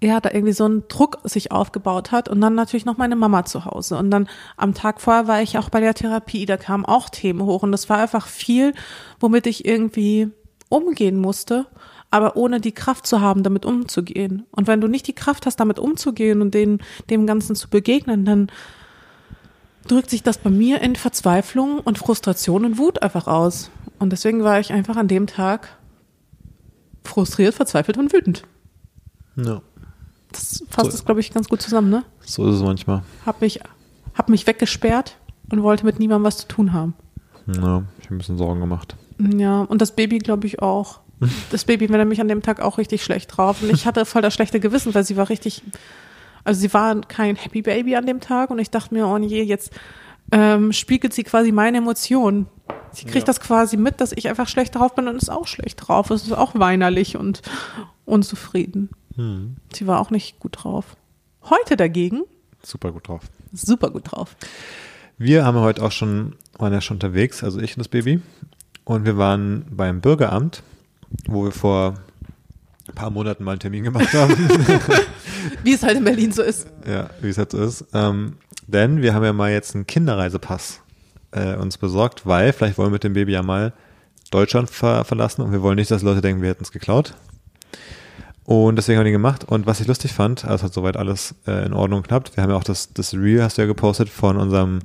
ja, 0.05 0.21
da 0.21 0.31
irgendwie 0.31 0.53
so 0.53 0.67
ein 0.67 0.85
Druck 0.89 1.19
sich 1.25 1.53
aufgebaut 1.53 2.13
hat 2.13 2.29
und 2.29 2.41
dann 2.41 2.55
natürlich 2.55 2.85
noch 2.85 2.97
meine 2.97 3.17
Mama 3.17 3.45
zu 3.45 3.65
Hause. 3.65 3.97
Und 3.97 4.11
dann 4.11 4.29
am 4.57 4.75
Tag 4.75 5.01
vorher 5.01 5.27
war 5.27 5.43
ich 5.43 5.59
auch 5.59 5.71
bei 5.71 5.81
der 5.81 5.95
Therapie, 5.95 6.47
da 6.47 6.57
kamen 6.57 6.85
auch 6.85 7.09
Themen 7.09 7.43
hoch 7.43 7.63
und 7.63 7.73
das 7.73 7.89
war 7.89 7.99
einfach 7.99 8.27
viel, 8.27 8.75
womit 9.21 9.47
ich 9.47 9.65
irgendwie 9.65 10.31
umgehen 10.69 11.19
musste, 11.19 11.67
aber 12.11 12.37
ohne 12.37 12.61
die 12.61 12.73
Kraft 12.73 13.07
zu 13.07 13.21
haben, 13.21 13.43
damit 13.43 13.65
umzugehen. 13.65 14.47
Und 14.51 14.67
wenn 14.67 14.81
du 14.81 14.89
nicht 14.89 15.07
die 15.07 15.15
Kraft 15.15 15.47
hast, 15.47 15.57
damit 15.57 15.79
umzugehen 15.79 16.43
und 16.43 16.55
dem, 16.55 16.79
dem 17.11 17.27
Ganzen 17.27 17.57
zu 17.57 17.69
begegnen, 17.69 18.25
dann 18.25 18.51
drückt 19.89 20.11
sich 20.11 20.23
das 20.23 20.39
bei 20.39 20.51
mir 20.51 20.81
in 20.81 20.97
Verzweiflung 20.97 21.81
und 21.81 21.99
Frustration 21.99 22.65
und 22.65 22.79
Wut 22.79 23.03
einfach 23.03 23.27
aus. 23.27 23.71
Und 23.99 24.11
deswegen 24.11 24.43
war 24.45 24.61
ich 24.61 24.73
einfach 24.73 24.97
an 24.97 25.09
dem 25.09 25.27
Tag 25.27 25.77
frustriert, 27.05 27.55
verzweifelt 27.55 27.99
und 27.99 28.13
wütend. 28.13 28.45
Ja. 29.37 29.61
Das 30.35 30.65
fasst 30.69 30.91
so, 30.91 30.97
es, 30.97 31.05
glaube 31.05 31.21
ich, 31.21 31.33
ganz 31.33 31.49
gut 31.49 31.63
zusammen, 31.63 31.91
ne? 31.91 32.05
So 32.21 32.49
ist 32.49 32.57
es 32.57 32.63
manchmal. 32.63 33.03
Hab 33.25 33.41
mich, 33.41 33.61
hab 34.15 34.29
mich 34.29 34.47
weggesperrt 34.47 35.17
und 35.51 35.63
wollte 35.63 35.85
mit 35.87 35.99
niemandem 35.99 36.25
was 36.25 36.39
zu 36.39 36.49
tun 36.49 36.73
haben. 36.73 36.95
Ja, 37.47 37.85
ich 37.99 38.07
habe 38.07 38.17
ein 38.17 38.19
bisschen 38.19 38.39
Sorgen 38.39 38.61
gemacht. 38.61 38.97
Ja, 39.19 39.63
und 39.63 39.81
das 39.81 39.93
Baby, 39.93 40.19
glaube 40.19 40.47
ich, 40.47 40.61
auch. 40.61 41.01
Das 41.51 41.65
Baby 41.65 41.89
war 41.91 41.99
nämlich 41.99 42.21
an 42.21 42.29
dem 42.29 42.43
Tag 42.43 42.61
auch 42.61 42.77
richtig 42.77 43.05
schlecht 43.05 43.37
drauf. 43.37 43.63
Und 43.63 43.71
ich 43.71 43.87
hatte 43.87 44.05
voll 44.05 44.21
das 44.21 44.35
schlechte 44.35 44.61
Gewissen, 44.61 44.95
weil 44.95 45.05
sie 45.05 45.17
war 45.17 45.29
richtig, 45.29 45.63
also 46.43 46.61
sie 46.61 46.75
war 46.75 47.01
kein 47.03 47.37
Happy 47.37 47.63
Baby 47.63 47.97
an 47.97 48.05
dem 48.05 48.21
Tag. 48.21 48.51
Und 48.51 48.59
ich 48.59 48.71
dachte 48.71 48.93
mir, 48.93 49.07
oh 49.07 49.17
je, 49.17 49.43
jetzt 49.43 49.73
ähm, 50.33 50.73
spiegelt 50.73 51.15
sie 51.15 51.23
quasi 51.23 51.53
meine 51.53 51.79
Emotionen. 51.79 52.47
Sie 52.93 53.05
kriegt 53.05 53.27
ja. 53.27 53.33
das 53.33 53.41
quasi 53.41 53.77
mit, 53.77 54.01
dass 54.01 54.13
ich 54.13 54.29
einfach 54.29 54.49
schlecht 54.49 54.75
drauf 54.75 54.95
bin 54.95 55.09
und 55.09 55.17
ist 55.17 55.31
auch 55.31 55.47
schlecht 55.47 55.87
drauf. 55.87 56.11
Es 56.11 56.25
ist 56.25 56.33
auch 56.33 56.55
weinerlich 56.55 57.17
und 57.17 57.43
unzufrieden. 58.05 58.91
Hm. 59.17 59.57
Sie 59.73 59.87
war 59.87 60.01
auch 60.01 60.11
nicht 60.11 60.39
gut 60.39 60.65
drauf. 60.65 60.97
Heute 61.49 61.77
dagegen. 61.77 62.23
Super 62.63 62.93
gut 62.93 63.09
drauf. 63.09 63.23
Super 63.53 63.91
gut 63.91 64.11
drauf. 64.13 64.37
Wir 65.19 65.45
haben 65.45 65.59
heute 65.59 65.83
auch 65.83 65.93
schon, 65.93 66.37
waren 66.59 66.73
ja 66.73 66.81
schon 66.81 66.97
unterwegs, 66.97 67.45
also 67.45 67.61
ich 67.61 67.77
und 67.77 67.81
das 67.81 67.89
Baby. 67.89 68.21
Und 68.85 69.05
wir 69.05 69.17
waren 69.17 69.67
beim 69.71 70.01
Bürgeramt, 70.01 70.63
wo 71.27 71.45
wir 71.45 71.53
vor 71.53 71.95
ein 72.89 72.95
paar 72.95 73.11
Monaten 73.11 73.45
mal 73.45 73.53
einen 73.53 73.61
Termin 73.61 73.85
gemacht 73.85 74.13
haben. 74.13 74.35
wie 75.63 75.73
es 75.73 75.83
halt 75.83 75.97
in 75.97 76.05
Berlin 76.05 76.33
so 76.33 76.43
ist. 76.43 76.67
Ja, 76.87 77.11
wie 77.21 77.29
es 77.29 77.39
halt 77.39 77.53
so 77.53 77.63
ist. 77.63 77.85
Ähm, 77.95 78.37
denn 78.67 79.03
wir 79.03 79.15
haben 79.15 79.25
ja 79.25 79.33
mal 79.33 79.51
jetzt 79.51 79.75
einen 79.75 79.87
Kinderreisepass 79.87 80.81
äh, 81.33 81.55
uns 81.57 81.79
besorgt, 81.79 82.27
weil 82.27 82.53
vielleicht 82.53 82.79
wollen 82.79 82.89
wir 82.89 82.95
mit 82.95 83.05
dem 83.05 83.13
Baby 83.13 83.33
ja 83.33 83.43
mal 83.43 83.73
Deutschland 84.31 84.71
ver 84.71 85.05
verlassen 85.05 85.43
und 85.43 85.53
wir 85.53 85.63
wollen 85.63 85.77
nicht, 85.77 85.91
dass 85.91 86.03
Leute 86.03 86.21
denken, 86.21 86.43
wir 86.43 86.51
hätten 86.51 86.65
es 86.65 86.73
geklaut. 86.73 87.15
Und 88.45 88.77
deswegen 88.77 88.99
haben 88.99 89.05
wir 89.05 89.11
den 89.11 89.15
gemacht. 89.15 89.45
Und 89.45 89.67
was 89.67 89.81
ich 89.81 89.87
lustig 89.87 90.13
fand, 90.13 90.45
also 90.45 90.65
hat 90.65 90.75
soweit 90.75 90.97
alles 90.97 91.35
äh, 91.47 91.65
in 91.65 91.73
Ordnung 91.73 92.03
geklappt. 92.03 92.33
Wir 92.37 92.43
haben 92.43 92.51
ja 92.51 92.57
auch 92.57 92.65
das, 92.65 92.93
das 92.93 93.15
Reel, 93.15 93.43
hast 93.43 93.57
du 93.57 93.63
ja 93.63 93.67
gepostet, 93.67 94.11
von 94.11 94.37
unserem 94.37 94.81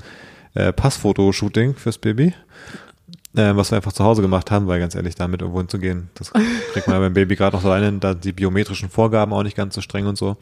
äh, 0.54 0.72
Passfotoshooting 0.72 1.76
fürs 1.76 1.98
Baby. 1.98 2.34
Äh, 3.36 3.56
was 3.56 3.72
wir 3.72 3.76
einfach 3.76 3.94
zu 3.94 4.04
Hause 4.04 4.22
gemacht 4.22 4.50
haben, 4.50 4.68
weil 4.68 4.80
ganz 4.80 4.96
ehrlich, 4.96 5.16
damit 5.16 5.42
irgendwo 5.42 5.60
hinzugehen, 5.60 6.10
das 6.16 6.32
kriegt 6.74 6.88
man 6.88 6.96
ja 6.96 7.00
beim 7.00 7.14
Baby 7.14 7.36
gerade 7.36 7.56
noch 7.56 7.62
so 7.62 7.70
rein, 7.70 8.00
da 8.00 8.14
die 8.16 8.32
biometrischen 8.32 8.90
Vorgaben 8.90 9.34
auch 9.34 9.44
nicht 9.44 9.56
ganz 9.56 9.76
so 9.76 9.82
streng 9.82 10.08
und 10.08 10.18
so. 10.18 10.36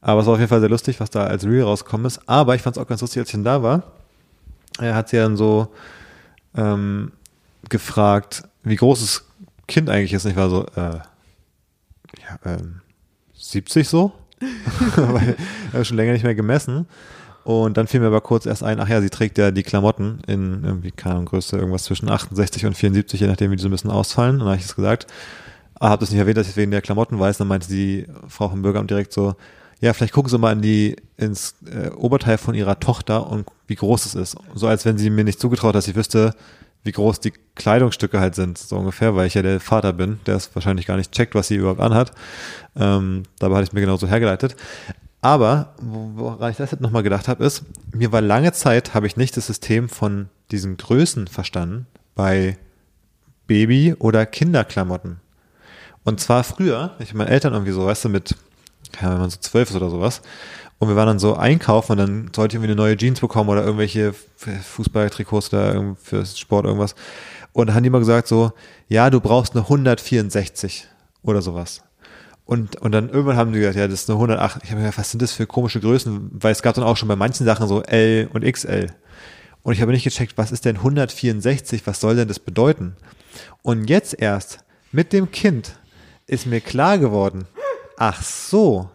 Aber 0.00 0.20
es 0.20 0.26
war 0.26 0.34
auf 0.34 0.38
jeden 0.38 0.50
Fall 0.50 0.60
sehr 0.60 0.68
lustig, 0.68 1.00
was 1.00 1.10
da 1.10 1.24
als 1.24 1.44
Reel 1.44 1.62
rausgekommen 1.62 2.06
ist. 2.06 2.20
Aber 2.28 2.54
ich 2.54 2.62
fand 2.62 2.76
es 2.76 2.82
auch 2.82 2.86
ganz 2.86 3.00
lustig, 3.00 3.20
als 3.20 3.30
ich 3.30 3.32
dann 3.32 3.44
da 3.44 3.62
war. 3.62 3.82
Er 4.78 4.94
hat 4.94 5.08
sie 5.08 5.16
dann 5.16 5.36
so 5.36 5.68
ähm, 6.54 7.12
gefragt, 7.68 8.42
wie 8.62 8.76
groß 8.76 9.00
das 9.00 9.24
Kind 9.66 9.88
eigentlich 9.88 10.12
ist. 10.12 10.24
Und 10.24 10.32
ich 10.32 10.36
war 10.36 10.50
so, 10.50 10.66
äh, 10.76 10.98
ja, 12.22 12.38
ähm, 12.52 12.80
70 13.34 13.88
so. 13.88 14.12
Weil 14.96 15.36
habe 15.72 15.84
schon 15.84 15.96
länger 15.96 16.12
nicht 16.12 16.24
mehr 16.24 16.34
gemessen. 16.34 16.86
Und 17.44 17.76
dann 17.76 17.86
fiel 17.86 18.00
mir 18.00 18.06
aber 18.06 18.22
kurz 18.22 18.46
erst 18.46 18.62
ein, 18.62 18.80
ach 18.80 18.88
ja, 18.88 19.02
sie 19.02 19.10
trägt 19.10 19.36
ja 19.36 19.50
die 19.50 19.62
Klamotten 19.62 20.20
in 20.26 20.64
irgendwie, 20.64 20.90
keine 20.90 21.16
Ahnung, 21.16 21.26
Größe 21.26 21.56
irgendwas 21.56 21.84
zwischen 21.84 22.08
68 22.08 22.64
und 22.64 22.74
74, 22.74 23.20
je 23.20 23.26
nachdem, 23.26 23.50
wie 23.50 23.56
die 23.56 23.62
so 23.62 23.68
ein 23.68 23.70
bisschen 23.70 23.90
ausfallen. 23.90 24.36
Und 24.36 24.40
dann 24.40 24.48
habe 24.48 24.58
ich 24.58 24.64
es 24.64 24.74
gesagt. 24.74 25.06
Aber 25.74 25.90
habe 25.90 26.00
das 26.00 26.10
nicht 26.10 26.20
erwähnt, 26.20 26.38
dass 26.38 26.48
ich 26.48 26.56
wegen 26.56 26.70
der 26.70 26.80
Klamotten 26.80 27.18
weiß. 27.18 27.38
Dann 27.38 27.48
meinte 27.48 27.68
die 27.68 28.06
Frau 28.28 28.48
vom 28.48 28.62
Bürgeramt 28.62 28.90
direkt 28.90 29.12
so, 29.12 29.34
ja, 29.80 29.92
vielleicht 29.92 30.14
gucken 30.14 30.30
Sie 30.30 30.38
mal 30.38 30.52
in 30.52 30.62
die, 30.62 30.96
ins 31.18 31.56
äh, 31.66 31.90
Oberteil 31.90 32.38
von 32.38 32.54
Ihrer 32.54 32.80
Tochter 32.80 33.26
und 33.30 33.46
wie 33.66 33.74
groß 33.74 34.06
es 34.06 34.14
ist. 34.14 34.36
So 34.54 34.66
als 34.66 34.86
wenn 34.86 34.96
sie 34.96 35.10
mir 35.10 35.24
nicht 35.24 35.40
zugetraut, 35.40 35.74
dass 35.74 35.88
ich 35.88 35.94
wüsste, 35.94 36.34
wie 36.84 36.92
groß 36.92 37.20
die 37.20 37.32
Kleidungsstücke 37.54 38.20
halt 38.20 38.34
sind, 38.34 38.58
so 38.58 38.76
ungefähr, 38.76 39.16
weil 39.16 39.26
ich 39.26 39.34
ja 39.34 39.42
der 39.42 39.58
Vater 39.58 39.92
bin, 39.92 40.20
der 40.26 40.36
es 40.36 40.54
wahrscheinlich 40.54 40.86
gar 40.86 40.96
nicht 40.96 41.12
checkt, 41.12 41.34
was 41.34 41.48
sie 41.48 41.56
überhaupt 41.56 41.80
anhat. 41.80 42.12
Ähm, 42.76 43.24
dabei 43.38 43.56
hatte 43.56 43.64
ich 43.64 43.72
mir 43.72 43.80
genauso 43.80 44.06
hergeleitet. 44.06 44.54
Aber 45.22 45.74
woran 45.80 46.50
ich 46.50 46.58
das 46.58 46.70
jetzt 46.70 46.82
nochmal 46.82 47.02
gedacht 47.02 47.28
habe, 47.28 47.44
ist, 47.44 47.64
mir 47.92 48.12
war 48.12 48.20
lange 48.20 48.52
Zeit, 48.52 48.92
habe 48.92 49.06
ich 49.06 49.16
nicht 49.16 49.34
das 49.38 49.46
System 49.46 49.88
von 49.88 50.28
diesen 50.50 50.76
Größen 50.76 51.28
verstanden 51.28 51.86
bei 52.14 52.58
Baby- 53.46 53.94
oder 53.98 54.26
Kinderklamotten. 54.26 55.20
Und 56.04 56.20
zwar 56.20 56.44
früher, 56.44 56.92
ich 56.98 57.14
mit 57.14 57.16
meinen 57.16 57.28
Eltern 57.28 57.54
irgendwie 57.54 57.72
so, 57.72 57.86
weißt 57.86 58.04
du, 58.04 58.08
mit, 58.10 58.36
ja, 59.00 59.12
wenn 59.12 59.18
man 59.18 59.30
so 59.30 59.38
zwölf 59.40 59.70
ist 59.70 59.76
oder 59.76 59.88
sowas, 59.88 60.20
und 60.78 60.88
wir 60.88 60.96
waren 60.96 61.06
dann 61.06 61.18
so 61.18 61.34
einkaufen 61.34 61.92
und 61.92 61.98
dann 61.98 62.30
sollte 62.34 62.52
ich 62.52 62.62
irgendwie 62.62 62.72
eine 62.72 62.80
neue 62.80 62.96
Jeans 62.96 63.20
bekommen 63.20 63.48
oder 63.48 63.64
irgendwelche 63.64 64.12
Fußballtrikots 64.36 65.52
oder 65.52 65.96
für 66.02 66.26
Sport 66.26 66.66
irgendwas. 66.66 66.94
Und 67.52 67.68
dann 67.68 67.76
haben 67.76 67.82
die 67.84 67.88
immer 67.88 68.00
gesagt 68.00 68.28
so, 68.28 68.52
ja, 68.88 69.10
du 69.10 69.20
brauchst 69.20 69.54
eine 69.54 69.62
164 69.62 70.88
oder 71.22 71.40
sowas. 71.40 71.82
Und, 72.44 72.76
und 72.76 72.92
dann 72.92 73.08
irgendwann 73.08 73.36
haben 73.36 73.52
die 73.52 73.60
gesagt, 73.60 73.76
ja, 73.76 73.88
das 73.88 74.02
ist 74.02 74.10
eine 74.10 74.16
108. 74.16 74.60
Ich 74.62 74.70
habe 74.70 74.80
mir 74.80 74.86
gedacht, 74.86 74.98
was 74.98 75.10
sind 75.10 75.22
das 75.22 75.32
für 75.32 75.46
komische 75.46 75.80
Größen? 75.80 76.30
Weil 76.32 76.52
es 76.52 76.62
gab 76.62 76.74
dann 76.74 76.84
auch 76.84 76.96
schon 76.96 77.08
bei 77.08 77.16
manchen 77.16 77.46
Sachen 77.46 77.68
so 77.68 77.82
L 77.82 78.28
und 78.32 78.44
XL. 78.44 78.88
Und 79.62 79.72
ich 79.72 79.80
habe 79.80 79.92
nicht 79.92 80.04
gecheckt, 80.04 80.36
was 80.36 80.52
ist 80.52 80.66
denn 80.66 80.76
164? 80.76 81.86
Was 81.86 82.00
soll 82.00 82.16
denn 82.16 82.28
das 82.28 82.38
bedeuten? 82.38 82.96
Und 83.62 83.88
jetzt 83.88 84.20
erst 84.20 84.58
mit 84.92 85.12
dem 85.14 85.30
Kind 85.30 85.72
ist 86.26 86.46
mir 86.46 86.60
klar 86.60 86.98
geworden, 86.98 87.46
ach 87.96 88.22
so, 88.22 88.90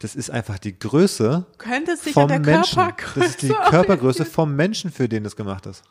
das 0.00 0.14
ist 0.14 0.30
einfach 0.30 0.58
die 0.58 0.78
Größe 0.78 1.46
Könnte 1.58 1.96
sich 1.96 2.14
vom 2.14 2.24
an 2.24 2.28
der 2.28 2.40
Menschen. 2.40 2.74
Körpergröße 2.76 3.20
Das 3.20 3.28
ist 3.30 3.42
die 3.42 3.48
Körpergröße 3.70 4.24
vom 4.24 4.56
Menschen, 4.56 4.90
für 4.90 5.08
den 5.08 5.24
das 5.24 5.36
gemacht 5.36 5.66
ist. 5.66 5.82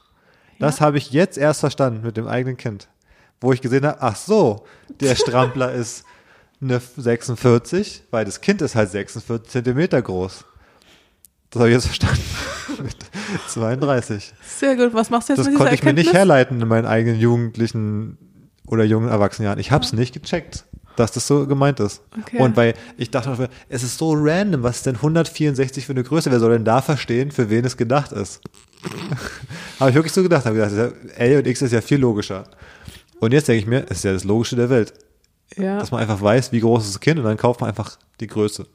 Das 0.59 0.81
habe 0.81 0.97
ich 0.97 1.11
jetzt 1.11 1.37
erst 1.37 1.61
verstanden 1.61 2.01
mit 2.03 2.17
dem 2.17 2.27
eigenen 2.27 2.57
Kind. 2.57 2.89
Wo 3.39 3.53
ich 3.53 3.61
gesehen 3.61 3.85
habe, 3.85 4.01
ach 4.01 4.15
so, 4.17 4.65
der 4.99 5.15
Strampler 5.15 5.71
ist 5.71 6.03
eine 6.61 6.81
46, 6.97 8.03
weil 8.11 8.25
das 8.25 8.41
Kind 8.41 8.61
ist 8.61 8.75
halt 8.75 8.89
46 8.91 9.49
Zentimeter 9.49 10.01
groß. 10.01 10.43
Das 11.51 11.59
habe 11.61 11.69
ich 11.69 11.75
jetzt 11.75 11.85
verstanden. 11.85 12.21
mit 12.83 12.95
32. 13.47 14.33
Sehr 14.45 14.75
gut. 14.75 14.93
Was 14.93 15.09
machst 15.09 15.29
du 15.29 15.33
jetzt 15.33 15.39
Das 15.39 15.45
mit 15.47 15.53
dieser 15.55 15.63
konnte 15.63 15.75
ich 15.75 15.83
mir 15.83 15.93
nicht 15.93 16.07
Erkenntnis? 16.07 16.17
herleiten 16.17 16.61
in 16.61 16.67
meinen 16.67 16.85
eigenen 16.85 17.19
jugendlichen 17.19 18.17
oder 18.67 18.83
jungen 18.83 19.09
Erwachsenenjahren. 19.09 19.59
Ich 19.59 19.71
habe 19.71 19.83
es 19.83 19.93
nicht 19.93 20.13
gecheckt, 20.13 20.65
dass 20.99 21.12
das 21.12 21.25
so 21.27 21.47
gemeint 21.47 21.79
ist. 21.79 22.01
Okay. 22.21 22.38
Und 22.39 22.55
weil 22.57 22.73
ich 22.97 23.09
dachte, 23.09 23.49
es 23.69 23.83
ist 23.83 23.97
so 23.97 24.13
random, 24.15 24.63
was 24.63 24.77
ist 24.77 24.85
denn 24.85 24.95
164 24.95 25.85
für 25.85 25.93
eine 25.93 26.03
Größe? 26.03 26.29
Wer 26.31 26.39
soll 26.39 26.51
denn 26.51 26.65
da 26.65 26.81
verstehen, 26.81 27.31
für 27.31 27.49
wen 27.49 27.65
es 27.65 27.77
gedacht 27.77 28.12
ist? 28.12 28.41
habe 29.79 29.89
ich 29.89 29.95
wirklich 29.95 30.13
so 30.13 30.23
gedacht. 30.23 30.45
Habe 30.45 30.55
gedacht, 30.55 30.93
L 31.17 31.38
und 31.38 31.47
X 31.47 31.62
ist 31.62 31.71
ja 31.71 31.81
viel 31.81 31.99
logischer. 31.99 32.43
Und 33.19 33.33
jetzt 33.33 33.47
denke 33.47 33.59
ich 33.62 33.67
mir, 33.67 33.85
es 33.89 33.97
ist 33.97 34.03
ja 34.03 34.13
das 34.13 34.23
Logische 34.23 34.55
der 34.55 34.69
Welt, 34.69 34.93
Ja. 35.57 35.79
dass 35.79 35.91
man 35.91 36.01
einfach 36.01 36.21
weiß, 36.21 36.51
wie 36.51 36.59
groß 36.62 36.85
ist 36.85 36.93
das 36.95 36.99
Kind 36.99 37.19
und 37.19 37.25
dann 37.25 37.38
kauft 37.38 37.59
man 37.62 37.69
einfach 37.69 37.97
die 38.19 38.27
Größe. 38.27 38.65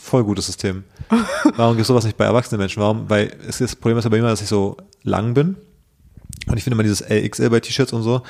Voll 0.00 0.24
gutes 0.24 0.46
System. 0.46 0.84
Warum 1.56 1.74
gibt 1.74 1.82
es 1.82 1.86
sowas 1.88 2.04
nicht 2.04 2.16
bei 2.16 2.24
erwachsenen 2.24 2.58
Menschen? 2.60 2.82
Warum? 2.82 3.08
Weil 3.08 3.32
es 3.48 3.58
das 3.58 3.74
Problem 3.76 3.98
ist 3.98 4.04
ja 4.04 4.10
bei 4.10 4.16
mir, 4.16 4.20
immer, 4.22 4.30
dass 4.30 4.42
ich 4.42 4.48
so 4.48 4.76
lang 5.04 5.32
bin. 5.34 5.56
Und 6.46 6.56
ich 6.56 6.64
finde 6.64 6.74
immer 6.74 6.82
dieses 6.82 7.00
LXL 7.00 7.50
bei 7.50 7.60
T-Shirts 7.60 7.92
und 7.92 8.02
so 8.02 8.22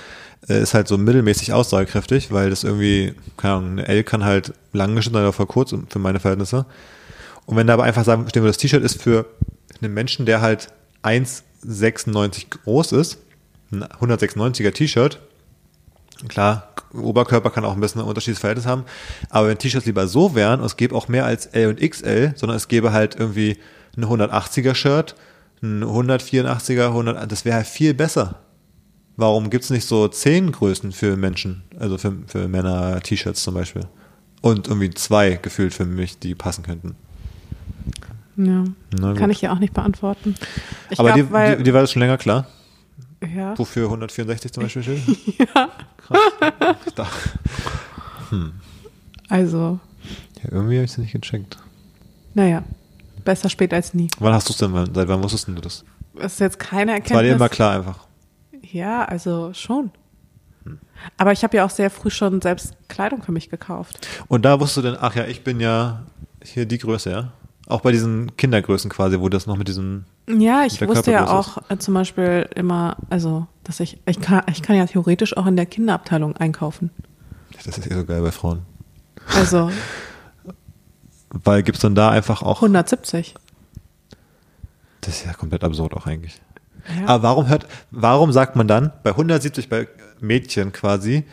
äh, 0.49 0.63
ist 0.63 0.75
halt 0.75 0.89
so 0.89 0.97
mittelmäßig 0.97 1.53
aussagekräftig, 1.53 2.33
weil 2.33 2.51
das 2.51 2.65
irgendwie, 2.65 3.15
keine 3.37 3.55
Ahnung, 3.55 3.71
eine 3.73 3.89
L 3.89 4.05
kann 4.05 4.25
halt 4.25 4.53
lang 4.73 4.95
geschnitten 4.95 5.15
sein 5.15 5.25
oder 5.25 5.33
voll 5.33 5.47
kurz 5.47 5.75
für 5.89 5.99
meine 5.99 6.21
Verhältnisse. 6.21 6.67
Und 7.45 7.57
wenn 7.57 7.67
da 7.67 7.75
aber 7.75 7.85
einfach 7.85 8.05
sagen, 8.05 8.27
stehen 8.29 8.43
wir, 8.43 8.49
das 8.49 8.57
T-Shirt 8.57 8.83
ist 8.83 9.01
für 9.01 9.27
einen 9.81 9.93
Menschen, 9.93 10.27
der 10.27 10.41
halt 10.41 10.69
1,96 11.03 12.47
groß 12.65 12.93
ist, 12.93 13.19
ein 13.71 13.85
196er 13.85 14.73
T-Shirt, 14.73 15.21
Klar, 16.29 16.73
Oberkörper 16.95 17.51
kann 17.51 17.65
auch 17.65 17.75
ein 17.75 17.81
bisschen 17.81 18.01
ein 18.01 18.07
unterschiedliches 18.07 18.41
Verhältnis 18.41 18.67
haben, 18.67 18.85
aber 19.29 19.49
wenn 19.49 19.59
T-Shirts 19.59 19.87
lieber 19.87 20.07
so 20.07 20.35
wären, 20.35 20.63
es 20.63 20.77
gäbe 20.77 20.95
auch 20.95 21.09
mehr 21.09 21.27
als 21.27 21.47
L 21.47 21.69
und 21.69 21.81
XL, 21.81 22.33
sondern 22.37 22.57
es 22.57 22.69
gäbe 22.69 22.93
halt 22.93 23.17
irgendwie 23.17 23.59
ein 23.97 24.05
180er 24.05 24.75
Shirt, 24.75 25.15
ein 25.63 25.83
184er, 25.85 26.87
100, 26.89 27.31
das 27.31 27.45
wäre 27.45 27.57
halt 27.57 27.67
viel 27.67 27.95
besser. 27.95 28.41
Warum 29.17 29.49
gibt's 29.49 29.71
nicht 29.71 29.87
so 29.87 30.09
zehn 30.09 30.53
Größen 30.53 30.93
für 30.93 31.17
Menschen, 31.17 31.63
also 31.79 31.97
für, 31.97 32.15
für 32.27 32.49
Männer 32.49 33.01
T-Shirts 33.01 33.43
zum 33.43 33.55
Beispiel? 33.55 33.87
Und 34.43 34.69
irgendwie 34.69 34.91
zwei 34.91 35.37
gefühlt 35.37 35.73
für 35.73 35.87
mich, 35.87 36.19
die 36.19 36.35
passen 36.35 36.63
könnten. 36.63 36.95
ja. 38.37 38.65
Kann 39.15 39.31
ich 39.31 39.41
ja 39.41 39.53
auch 39.53 39.59
nicht 39.59 39.73
beantworten. 39.73 40.35
Ich 40.91 41.01
Aber 41.01 41.13
glaub, 41.13 41.31
dir, 41.33 41.57
dir, 41.57 41.73
war 41.75 41.81
das 41.81 41.93
schon 41.93 42.01
länger 42.01 42.19
klar, 42.19 42.47
ja. 43.35 43.59
wofür 43.59 43.85
164 43.87 44.53
zum 44.53 44.63
Beispiel 44.65 44.83
steht? 44.83 45.39
ja. 45.39 45.71
Krass. 45.97 46.77
Ich 46.87 46.93
dachte, 46.95 47.31
Also, 49.29 49.81
ja, 50.43 50.53
irgendwie 50.53 50.77
habe 50.77 50.85
ich 50.85 50.91
es 50.93 50.99
nicht 50.99 51.13
gecheckt. 51.13 51.57
naja, 52.35 52.63
besser 53.27 53.51
spät 53.51 53.75
als 53.75 53.93
nie. 53.93 54.09
Wann 54.19 54.33
hast 54.33 54.49
du 54.49 54.53
es 54.55 54.59
denn, 54.59 54.73
seit 54.95 55.09
wann 55.09 55.23
wusstest 55.23 55.49
du 55.49 55.53
das? 55.55 55.85
Das 56.15 56.33
ist 56.33 56.41
jetzt 56.41 56.59
keine 56.59 56.99
Das 56.99 57.11
war 57.11 57.23
dir 57.23 57.29
Erkenntnis. 57.29 57.35
immer 57.35 57.49
klar 57.51 57.75
einfach. 57.75 57.99
Ja, 58.63 59.05
also 59.05 59.53
schon. 59.53 59.91
Aber 61.19 61.33
ich 61.33 61.45
habe 61.45 61.57
ja 61.59 61.65
auch 61.67 61.71
sehr 61.71 61.91
früh 61.91 62.11
schon 62.11 62.41
selbst 62.41 62.75
Kleidung 62.89 63.23
für 63.23 63.33
mich 63.33 63.51
gekauft. 63.51 64.09
Und 64.29 64.45
da 64.45 64.59
wusstest 64.59 64.79
du 64.79 64.83
denn, 64.91 64.97
ach 64.99 65.15
ja, 65.15 65.25
ich 65.27 65.45
bin 65.45 65.61
ja 65.61 66.03
hier 66.43 66.65
die 66.67 66.79
Größe, 66.79 67.11
ja? 67.11 67.33
Auch 67.69 67.81
bei 67.83 67.93
diesen 67.93 68.37
Kindergrößen 68.37 68.91
quasi, 68.91 69.21
wo 69.21 69.29
das 69.29 69.47
noch 69.47 69.57
mit 69.57 69.69
diesen, 69.69 70.07
Ja, 70.29 70.65
ich 70.65 70.81
wusste 70.81 71.13
ja 71.13 71.29
auch 71.29 71.59
äh, 71.69 71.77
zum 71.79 71.95
Beispiel 71.95 72.49
immer, 72.55 72.97
also, 73.11 73.47
dass 73.65 73.81
ich, 73.81 73.99
ich 74.07 74.21
kann, 74.21 74.43
ich 74.51 74.63
kann 74.63 74.77
ja 74.77 74.87
theoretisch 74.87 75.37
auch 75.37 75.47
in 75.47 75.57
der 75.57 75.67
Kinderabteilung 75.67 76.37
einkaufen. 76.37 76.91
das 77.65 77.79
ist 77.79 77.91
eh 77.91 77.95
so 77.95 78.05
geil 78.05 78.23
bei 78.23 78.31
Frauen. 78.33 78.63
Also 79.35 79.71
Weil 81.45 81.63
gibt's 81.63 81.81
dann 81.81 81.95
da 81.95 82.11
einfach 82.11 82.43
auch, 82.43 82.63
170. 82.63 83.35
das 85.01 85.17
ist 85.17 85.27
ja 85.27 85.33
komplett 85.33 85.65
absurd 85.65 85.95
auch 85.95 86.07
eigentlich. 86.07 86.41
Ja. 87.01 87.09
Aber 87.09 87.23
warum 87.25 87.49
hört, 87.49 87.67
warum 87.91 88.33
sagt 88.33 88.57
man 88.57 88.69
dann 88.69 88.93
bei 89.03 89.11
170 89.11 89.69
bei 89.69 89.89
Mädchen 90.21 90.73
quasi 90.73 91.25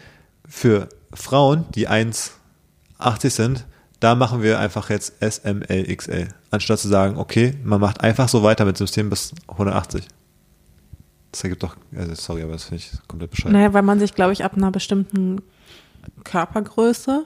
für 0.48 0.90
Frauen, 1.14 1.66
die 1.76 1.88
1,80 1.88 3.30
sind, 3.30 3.66
da 4.00 4.16
machen 4.16 4.42
wir 4.42 4.60
einfach 4.60 4.90
jetzt 4.90 5.14
SMLXL, 5.22 6.28
anstatt 6.52 6.80
zu 6.80 6.90
sagen, 6.90 7.18
okay, 7.18 7.56
man 7.64 7.80
macht 7.80 8.02
einfach 8.02 8.28
so 8.28 8.44
weiter 8.44 8.66
mit 8.66 8.78
dem 8.78 8.86
System 8.86 9.10
bis 9.10 9.34
180. 9.48 10.08
Das 11.32 11.44
ergibt 11.44 11.64
doch, 11.64 11.78
also 11.96 12.14
sorry, 12.16 12.44
aber 12.44 12.52
das 12.52 12.66
finde 12.66 12.84
ich 12.84 12.92
komplett 13.08 13.32
bescheuert. 13.32 13.54
Naja, 13.54 13.74
weil 13.74 13.82
man 13.82 14.00
sich, 14.00 14.14
glaube 14.14 14.34
ich, 14.34 14.44
ab 14.44 14.56
einer 14.56 14.72
bestimmten 14.72 15.42
Körpergröße 16.24 17.26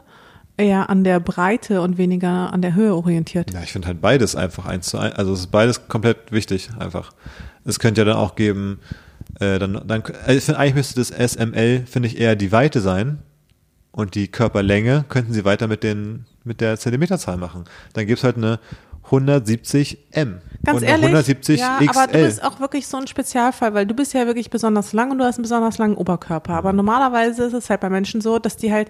eher 0.58 0.90
an 0.90 1.04
der 1.04 1.20
Breite 1.20 1.82
und 1.82 1.98
weniger 1.98 2.52
an 2.52 2.62
der 2.62 2.76
Höhe 2.76 2.96
orientiert. 2.96 3.54
Ja, 3.54 3.62
ich 3.62 3.72
finde 3.72 3.88
halt 3.88 4.02
beides 4.02 4.36
einfach 4.36 4.66
eins 4.66 4.88
zu 4.88 4.98
eins. 4.98 5.16
Also 5.16 5.34
es 5.34 5.42
ist 5.42 5.48
beides 5.48 5.88
komplett 5.88 6.32
wichtig, 6.32 6.70
einfach. 6.80 7.12
Es 7.64 7.80
könnte 7.80 8.02
ja 8.02 8.06
dann 8.06 8.18
auch 8.18 8.36
geben, 8.36 8.80
äh, 9.40 9.60
dann, 9.60 9.82
dann, 9.86 10.04
also 10.04 10.38
ich 10.38 10.44
finde, 10.44 10.60
eigentlich 10.60 10.76
müsste 10.76 10.96
das 10.96 11.10
SML, 11.10 11.86
finde 11.86 12.08
ich, 12.08 12.20
eher 12.20 12.36
die 12.36 12.52
Weite 12.52 12.82
sein. 12.82 13.20
Und 13.92 14.14
die 14.14 14.28
Körperlänge 14.28 15.06
könnten 15.10 15.34
sie 15.34 15.44
weiter 15.44 15.68
mit 15.68 15.82
den, 15.84 16.26
mit 16.44 16.62
der 16.62 16.78
Zentimeterzahl 16.78 17.38
machen. 17.38 17.64
Dann 17.94 18.06
gibt's 18.06 18.24
halt 18.24 18.38
eine 18.38 18.60
170 19.06 19.98
M. 20.12 20.40
Ganz 20.64 20.78
und 20.78 20.84
ehrlich, 20.84 21.06
eine 21.06 21.18
170 21.18 21.60
ja, 21.60 21.80
XL. 21.80 21.90
aber 21.90 22.12
du 22.12 22.20
bist 22.20 22.44
auch 22.44 22.60
wirklich 22.60 22.88
so 22.88 22.98
ein 22.98 23.08
Spezialfall, 23.08 23.74
weil 23.74 23.86
du 23.86 23.96
bist 23.96 24.14
ja 24.14 24.26
wirklich 24.28 24.50
besonders 24.50 24.94
lang 24.94 25.12
und 25.12 25.18
du 25.18 25.24
hast 25.24 25.38
einen 25.38 25.44
besonders 25.44 25.78
langen 25.78 25.96
Oberkörper. 25.96 26.54
Aber 26.54 26.74
normalerweise 26.74 27.46
ist 27.46 27.54
es 27.54 27.70
halt 27.70 27.82
bei 27.82 27.90
Menschen 27.90 28.22
so, 28.22 28.38
dass 28.38 28.58
die 28.58 28.72
halt 28.72 28.90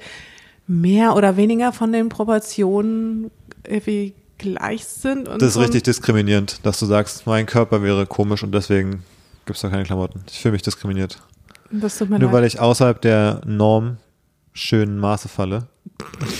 mehr 0.67 1.15
oder 1.15 1.37
weniger 1.37 1.71
von 1.71 1.91
den 1.91 2.09
Proportionen 2.09 3.31
irgendwie 3.65 4.13
gleich 4.37 4.85
sind. 4.85 5.27
Das 5.27 5.41
ist 5.55 5.57
richtig 5.57 5.83
diskriminierend, 5.83 6.59
dass 6.65 6.79
du 6.79 6.85
sagst, 6.85 7.25
mein 7.25 7.45
Körper 7.45 7.81
wäre 7.81 8.05
komisch 8.05 8.43
und 8.43 8.51
deswegen 8.53 9.03
gibt's 9.45 9.61
da 9.61 9.69
keine 9.69 9.83
Klamotten. 9.83 10.23
Ich 10.29 10.39
fühle 10.41 10.51
mich 10.51 10.61
diskriminiert. 10.61 11.21
Das 11.71 11.97
tut 11.97 12.09
mir 12.09 12.19
Nur 12.19 12.27
leid. 12.29 12.33
weil 12.37 12.43
ich 12.45 12.59
außerhalb 12.59 13.01
der 13.01 13.41
Norm 13.45 13.97
schönen 14.53 14.99
Maße 14.99 15.27
falle. 15.29 15.67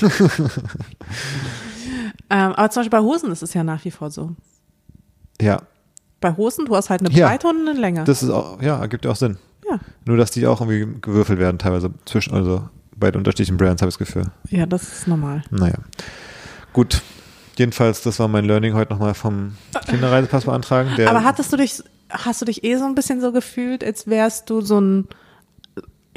ähm, 2.30 2.52
aber 2.54 2.70
zum 2.70 2.82
Beispiel 2.82 3.00
bei 3.00 3.04
Hosen 3.06 3.32
ist 3.32 3.42
es 3.44 3.54
ja 3.54 3.64
nach 3.64 3.84
wie 3.86 3.92
vor 3.92 4.12
so. 4.12 4.36
Ja, 5.42 5.62
Bei 6.20 6.36
Hosen, 6.36 6.66
du 6.66 6.76
hast 6.76 6.90
halt 6.90 7.02
eine 7.02 7.12
Ja. 7.12 7.28
Breite 7.28 7.48
und 7.48 7.68
eine 7.68 7.80
Länge. 7.80 8.04
Das 8.04 8.24
ist 8.24 8.30
auch, 8.32 8.62
ja, 8.62 8.80
ergibt 8.80 9.06
ja 9.06 9.12
auch 9.12 9.16
Sinn. 9.16 9.38
ja. 9.70 9.80
Nur, 10.06 10.18
dass 10.18 10.32
die 10.32 10.48
auch 10.48 10.62
irgendwie 10.62 11.00
gewürfelt 11.02 11.40
werden, 11.40 11.60
teilweise 11.60 11.92
zwischen, 12.06 12.34
also 12.34 12.68
bei 13.00 13.12
den 13.12 13.20
unterschiedlichen 13.20 13.58
Brands 13.58 13.82
habe 13.82 13.90
ich 13.90 13.98
das 13.98 14.08
Gefühl. 14.08 14.26
ja, 14.50 14.66
das 14.66 14.84
ist 14.84 15.08
normal. 15.08 15.44
Naja. 15.52 15.76
Gut. 16.74 17.02
Jedenfalls, 17.58 18.02
das 18.04 18.20
war 18.20 18.28
mein 18.28 18.46
Learning 18.46 18.76
heute 18.76 18.94
nochmal 18.94 19.16
vom 19.16 19.56
Kinderreisepass 19.90 20.46
beantragen. 20.46 20.90
Aber 21.08 21.24
hattest 21.24 21.52
du 21.52 21.58
dich, 21.58 21.82
hast 22.10 22.40
du 22.42 22.46
dich 22.46 22.64
eh 22.64 22.76
so 22.78 22.86
ein 22.86 22.94
bisschen 22.94 23.20
so 23.20 23.32
gefühlt, 23.32 23.84
als 23.84 24.06
wärst 24.08 24.50
du 24.52 24.62
so 24.62 24.80
ein 24.80 25.08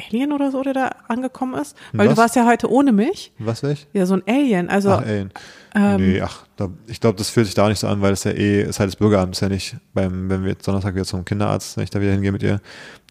Alien 0.08 0.32
oder 0.32 0.50
so, 0.50 0.62
der 0.62 0.74
da 0.74 0.90
angekommen 1.08 1.54
ist? 1.60 1.76
Weil 1.92 2.08
Was? 2.08 2.14
du 2.14 2.20
warst 2.20 2.36
ja 2.36 2.46
heute 2.46 2.70
ohne 2.70 2.92
mich. 2.92 3.32
was 3.38 3.62
will 3.62 3.70
ich? 3.70 3.86
Ja, 3.94 4.04
so 4.06 4.14
ein 4.14 4.22
Alien. 4.26 4.68
Also, 4.68 4.90
Ach, 4.92 5.02
ey. 5.06 5.26
ähm, 5.74 5.96
nee, 5.96 6.20
ach, 6.20 6.44
da, 6.56 6.68
ich 6.86 7.00
glaube, 7.00 7.16
das 7.16 7.30
fühlt 7.30 7.46
sich 7.46 7.54
da 7.54 7.64
auch 7.64 7.68
nicht 7.68 7.78
so 7.80 7.86
an, 7.86 8.02
weil 8.02 8.12
es 8.12 8.24
ja 8.24 8.32
eh, 8.32 8.62
ist 8.62 8.78
halt 8.78 8.88
das 8.88 8.96
Bürgeramt, 8.96 9.34
ist 9.34 9.40
ja 9.40 9.48
nicht 9.48 9.76
beim, 9.94 10.28
wenn 10.28 10.42
wir 10.42 10.50
jetzt 10.52 10.68
Donnerstag 10.68 10.94
wieder 10.94 11.04
zum 11.06 11.24
Kinderarzt, 11.24 11.76
wenn 11.78 11.84
ich 11.84 11.90
da 11.90 12.00
wieder 12.02 12.12
hingehe 12.12 12.32
mit 12.32 12.42
ihr, 12.42 12.60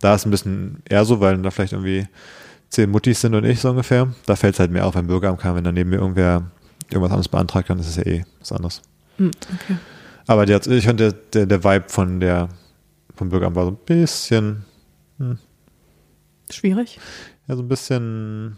da 0.02 0.14
ist 0.16 0.26
ein 0.26 0.32
bisschen 0.32 0.84
eher 0.88 1.04
so, 1.06 1.20
weil 1.20 1.38
da 1.42 1.50
vielleicht 1.52 1.74
irgendwie 1.74 2.08
zehn 2.70 2.90
Muttis 2.90 3.22
sind 3.22 3.36
und 3.36 3.44
ich 3.46 3.60
so 3.60 3.70
ungefähr. 3.70 4.08
Da 4.26 4.36
fällt 4.36 4.56
es 4.56 4.60
halt 4.60 4.72
mehr 4.72 4.86
auf 4.86 4.94
beim 4.94 5.08
Bürgeramt, 5.08 5.40
kann, 5.40 5.56
wenn 5.56 5.64
da 5.64 5.72
neben 5.72 5.90
mir 5.90 5.98
irgendwer 5.98 6.44
irgendwas 6.90 7.12
anderes 7.12 7.28
beantragt, 7.28 7.70
dann 7.70 7.80
ist 7.80 7.88
es 7.90 7.96
ja 7.98 8.06
eh 8.06 8.26
was 8.40 8.52
anderes. 8.52 8.82
Hm, 9.18 9.32
okay. 9.54 9.78
Aber 10.28 10.46
der, 10.46 10.66
ich 10.68 10.86
fand, 10.86 11.00
der, 11.00 11.12
der, 11.12 11.46
der 11.46 11.64
Vibe 11.64 11.86
von 11.88 12.20
der, 12.20 12.50
vom 13.16 13.30
Bürgeramt 13.30 13.56
war 13.56 13.66
so 13.66 13.72
ein 13.72 13.78
bisschen, 13.86 14.66
Schwierig. 16.50 17.00
ja, 17.48 17.56
so 17.56 17.62
ein 17.62 17.68
bisschen 17.68 18.58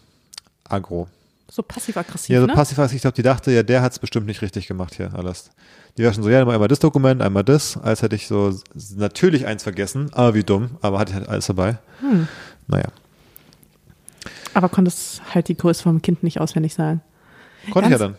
aggro. 0.67 1.07
So 1.49 1.63
passiv-aggressiv, 1.63 2.29
Ja, 2.29 2.39
so 2.39 2.47
ne? 2.47 2.53
passiv 2.53 2.77
ich 2.93 3.01
glaube, 3.01 3.15
die 3.15 3.23
dachte, 3.23 3.51
ja, 3.51 3.63
der 3.63 3.81
hat 3.81 3.91
es 3.91 3.99
bestimmt 3.99 4.25
nicht 4.25 4.41
richtig 4.41 4.67
gemacht 4.67 4.95
hier 4.95 5.13
alles. 5.13 5.49
Die 5.97 6.05
war 6.05 6.13
schon 6.13 6.23
so, 6.23 6.29
ja, 6.29 6.39
einmal 6.47 6.67
das 6.69 6.79
Dokument, 6.79 7.21
einmal 7.21 7.43
das, 7.43 7.75
als 7.75 8.01
hätte 8.01 8.15
ich 8.15 8.27
so 8.27 8.57
natürlich 8.95 9.45
eins 9.45 9.63
vergessen, 9.63 10.09
aber 10.13 10.33
wie 10.33 10.43
dumm, 10.43 10.77
aber 10.81 10.99
hatte 10.99 11.11
ich 11.11 11.17
halt 11.17 11.27
alles 11.27 11.47
dabei. 11.47 11.77
Hm. 11.99 12.29
Naja, 12.67 12.87
Aber 14.53 14.69
konntest 14.69 15.21
halt 15.33 15.47
die 15.47 15.55
Größe 15.55 15.83
vom 15.83 16.01
Kind 16.01 16.23
nicht 16.23 16.39
auswendig 16.39 16.73
sagen. 16.73 17.01
konnte 17.71 17.87
ich 17.87 17.91
ja 17.91 17.97
dann. 17.97 18.15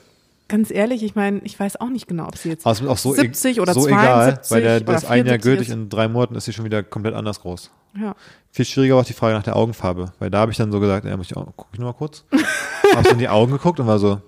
Ganz 0.49 0.71
ehrlich, 0.71 1.03
ich 1.03 1.15
meine, 1.15 1.41
ich 1.45 1.59
weiß 1.59 1.81
auch 1.81 1.89
nicht 1.89 2.09
genau, 2.09 2.27
ob 2.27 2.37
sie 2.37 2.51
jetzt 2.51 2.67
ist 2.67 2.87
auch 2.87 2.99
so, 2.99 3.15
70 3.15 3.61
oder 3.61 3.73
so 3.73 3.85
72 3.85 3.89
egal, 3.89 4.41
weil 4.51 4.63
der, 4.63 4.81
das 4.81 5.05
ein 5.07 5.27
Jahr 5.27 5.41
74 5.41 5.43
gültig 5.43 5.69
ist. 5.69 5.75
in 5.75 5.89
drei 5.89 6.09
Monaten 6.09 6.35
ist 6.35 6.45
sie 6.45 6.53
schon 6.53 6.65
wieder 6.65 6.83
komplett 6.83 7.15
anders 7.15 7.41
groß. 7.41 7.71
ja. 7.99 8.15
Viel 8.51 8.67
schwieriger 8.67 8.97
war 8.97 9.03
auch 9.03 9.07
die 9.07 9.15
Frage 9.15 9.35
nach 9.35 9.43
der 9.43 9.57
Augenfarbe, 9.57 10.13
weil 10.19 10.29
da 10.29 10.41
habe 10.41 10.53
ich 10.53 10.59
dann 10.59 10.71
so 10.71 10.79
gesagt, 10.79 11.07
ja, 11.07 11.17
muss 11.17 11.31
ich 11.31 11.37
auch, 11.39 11.47
guck 11.57 11.69
ich 11.73 11.79
nur 11.79 11.89
mal 11.89 11.97
kurz. 11.97 12.25
hab 12.95 13.07
so 13.07 13.13
in 13.13 13.19
die 13.19 13.31
Augen 13.31 13.53
geguckt 13.53 13.81
und 13.81 13.87
war 13.87 13.99
so, 13.99 14.21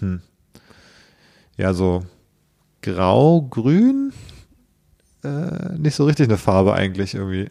hm, 0.00 0.20
ja, 1.56 1.72
so 1.72 2.04
grau, 2.82 3.40
grün, 3.40 4.12
äh, 5.24 5.78
nicht 5.78 5.94
so 5.94 6.04
richtig 6.04 6.28
eine 6.28 6.36
Farbe 6.36 6.74
eigentlich 6.74 7.14
irgendwie. 7.14 7.48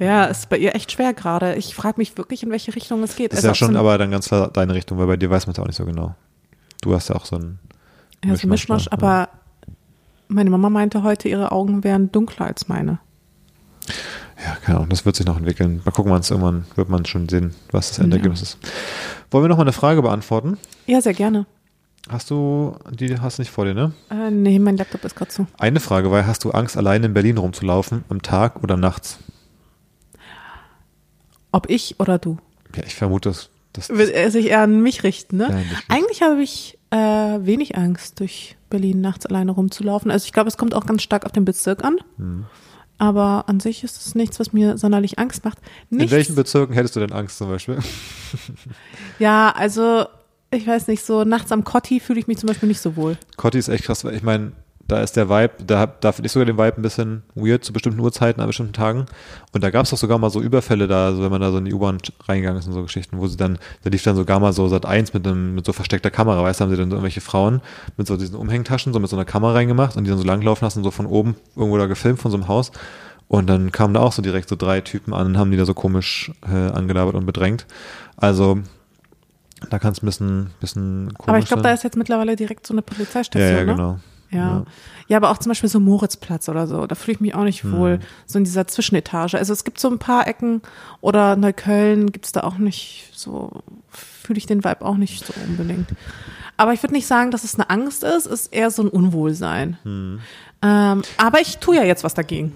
Ja, 0.00 0.24
ist 0.24 0.48
bei 0.48 0.56
ihr 0.56 0.74
echt 0.74 0.90
schwer 0.92 1.12
gerade. 1.12 1.54
Ich 1.56 1.74
frage 1.74 1.98
mich 1.98 2.16
wirklich, 2.16 2.42
in 2.42 2.50
welche 2.50 2.74
Richtung 2.74 3.02
es 3.02 3.16
geht. 3.16 3.32
Das 3.32 3.40
ist 3.40 3.44
ja 3.44 3.54
schon 3.54 3.76
aber 3.76 3.98
dann 3.98 4.10
ganz 4.10 4.26
klar 4.28 4.50
deine 4.50 4.74
Richtung, 4.74 4.98
weil 4.98 5.06
bei 5.06 5.16
dir 5.18 5.28
weiß 5.30 5.46
man 5.46 5.52
es 5.52 5.58
auch 5.58 5.66
nicht 5.66 5.76
so 5.76 5.84
genau. 5.84 6.14
Du 6.80 6.94
hast 6.94 7.08
ja 7.10 7.16
auch 7.16 7.26
so 7.26 7.36
ein, 7.36 7.58
ja, 8.24 8.34
so 8.34 8.46
ein 8.46 8.50
Mischmasch, 8.50 8.86
ne? 8.86 8.92
aber 8.92 9.28
meine 10.28 10.48
Mama 10.48 10.70
meinte 10.70 11.02
heute, 11.02 11.28
ihre 11.28 11.52
Augen 11.52 11.84
wären 11.84 12.10
dunkler 12.10 12.46
als 12.46 12.66
meine. 12.68 12.98
ja, 14.42 14.56
keine 14.64 14.78
Ahnung, 14.78 14.88
das 14.88 15.04
wird 15.04 15.16
sich 15.16 15.26
noch 15.26 15.36
entwickeln. 15.36 15.82
Mal 15.84 15.90
gucken, 15.90 16.10
wann 16.12 16.20
es 16.20 16.30
irgendwann 16.30 16.64
wird 16.76 16.88
man 16.88 17.04
schon 17.04 17.28
sehen, 17.28 17.54
was 17.70 17.88
das 17.88 17.98
Ja. 17.98 18.04
Endergebnis 18.04 18.40
ist. 18.40 18.58
Wollen 19.30 19.44
wir 19.44 19.48
noch 19.48 19.58
mal 19.58 19.62
eine 19.64 19.72
Frage 19.72 20.00
beantworten? 20.00 20.56
Ja, 20.86 21.02
sehr 21.02 21.14
gerne. 21.14 21.44
Hast 22.08 22.30
du, 22.30 22.74
die 22.90 23.20
hast 23.20 23.36
du 23.36 23.42
nicht 23.42 23.50
vor 23.52 23.66
dir, 23.66 23.74
ne? 23.74 23.92
Äh, 24.10 24.30
nee, 24.30 24.58
mein 24.58 24.78
Laptop 24.78 25.04
ist 25.04 25.14
gerade 25.14 25.30
zu. 25.30 25.46
Eine 25.58 25.80
Frage 25.80 26.10
war, 26.10 26.26
hast 26.26 26.42
du 26.44 26.50
Angst, 26.52 26.78
allein 26.78 27.04
in 27.04 27.12
Berlin 27.12 27.36
rumzulaufen, 27.36 28.04
am 28.08 28.22
Tag 28.22 28.62
oder 28.62 28.78
nachts? 28.78 29.18
Ob 31.52 31.68
ich 31.68 31.98
oder 31.98 32.18
du? 32.18 32.38
Ja, 32.74 32.82
ich 32.86 32.94
vermute, 32.94 33.30
dass 33.30 33.50
das 33.72 33.88
Will 33.88 34.08
er 34.08 34.30
sich 34.30 34.46
eher 34.46 34.62
an 34.62 34.80
mich 34.82 35.04
richten, 35.04 35.36
ne? 35.36 35.64
Eigentlich 35.88 36.22
habe 36.22 36.42
ich 36.42 36.78
äh, 36.90 36.96
wenig 36.96 37.76
Angst, 37.76 38.18
durch 38.18 38.56
Berlin 38.68 39.00
nachts 39.00 39.26
alleine 39.26 39.52
rumzulaufen. 39.52 40.10
Also 40.10 40.26
ich 40.26 40.32
glaube, 40.32 40.48
es 40.48 40.56
kommt 40.56 40.74
auch 40.74 40.86
ganz 40.86 41.02
stark 41.02 41.24
auf 41.24 41.32
den 41.32 41.44
Bezirk 41.44 41.84
an. 41.84 41.98
Hm. 42.16 42.46
Aber 42.98 43.44
an 43.48 43.60
sich 43.60 43.82
ist 43.82 44.04
es 44.04 44.14
nichts, 44.14 44.38
was 44.40 44.52
mir 44.52 44.76
sonderlich 44.76 45.18
Angst 45.18 45.44
macht. 45.44 45.58
Nichts, 45.88 46.04
In 46.04 46.16
welchen 46.16 46.34
Bezirken 46.34 46.74
hättest 46.74 46.96
du 46.96 47.00
denn 47.00 47.12
Angst 47.12 47.38
zum 47.38 47.48
Beispiel? 47.48 47.78
Ja, 49.18 49.50
also 49.56 50.06
ich 50.50 50.66
weiß 50.66 50.88
nicht, 50.88 51.04
so 51.04 51.24
nachts 51.24 51.52
am 51.52 51.64
Kotti 51.64 52.00
fühle 52.00 52.20
ich 52.20 52.26
mich 52.26 52.38
zum 52.38 52.48
Beispiel 52.48 52.68
nicht 52.68 52.80
so 52.80 52.96
wohl. 52.96 53.16
Cotti 53.36 53.58
ist 53.58 53.68
echt 53.68 53.84
krass, 53.84 54.04
weil 54.04 54.14
ich 54.14 54.22
meine, 54.22 54.52
da 54.90 55.00
ist 55.02 55.16
der 55.16 55.28
Vibe, 55.28 55.52
da, 55.64 55.86
da 55.86 56.12
finde 56.12 56.26
ich 56.26 56.32
sogar 56.32 56.46
den 56.46 56.58
Vibe 56.58 56.78
ein 56.78 56.82
bisschen 56.82 57.22
weird 57.34 57.64
zu 57.64 57.72
bestimmten 57.72 58.00
Uhrzeiten, 58.00 58.40
an 58.40 58.48
bestimmten 58.48 58.72
Tagen. 58.72 59.06
Und 59.52 59.62
da 59.62 59.70
gab 59.70 59.84
es 59.84 59.90
doch 59.90 59.98
sogar 59.98 60.18
mal 60.18 60.30
so 60.30 60.40
Überfälle 60.40 60.88
da, 60.88 61.12
so 61.12 61.22
wenn 61.22 61.30
man 61.30 61.40
da 61.40 61.52
so 61.52 61.58
in 61.58 61.64
die 61.64 61.72
U-Bahn 61.74 61.98
reingegangen 62.28 62.58
ist 62.58 62.66
und 62.66 62.72
so 62.72 62.82
Geschichten, 62.82 63.18
wo 63.18 63.26
sie 63.28 63.36
dann, 63.36 63.58
da 63.84 63.90
lief 63.90 64.02
dann 64.02 64.16
sogar 64.16 64.40
mal 64.40 64.52
so 64.52 64.66
Sat 64.68 64.86
1 64.86 65.14
mit, 65.14 65.26
einem, 65.26 65.54
mit 65.54 65.64
so 65.64 65.72
versteckter 65.72 66.10
Kamera, 66.10 66.42
weißt 66.42 66.60
du, 66.60 66.64
haben 66.64 66.70
sie 66.70 66.76
dann 66.76 66.90
so 66.90 66.96
irgendwelche 66.96 67.20
Frauen 67.20 67.60
mit 67.96 68.06
so 68.06 68.16
diesen 68.16 68.34
Umhängtaschen, 68.34 68.92
so 68.92 68.98
mit 68.98 69.08
so 69.08 69.16
einer 69.16 69.24
Kamera 69.24 69.52
reingemacht 69.52 69.96
und 69.96 70.04
die 70.04 70.10
dann 70.10 70.18
so 70.18 70.24
langlaufen 70.24 70.66
lassen, 70.66 70.82
so 70.82 70.90
von 70.90 71.06
oben 71.06 71.36
irgendwo 71.54 71.78
da 71.78 71.86
gefilmt 71.86 72.20
von 72.20 72.30
so 72.30 72.36
einem 72.36 72.48
Haus. 72.48 72.72
Und 73.28 73.46
dann 73.46 73.70
kamen 73.70 73.94
da 73.94 74.00
auch 74.00 74.12
so 74.12 74.22
direkt 74.22 74.48
so 74.48 74.56
drei 74.56 74.80
Typen 74.80 75.14
an 75.14 75.26
und 75.28 75.38
haben 75.38 75.52
die 75.52 75.56
da 75.56 75.64
so 75.64 75.74
komisch 75.74 76.32
äh, 76.50 76.72
angelabert 76.72 77.14
und 77.14 77.26
bedrängt. 77.26 77.64
Also, 78.16 78.58
da 79.68 79.78
kann 79.78 79.92
es 79.92 80.02
ein 80.02 80.06
bisschen, 80.06 80.50
bisschen 80.60 81.14
komisch 81.14 81.28
Aber 81.28 81.38
ich 81.38 81.44
glaube, 81.44 81.62
da 81.62 81.72
ist 81.72 81.84
jetzt 81.84 81.96
mittlerweile 81.96 82.34
direkt 82.34 82.66
so 82.66 82.74
eine 82.74 82.80
Ja, 82.80 82.92
Polizeistation, 82.92 83.56
ja, 83.56 83.64
ne? 83.64 83.66
genau. 83.66 83.98
Ja. 84.30 84.38
Ja. 84.38 84.64
ja. 85.08 85.16
aber 85.16 85.30
auch 85.30 85.38
zum 85.38 85.50
Beispiel 85.50 85.68
so 85.68 85.80
Moritzplatz 85.80 86.48
oder 86.48 86.66
so. 86.66 86.86
Da 86.86 86.94
fühle 86.94 87.14
ich 87.14 87.20
mich 87.20 87.34
auch 87.34 87.44
nicht 87.44 87.62
Hm. 87.64 87.72
wohl. 87.72 88.00
So 88.26 88.38
in 88.38 88.44
dieser 88.44 88.66
Zwischenetage. 88.66 89.36
Also 89.38 89.52
es 89.52 89.64
gibt 89.64 89.80
so 89.80 89.88
ein 89.90 89.98
paar 89.98 90.26
Ecken 90.26 90.62
oder 91.00 91.36
Neukölln 91.36 92.12
gibt's 92.12 92.32
da 92.32 92.40
auch 92.42 92.58
nicht 92.58 93.10
so, 93.12 93.50
fühle 93.90 94.38
ich 94.38 94.46
den 94.46 94.62
Vibe 94.64 94.84
auch 94.84 94.96
nicht 94.96 95.24
so 95.26 95.32
unbedingt. 95.48 95.88
Aber 96.56 96.72
ich 96.74 96.82
würde 96.82 96.94
nicht 96.94 97.06
sagen, 97.06 97.30
dass 97.30 97.42
es 97.44 97.54
eine 97.54 97.70
Angst 97.70 98.04
ist, 98.04 98.26
es 98.26 98.42
ist 98.46 98.52
eher 98.54 98.70
so 98.70 98.82
ein 98.82 98.88
Unwohlsein. 98.88 99.78
Hm. 99.82 100.20
Ähm, 100.62 101.02
aber 101.16 101.40
ich 101.40 101.58
tue 101.58 101.76
ja 101.76 101.84
jetzt 101.84 102.04
was 102.04 102.14
dagegen. 102.14 102.52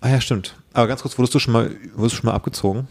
Ah 0.00 0.08
ja, 0.08 0.20
stimmt. 0.20 0.56
Aber 0.72 0.86
ganz 0.88 1.02
kurz, 1.02 1.16
wurdest 1.18 1.34
du 1.34 1.38
schon 1.38 1.52
mal, 1.52 1.70
wurdest 1.94 2.14
du 2.16 2.20
schon 2.22 2.28
mal 2.30 2.34
abgezogen? 2.34 2.88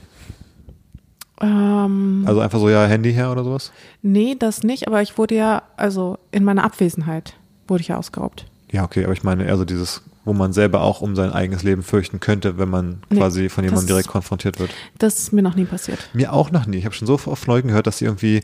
Ähm, 1.42 2.24
Also 2.28 2.40
einfach 2.40 2.60
so, 2.60 2.70
ja, 2.70 2.86
Handy 2.86 3.14
her 3.14 3.32
oder 3.32 3.44
sowas? 3.44 3.72
nee, 4.02 4.36
das 4.38 4.64
nicht, 4.64 4.88
aber 4.88 5.02
ich 5.02 5.18
wurde 5.18 5.36
ja, 5.36 5.64
also 5.78 6.18
in 6.32 6.44
meiner 6.44 6.64
Abwesenheit 6.64 7.34
wurde 7.68 7.82
ich 7.82 7.90
ja 7.90 7.98
ausgeraubt. 7.98 8.46
Ja, 8.72 8.84
okay, 8.84 9.04
aber 9.04 9.14
ich 9.14 9.24
meine 9.24 9.46
eher 9.46 9.58
so 9.58 9.66
dieses, 9.66 10.02
wo 10.26 10.34
man 10.34 10.52
selber 10.52 10.82
auch 10.82 11.02
um 11.02 11.16
sein 11.16 11.32
eigenes 11.32 11.64
Leben 11.64 11.84
fürchten 11.84 12.20
könnte, 12.20 12.58
wenn 12.58 12.70
man 12.70 13.02
Nee, 13.10 13.20
quasi 13.20 13.50
von 13.50 13.64
jemandem 13.64 13.88
direkt 13.88 14.08
konfrontiert 14.08 14.60
wird. 14.60 14.72
Das 14.98 15.20
ist 15.20 15.34
mir 15.34 15.44
noch 15.44 15.56
nie 15.56 15.66
passiert. 15.66 16.00
Mir 16.14 16.34
auch 16.34 16.50
noch 16.52 16.66
nie. 16.66 16.78
Ich 16.78 16.86
habe 16.86 16.96
schon 16.96 17.08
so 17.08 17.20
oft 17.26 17.46
Leuten 17.46 17.68
gehört, 17.68 17.86
dass 17.86 18.00
sie 18.00 18.06
irgendwie 18.06 18.42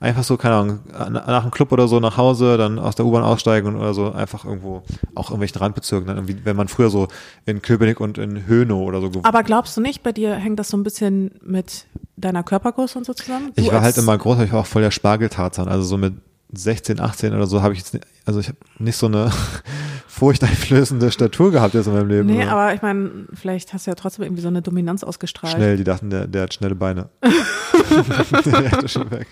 einfach 0.00 0.24
so, 0.24 0.36
keine 0.36 0.54
Ahnung, 0.54 0.80
nach 0.92 1.42
einem 1.42 1.50
Club 1.50 1.72
oder 1.72 1.86
so 1.86 2.00
nach 2.00 2.16
Hause, 2.16 2.56
dann 2.56 2.78
aus 2.78 2.94
der 2.94 3.04
U-Bahn 3.06 3.22
aussteigen 3.22 3.76
oder 3.76 3.94
so 3.94 4.12
einfach 4.12 4.44
irgendwo, 4.44 4.82
auch 5.14 5.30
irgendwelchen 5.30 5.58
Randbezirken, 5.58 6.08
dann 6.08 6.16
irgendwie, 6.16 6.36
wenn 6.44 6.56
man 6.56 6.68
früher 6.68 6.90
so 6.90 7.08
in 7.46 7.62
Köpenick 7.62 8.00
und 8.00 8.18
in 8.18 8.46
Hönow 8.46 8.80
oder 8.80 9.00
so 9.00 9.10
gewohnt 9.10 9.26
Aber 9.26 9.42
glaubst 9.42 9.76
du 9.76 9.80
nicht, 9.80 10.02
bei 10.02 10.12
dir 10.12 10.34
hängt 10.34 10.58
das 10.58 10.68
so 10.70 10.76
ein 10.76 10.82
bisschen 10.82 11.32
mit 11.42 11.86
deiner 12.16 12.42
Körpergröße 12.42 12.98
und 12.98 13.04
so 13.04 13.14
zusammen? 13.14 13.52
Du 13.54 13.62
Ich 13.62 13.70
war 13.70 13.82
halt 13.82 13.98
immer 13.98 14.16
groß, 14.16 14.36
aber 14.36 14.44
ich 14.44 14.52
war 14.52 14.60
auch 14.60 14.66
voll 14.66 14.82
der 14.82 14.90
Spargeltarzan. 14.90 15.68
Also 15.68 15.84
so 15.84 15.96
mit 15.98 16.14
16, 16.52 17.00
18 17.00 17.34
oder 17.34 17.46
so 17.46 17.62
habe 17.62 17.74
ich 17.74 17.80
jetzt, 17.80 17.94
nicht, 17.94 18.06
also 18.24 18.40
ich 18.40 18.48
habe 18.48 18.58
nicht 18.78 18.96
so 18.96 19.06
eine 19.06 19.30
furchteinflößende 20.08 21.10
Statur 21.12 21.50
gehabt 21.52 21.74
jetzt 21.74 21.86
in 21.86 21.92
meinem 21.94 22.08
Leben. 22.08 22.26
Nee, 22.26 22.44
aber 22.44 22.74
ich 22.74 22.82
meine, 22.82 23.10
vielleicht 23.32 23.72
hast 23.72 23.86
du 23.86 23.90
ja 23.90 23.94
trotzdem 23.94 24.24
irgendwie 24.24 24.42
so 24.42 24.48
eine 24.48 24.60
Dominanz 24.62 25.04
ausgestrahlt. 25.04 25.54
Schnell, 25.54 25.76
die 25.76 25.84
dachten, 25.84 26.10
der, 26.10 26.26
der 26.26 26.42
hat 26.42 26.54
schnelle 26.54 26.74
Beine. 26.74 27.08
der 28.44 28.70
hätte 28.70 28.88
schon 28.88 29.10
weg. 29.10 29.26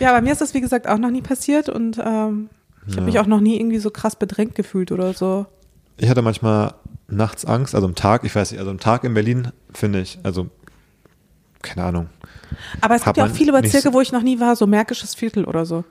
Ja, 0.00 0.12
bei 0.12 0.20
mir 0.22 0.32
ist 0.32 0.40
das 0.40 0.54
wie 0.54 0.60
gesagt 0.60 0.86
auch 0.88 0.98
noch 0.98 1.10
nie 1.10 1.22
passiert 1.22 1.68
und 1.68 1.98
ähm, 2.04 2.48
ich 2.86 2.92
Ja. 2.94 2.96
habe 3.00 3.06
mich 3.06 3.18
auch 3.18 3.26
noch 3.26 3.40
nie 3.40 3.58
irgendwie 3.58 3.78
so 3.78 3.90
krass 3.90 4.16
bedrängt 4.16 4.54
gefühlt 4.54 4.92
oder 4.92 5.12
so. 5.12 5.46
Ich 5.98 6.08
hatte 6.08 6.22
manchmal 6.22 6.74
nachts 7.08 7.44
Angst, 7.44 7.74
also 7.74 7.86
am 7.86 7.94
Tag, 7.94 8.24
ich 8.24 8.34
weiß 8.34 8.50
nicht, 8.52 8.60
also 8.60 8.70
am 8.70 8.78
Tag 8.80 9.04
in 9.04 9.14
Berlin 9.14 9.48
finde 9.72 10.00
ich, 10.00 10.18
also 10.22 10.48
keine 11.62 11.84
Ahnung. 11.86 12.08
Aber 12.80 12.94
es 12.94 13.04
Hat 13.04 13.14
gibt 13.14 13.26
ja 13.26 13.32
auch 13.32 13.36
viele 13.36 13.52
Bezirke, 13.52 13.88
so- 13.88 13.92
wo 13.92 14.00
ich 14.00 14.12
noch 14.12 14.22
nie 14.22 14.38
war, 14.38 14.54
so 14.56 14.66
Märkisches 14.66 15.14
Viertel 15.14 15.44
oder 15.44 15.66
so. 15.66 15.84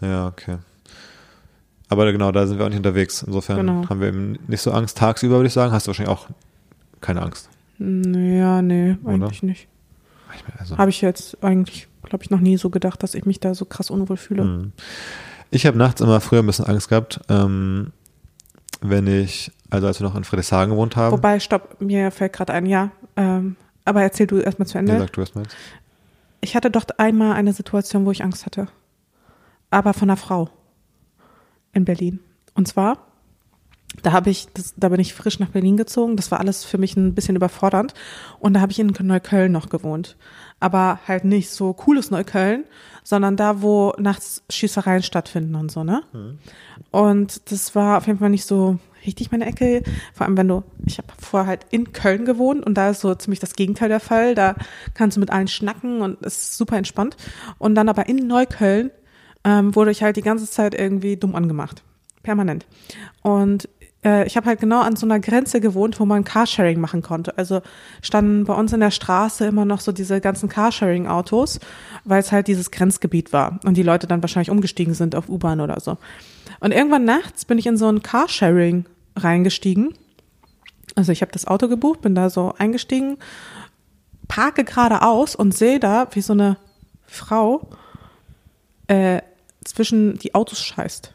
Ja, 0.00 0.26
okay. 0.28 0.58
Aber 1.88 2.10
genau, 2.12 2.32
da 2.32 2.46
sind 2.46 2.58
wir 2.58 2.64
auch 2.66 2.68
nicht 2.68 2.78
unterwegs. 2.78 3.22
Insofern 3.22 3.56
Genau. 3.58 3.88
haben 3.88 4.00
wir 4.00 4.08
eben 4.08 4.38
nicht 4.46 4.60
so 4.60 4.72
Angst. 4.72 4.98
Tagsüber 4.98 5.36
würde 5.36 5.46
ich 5.46 5.52
sagen, 5.54 5.72
hast 5.72 5.86
du 5.86 5.88
wahrscheinlich 5.88 6.14
auch 6.14 6.26
keine 7.00 7.22
Angst. 7.22 7.48
Ja, 7.78 8.60
nee, 8.62 8.96
Oder? 9.04 9.14
eigentlich 9.14 9.42
nicht. 9.42 9.68
Also, 10.58 10.76
Habe 10.76 10.90
ich 10.90 11.00
jetzt 11.00 11.42
eigentlich, 11.42 11.88
glaube 12.02 12.24
ich, 12.24 12.30
noch 12.30 12.40
nie 12.40 12.56
so 12.56 12.70
gedacht, 12.70 13.02
dass 13.02 13.14
ich 13.14 13.24
mich 13.24 13.40
da 13.40 13.54
so 13.54 13.64
krass 13.64 13.90
unwohl 13.90 14.16
fühle. 14.16 14.44
Mhm. 14.44 14.72
Ich 15.50 15.64
habe 15.64 15.78
nachts 15.78 16.00
immer 16.00 16.20
früher 16.20 16.40
ein 16.42 16.46
bisschen 16.46 16.66
Angst 16.66 16.88
gehabt, 16.90 17.20
ähm, 17.28 17.92
wenn 18.82 19.06
ich, 19.06 19.50
also 19.70 19.86
als 19.86 20.00
wir 20.00 20.06
noch 20.06 20.14
in 20.14 20.24
Friedrichshagen 20.24 20.72
gewohnt 20.74 20.96
haben. 20.96 21.12
Wobei, 21.12 21.40
stopp, 21.40 21.80
mir 21.80 22.10
fällt 22.10 22.34
gerade 22.34 22.52
ein, 22.52 22.66
ja. 22.66 22.90
Ähm, 23.16 23.56
aber 23.84 24.02
erzähl 24.02 24.26
du 24.26 24.38
erstmal 24.38 24.66
zu 24.66 24.76
Ende. 24.76 24.92
Nee, 24.92 24.98
sag 24.98 25.12
du 25.14 25.20
erst 25.22 25.34
mal 25.34 25.42
jetzt. 25.42 25.56
Ich 26.40 26.54
hatte 26.54 26.70
doch 26.70 26.84
einmal 26.98 27.32
eine 27.32 27.52
Situation, 27.52 28.04
wo 28.04 28.10
ich 28.10 28.22
Angst 28.22 28.44
hatte. 28.44 28.68
Aber 29.70 29.92
von 29.94 30.08
einer 30.08 30.16
Frau 30.16 30.48
in 31.72 31.84
Berlin. 31.84 32.20
Und 32.54 32.68
zwar, 32.68 32.98
da 34.02 34.12
habe 34.12 34.30
ich, 34.30 34.48
das, 34.54 34.74
da 34.76 34.88
bin 34.88 35.00
ich 35.00 35.14
frisch 35.14 35.38
nach 35.38 35.50
Berlin 35.50 35.76
gezogen. 35.76 36.16
Das 36.16 36.30
war 36.30 36.40
alles 36.40 36.64
für 36.64 36.78
mich 36.78 36.96
ein 36.96 37.14
bisschen 37.14 37.36
überfordernd. 37.36 37.94
Und 38.38 38.54
da 38.54 38.60
habe 38.60 38.72
ich 38.72 38.78
in 38.78 38.94
Neukölln 39.00 39.52
noch 39.52 39.68
gewohnt. 39.68 40.16
Aber 40.60 41.00
halt 41.06 41.24
nicht 41.24 41.50
so 41.50 41.72
cooles 41.72 42.10
Neukölln, 42.10 42.64
sondern 43.04 43.36
da, 43.36 43.62
wo 43.62 43.92
nachts 43.98 44.42
Schießereien 44.50 45.02
stattfinden 45.02 45.54
und 45.54 45.70
so, 45.70 45.84
ne? 45.84 46.02
Und 46.90 47.50
das 47.50 47.74
war 47.74 47.98
auf 47.98 48.06
jeden 48.06 48.18
Fall 48.18 48.30
nicht 48.30 48.44
so 48.44 48.78
richtig 49.06 49.30
meine 49.30 49.46
Ecke. 49.46 49.82
Vor 50.12 50.26
allem, 50.26 50.36
wenn 50.36 50.48
du, 50.48 50.64
ich 50.84 50.98
habe 50.98 51.08
vorher 51.18 51.48
halt 51.48 51.66
in 51.70 51.92
Köln 51.92 52.24
gewohnt 52.24 52.66
und 52.66 52.74
da 52.74 52.90
ist 52.90 53.00
so 53.00 53.14
ziemlich 53.14 53.40
das 53.40 53.54
Gegenteil 53.54 53.88
der 53.88 54.00
Fall. 54.00 54.34
Da 54.34 54.56
kannst 54.94 55.16
du 55.16 55.20
mit 55.20 55.30
allen 55.30 55.48
schnacken 55.48 56.00
und 56.00 56.18
es 56.22 56.36
ist 56.38 56.58
super 56.58 56.76
entspannt. 56.76 57.16
Und 57.58 57.74
dann 57.76 57.88
aber 57.88 58.08
in 58.08 58.26
Neukölln 58.26 58.90
ähm, 59.44 59.74
wurde 59.74 59.90
ich 59.90 60.02
halt 60.02 60.16
die 60.16 60.22
ganze 60.22 60.48
Zeit 60.50 60.74
irgendwie 60.74 61.16
dumm 61.16 61.34
angemacht. 61.34 61.82
Permanent. 62.22 62.66
Und 63.22 63.68
äh, 64.04 64.26
ich 64.26 64.36
habe 64.36 64.46
halt 64.46 64.60
genau 64.60 64.80
an 64.80 64.96
so 64.96 65.06
einer 65.06 65.20
Grenze 65.20 65.60
gewohnt, 65.60 65.98
wo 66.00 66.04
man 66.04 66.24
Carsharing 66.24 66.80
machen 66.80 67.02
konnte. 67.02 67.36
Also 67.36 67.62
standen 68.02 68.44
bei 68.44 68.54
uns 68.54 68.72
in 68.72 68.80
der 68.80 68.90
Straße 68.90 69.46
immer 69.46 69.64
noch 69.64 69.80
so 69.80 69.92
diese 69.92 70.20
ganzen 70.20 70.48
Carsharing-Autos, 70.48 71.60
weil 72.04 72.20
es 72.20 72.32
halt 72.32 72.48
dieses 72.48 72.70
Grenzgebiet 72.70 73.32
war 73.32 73.60
und 73.64 73.76
die 73.76 73.82
Leute 73.82 74.06
dann 74.06 74.22
wahrscheinlich 74.22 74.50
umgestiegen 74.50 74.94
sind 74.94 75.14
auf 75.14 75.28
U-Bahn 75.28 75.60
oder 75.60 75.80
so. 75.80 75.98
Und 76.60 76.72
irgendwann 76.72 77.04
nachts 77.04 77.44
bin 77.44 77.58
ich 77.58 77.66
in 77.66 77.76
so 77.76 77.88
ein 77.88 78.02
Carsharing 78.02 78.84
reingestiegen. 79.16 79.94
Also 80.94 81.12
ich 81.12 81.22
habe 81.22 81.32
das 81.32 81.46
Auto 81.46 81.68
gebucht, 81.68 82.00
bin 82.00 82.14
da 82.14 82.30
so 82.30 82.54
eingestiegen, 82.58 83.18
parke 84.26 84.64
geradeaus 84.64 85.36
und 85.36 85.54
sehe 85.54 85.78
da, 85.78 86.08
wie 86.12 86.20
so 86.20 86.32
eine 86.32 86.56
Frau 87.06 87.68
äh, 88.88 89.22
zwischen 89.64 90.18
die 90.18 90.34
Autos 90.34 90.60
scheißt. 90.62 91.12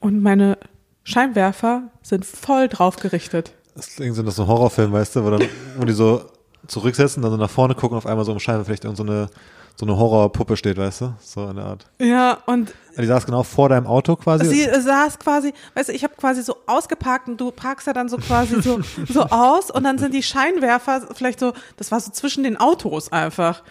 Und 0.00 0.22
meine 0.22 0.58
Scheinwerfer 1.04 1.84
sind 2.02 2.24
voll 2.24 2.68
drauf 2.68 2.96
gerichtet. 2.96 3.52
Das 3.74 3.94
klingt 3.96 4.14
so, 4.14 4.22
das 4.22 4.36
so 4.36 4.42
ein 4.42 4.48
Horrorfilm, 4.48 4.92
weißt 4.92 5.16
du, 5.16 5.24
wo, 5.24 5.30
dann, 5.30 5.48
wo 5.76 5.84
die 5.84 5.92
so 5.92 6.22
zurücksetzen, 6.66 7.22
dann 7.22 7.32
so 7.32 7.36
nach 7.36 7.50
vorne 7.50 7.74
gucken 7.74 7.92
und 7.92 7.98
auf 7.98 8.06
einmal 8.06 8.24
so 8.24 8.32
im 8.32 8.38
Scheinwerfer 8.38 8.66
vielleicht 8.66 8.84
irgend 8.84 8.98
so 8.98 9.02
eine, 9.02 9.28
so 9.76 9.86
eine 9.86 9.96
Horrorpuppe 9.96 10.56
steht, 10.56 10.76
weißt 10.76 11.00
du? 11.00 11.14
So 11.20 11.48
in 11.48 11.56
der 11.56 11.64
Art. 11.64 11.86
Ja, 12.00 12.38
und 12.46 12.72
Die 12.98 13.06
saß 13.06 13.24
genau 13.26 13.42
vor 13.42 13.68
deinem 13.70 13.86
Auto 13.86 14.16
quasi. 14.16 14.44
sie 14.46 14.64
saß 14.80 15.18
quasi, 15.18 15.54
weißt 15.74 15.88
du, 15.88 15.92
ich 15.94 16.04
habe 16.04 16.14
quasi 16.14 16.42
so 16.42 16.56
ausgeparkt 16.66 17.28
und 17.28 17.40
du 17.40 17.50
parkst 17.50 17.86
ja 17.86 17.92
dann 17.92 18.08
so 18.08 18.18
quasi 18.18 18.60
so, 18.60 18.80
so 19.08 19.22
aus 19.22 19.70
und 19.70 19.84
dann 19.84 19.98
sind 19.98 20.12
die 20.14 20.22
Scheinwerfer 20.22 21.08
vielleicht 21.14 21.40
so, 21.40 21.52
das 21.78 21.90
war 21.90 22.00
so 22.00 22.10
zwischen 22.10 22.44
den 22.44 22.58
Autos 22.58 23.10
einfach. 23.10 23.62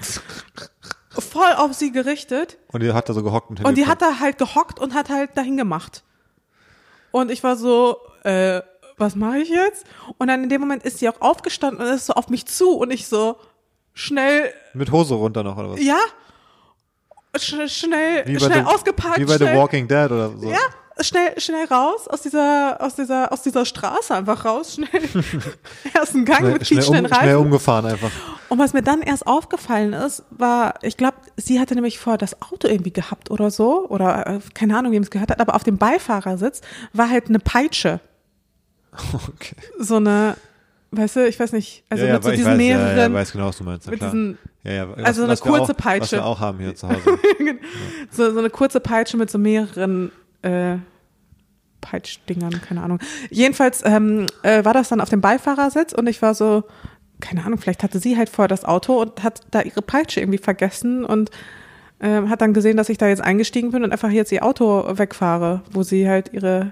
Voll 1.20 1.52
auf 1.58 1.74
sie 1.74 1.92
gerichtet. 1.92 2.58
und 2.72 2.82
die 2.82 2.94
hat 2.94 3.10
da 3.10 3.14
so 3.14 3.22
gehockt 3.24 3.50
und, 3.50 3.64
Und 3.66 3.76
die 3.78 3.86
hat 3.88 4.02
da 4.02 4.20
halt 4.20 4.38
gehockt 4.38 4.80
und 4.80 4.94
hat 4.94 5.10
halt 5.10 5.36
dahin 5.38 5.58
gemacht. 5.58 6.04
Und 7.12 7.30
ich 7.32 7.44
war 7.44 7.58
so, 7.58 7.98
äh, 8.24 8.62
was 8.98 9.16
mache 9.16 9.40
ich 9.40 9.50
jetzt? 9.50 9.86
Und 10.18 10.28
dann 10.28 10.44
in 10.44 10.50
dem 10.50 10.62
Moment 10.62 10.84
ist 10.84 11.00
sie 11.00 11.10
auch 11.10 11.20
aufgestanden 11.20 11.86
und 11.86 11.94
ist 11.94 12.06
so 12.06 12.14
auf 12.14 12.30
mich 12.30 12.46
zu 12.46 12.78
und 12.78 12.92
ich 12.92 13.08
so 13.08 13.36
schnell, 13.94 14.54
Mit 14.74 14.92
Hose 14.92 15.16
runter 15.16 15.44
noch, 15.44 15.58
oder 15.58 15.72
was? 15.72 15.84
ja, 15.84 15.98
sch 17.38 17.56
schnell, 17.68 18.24
schnell 18.40 18.54
The- 18.54 18.62
ausgeparkt. 18.66 19.20
Wie 19.20 19.26
bei 19.26 19.36
schnell, 19.36 19.54
The 19.54 19.58
Walking 19.60 19.88
Dead 19.88 20.06
oder 20.12 20.30
so. 20.38 20.50
Ja, 20.50 20.60
schnell, 21.00 21.40
schnell 21.40 21.66
raus 21.66 22.08
aus 22.08 22.22
dieser, 22.22 22.78
aus 22.82 22.96
dieser, 22.96 23.32
aus 23.32 23.42
dieser 23.42 23.66
Straße 23.66 24.14
einfach 24.14 24.46
raus, 24.46 24.76
schnell. 24.76 24.90
ersten 25.94 26.26
Gang 26.26 26.40
Schnell, 26.40 26.54
mit 26.54 26.68
schnell, 26.68 26.80
um, 26.80 26.86
schnell 26.86 27.06
Reifen. 27.06 27.36
umgefahren 27.38 27.86
einfach. 27.86 28.12
Und 28.50 28.60
was 28.60 28.74
mir 28.74 28.82
dann 28.84 29.02
erst 29.02 29.26
aufgefallen 29.28 29.94
ist, 29.94 30.24
war, 30.30 30.76
ich 30.82 30.98
glaube, 30.98 31.18
sie 31.38 31.60
hatte 31.60 31.76
nämlich 31.76 32.00
vorher 32.00 32.18
das 32.18 32.42
Auto 32.42 32.68
irgendwie 32.68 32.92
gehabt 32.92 33.32
oder 33.32 33.50
so, 33.52 33.88
oder 33.88 34.28
äh, 34.28 34.40
keine 34.54 34.78
Ahnung, 34.78 34.92
wem 34.92 35.04
es 35.04 35.10
gehört 35.10 35.32
hat, 35.32 35.40
aber 35.40 35.56
auf 35.56 35.64
dem 35.64 35.78
Beifahrersitz 35.78 36.62
war 36.94 37.10
halt 37.10 37.28
eine 37.30 37.40
Peitsche. 37.40 38.00
Okay. 39.14 39.56
So 39.80 39.96
eine, 39.96 40.36
weißt 40.92 41.16
du, 41.16 41.28
ich 41.28 41.40
weiß 41.40 41.54
nicht, 41.54 41.86
also 41.90 42.04
ja, 42.04 42.10
ja, 42.10 42.16
mit 42.16 42.24
so 42.26 42.30
ich 42.32 42.36
diesen 42.38 42.52
weiß, 42.52 42.58
mehreren, 42.58 42.98
Ja, 42.98 43.04
ja, 43.04 43.14
weiß 43.14 43.32
genau, 43.32 43.48
was 43.48 43.58
du 43.58 43.64
meinst. 43.64 43.86
Ja, 43.86 43.92
mit 43.92 44.02
diesen, 44.02 44.38
ja, 44.64 44.72
ja, 44.74 44.90
was, 44.90 45.06
also 45.06 45.24
eine 45.24 45.32
was 45.32 45.46
wir 45.46 45.50
kurze 45.52 45.64
auch, 45.64 45.70
Was 45.70 45.78
Peitsche. 45.78 46.16
wir 46.18 46.26
auch 46.26 46.40
haben 46.42 46.60
hier 46.60 46.76
zu 46.76 46.90
Hause. 46.90 47.00
so, 48.12 48.34
so 48.34 48.40
eine 48.40 48.50
kurze 48.50 48.82
Peitsche 48.82 49.16
mit 49.16 49.32
so 49.32 49.38
mehreren 49.38 50.12
äh, 50.42 50.78
Peitschdingern, 51.82 52.62
keine 52.62 52.84
Ahnung. 52.84 53.00
Jedenfalls 53.30 53.84
ähm, 53.84 54.28
äh, 54.44 54.64
war 54.64 54.74
das 54.74 54.90
dann 54.90 55.02
auf 55.02 55.10
dem 55.10 55.22
Beifahrersitz 55.22 55.94
und 55.94 56.08
ich 56.08 56.22
war 56.22 56.36
so, 56.36 56.64
keine 57.20 57.44
Ahnung, 57.44 57.60
vielleicht 57.60 57.84
hatte 57.84 58.00
sie 58.00 58.18
halt 58.18 58.30
vorher 58.30 58.48
das 58.48 58.66
Auto 58.66 59.02
und 59.02 59.24
hat 59.24 59.42
da 59.52 59.62
ihre 59.62 59.82
Peitsche 59.82 60.20
irgendwie 60.20 60.38
vergessen 60.38 61.04
und 61.04 61.32
ähm, 62.00 62.30
hat 62.30 62.42
dann 62.42 62.54
gesehen, 62.54 62.78
dass 62.78 62.90
ich 62.90 62.98
da 62.98 63.08
jetzt 63.08 63.22
eingestiegen 63.22 63.72
bin 63.72 63.84
und 63.84 63.92
einfach 63.92 64.10
jetzt 64.10 64.32
ihr 64.32 64.46
Auto 64.46 64.98
wegfahre, 64.98 65.62
wo 65.72 65.84
sie 65.84 66.08
halt 66.08 66.34
ihre 66.34 66.72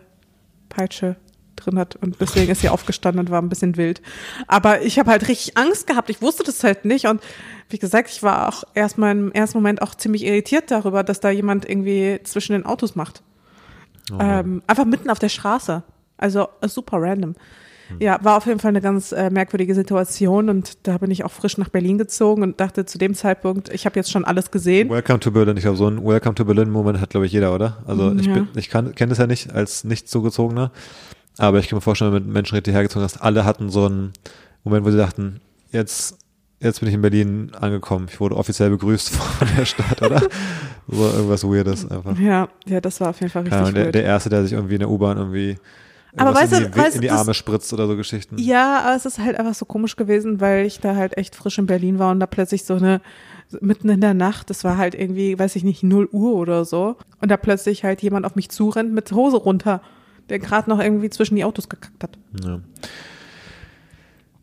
Peitsche 0.70 1.16
drin 1.56 1.78
hat 1.78 1.98
und 1.98 2.22
deswegen 2.22 2.52
ist 2.52 2.62
sie 2.62 2.70
aufgestanden 2.70 3.20
und 3.20 3.32
war 3.32 3.42
ein 3.42 3.50
bisschen 3.50 3.78
wild. 3.78 4.02
Aber 4.48 4.82
ich 4.82 4.98
habe 4.98 5.12
halt 5.12 5.28
richtig 5.28 5.58
Angst 5.58 5.88
gehabt. 5.88 6.10
Ich 6.10 6.22
wusste 6.22 6.44
das 6.44 6.64
halt 6.64 6.86
nicht 6.86 7.06
und 7.06 7.22
wie 7.70 7.80
gesagt, 7.80 8.10
ich 8.10 8.24
war 8.24 8.48
auch 8.48 8.64
erstmal 8.74 9.12
im 9.12 9.32
ersten 9.32 9.58
Moment 9.58 9.82
auch 9.82 9.94
ziemlich 9.94 10.24
irritiert 10.24 10.72
darüber, 10.72 11.04
dass 11.04 11.20
da 11.20 11.30
jemand 11.30 11.70
irgendwie 11.70 12.20
zwischen 12.24 12.54
den 12.54 12.66
Autos 12.66 12.96
macht. 12.96 13.22
Ähm, 14.20 14.62
einfach 14.68 14.86
mitten 14.86 15.10
auf 15.10 15.20
der 15.20 15.30
Straße. 15.30 15.84
Also 16.18 16.48
äh, 16.62 16.68
super 16.68 16.98
random. 17.02 17.36
Ja, 18.00 18.20
war 18.22 18.38
auf 18.38 18.46
jeden 18.46 18.60
Fall 18.60 18.70
eine 18.70 18.82
ganz 18.82 19.12
äh, 19.12 19.32
merkwürdige 19.32 19.74
Situation 19.74 20.48
und 20.50 20.88
da 20.88 21.00
bin 21.00 21.10
ich 21.10 21.24
auch 21.26 21.32
frisch 21.32 21.58
nach 21.58 21.70
Berlin 21.70 21.98
gezogen 21.98 22.44
und 22.44 22.60
dachte 22.60 22.86
zu 22.86 23.00
dem 23.00 23.16
Zeitpunkt, 23.16 23.70
ich 23.74 23.88
habe 23.88 23.96
jetzt 23.96 24.12
schon 24.12 24.26
alles 24.26 24.52
gesehen. 24.52 24.90
Welcome 24.92 25.20
to 25.22 25.32
Berlin. 25.32 25.58
Ich 25.58 25.64
glaube, 25.64 25.78
so 25.78 25.88
ein 25.88 26.06
Welcome 26.06 26.36
to 26.36 26.46
Berlin-Moment 26.46 27.02
hat, 27.02 27.10
glaube 27.10 27.26
ich, 27.26 27.32
jeder, 27.32 27.52
oder? 27.54 27.80
Also 27.88 28.14
ich, 28.14 28.28
Ja. 28.28 28.34
bin, 28.34 28.48
ich 28.56 28.70
kenne 28.70 28.94
das 28.94 29.18
ja 29.18 29.26
nicht 29.26 29.52
als 29.52 29.86
nicht 29.86 30.08
zugezogener, 30.08 30.72
aber 31.40 31.58
ich 31.58 31.68
kann 31.68 31.78
mir 31.78 31.82
vorstellen, 31.82 32.14
wenn 32.14 32.22
du 32.22 32.26
mit 32.28 32.34
Menschen 32.36 32.54
richtig 32.56 32.76
hergezogen 32.76 33.04
hast, 33.04 33.18
alle 33.24 33.44
hatten 33.44 33.70
so 33.72 33.86
einen 33.88 34.14
Moment, 34.64 34.86
wo 34.86 34.92
sie 34.92 34.98
dachten, 34.98 35.42
jetzt, 35.72 36.16
jetzt 36.60 36.80
bin 36.80 36.90
ich 36.90 36.96
in 36.96 37.02
Berlin 37.02 37.52
angekommen. 37.60 38.08
Ich 38.10 38.20
wurde 38.20 38.36
offiziell 38.36 38.70
begrüßt 38.70 39.10
von 39.16 39.48
der 39.58 39.66
Stadt, 39.66 40.02
oder? 40.02 40.22
so 40.88 41.04
irgendwas 41.06 41.44
Weirdes 41.44 41.90
einfach. 41.90 42.18
Ja, 42.20 42.50
ja, 42.68 42.82
das 42.82 43.00
war 43.02 43.10
auf 43.10 43.20
jeden 43.20 43.32
Fall 43.32 43.44
richtig 43.44 43.60
Ahnung, 43.60 43.74
der, 43.74 43.92
der 43.92 44.04
Erste, 44.04 44.30
der 44.30 44.44
sich 44.44 44.54
irgendwie 44.54 44.74
in 44.76 44.80
der 44.80 44.90
U-Bahn 44.90 45.18
irgendwie 45.18 45.58
Aber 46.18 46.34
weißt 46.34 46.54
in 46.54 46.64
du- 46.64 46.70
die, 46.72 46.78
weißt 46.78 46.96
in 46.96 47.02
die 47.02 47.08
das- 47.08 47.20
Arme 47.20 47.34
spritzt 47.34 47.72
oder 47.74 47.88
so 47.88 47.96
Geschichten. 47.96 48.38
Ja, 48.40 48.82
aber 48.86 48.96
es 48.96 49.06
ist 49.06 49.20
halt 49.20 49.38
einfach 49.38 49.54
so 49.54 49.66
komisch 49.66 49.96
gewesen, 49.96 50.42
weil 50.42 50.66
ich 50.66 50.80
da 50.80 50.96
halt 50.96 51.18
echt 51.18 51.36
frisch 51.36 51.58
in 51.60 51.68
Berlin 51.68 52.00
war 52.00 52.12
und 52.12 52.20
da 52.20 52.26
plötzlich 52.26 52.64
so 52.66 52.74
eine, 52.76 53.02
mitten 53.62 53.90
in 53.90 54.02
der 54.02 54.14
Nacht, 54.14 54.50
das 54.50 54.64
war 54.64 54.78
halt 54.78 54.96
irgendwie, 54.96 55.38
weiß 55.38 55.56
ich 55.56 55.64
nicht, 55.64 55.84
0 55.84 56.08
Uhr 56.12 56.34
oder 56.36 56.66
so, 56.66 56.98
und 57.22 57.30
da 57.30 57.38
plötzlich 57.38 57.84
halt 57.84 58.02
jemand 58.02 58.26
auf 58.26 58.36
mich 58.36 58.50
zurennt 58.50 58.92
mit 58.94 59.12
Hose 59.12 59.38
runter, 59.38 59.82
der 60.30 60.40
gerade 60.40 60.70
noch 60.70 60.80
irgendwie 60.80 61.10
zwischen 61.10 61.36
die 61.36 61.44
Autos 61.44 61.70
gekackt 61.70 62.04
hat. 62.04 62.18
Ja. 62.44 62.60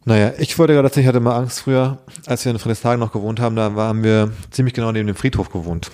Naja, 0.09 0.35
ich 0.39 0.57
wollte 0.57 0.73
gerade 0.73 0.87
erzählen, 0.87 1.03
ich 1.03 1.09
hatte 1.09 1.19
mal 1.19 1.37
Angst 1.37 1.61
früher, 1.61 1.99
als 2.27 2.45
wir 2.45 2.53
in 2.53 2.61
Friedrichshagen 2.61 3.01
noch 3.01 3.11
gewohnt 3.11 3.41
haben, 3.41 3.57
da 3.57 3.73
haben 3.77 4.05
wir 4.05 4.31
ziemlich 4.53 4.73
genau 4.73 4.93
neben 4.93 5.09
dem 5.09 5.17
Friedhof 5.17 5.51
gewohnt. 5.51 5.91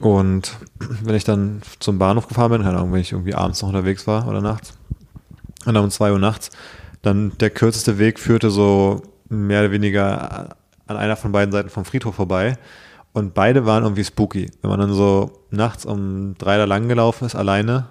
Und 0.00 0.56
wenn 1.02 1.14
ich 1.14 1.22
dann 1.22 1.62
zum 1.78 2.00
Bahnhof 2.00 2.26
gefahren 2.26 2.50
bin, 2.50 2.62
keine 2.62 2.78
Ahnung, 2.78 2.92
wenn 2.92 3.00
ich 3.00 3.12
irgendwie 3.12 3.36
abends 3.36 3.62
noch 3.62 3.68
unterwegs 3.68 4.08
war 4.08 4.26
oder 4.26 4.40
nachts, 4.40 4.72
und 5.64 5.74
dann 5.74 5.84
um 5.84 5.90
zwei 5.92 6.10
Uhr 6.10 6.18
nachts, 6.18 6.50
dann 7.02 7.30
der 7.38 7.50
kürzeste 7.50 7.98
Weg 7.98 8.18
führte 8.18 8.50
so 8.50 9.00
mehr 9.28 9.60
oder 9.60 9.70
weniger 9.70 10.56
an 10.88 10.96
einer 10.96 11.14
von 11.14 11.30
beiden 11.30 11.52
Seiten 11.52 11.68
vom 11.68 11.84
Friedhof 11.84 12.16
vorbei. 12.16 12.58
Und 13.12 13.34
beide 13.34 13.64
waren 13.64 13.84
irgendwie 13.84 14.04
spooky. 14.04 14.50
Wenn 14.60 14.70
man 14.70 14.80
dann 14.80 14.92
so 14.92 15.44
nachts 15.52 15.86
um 15.86 16.34
drei 16.36 16.56
da 16.56 16.64
lang 16.64 16.88
gelaufen 16.88 17.26
ist, 17.26 17.36
alleine, 17.36 17.86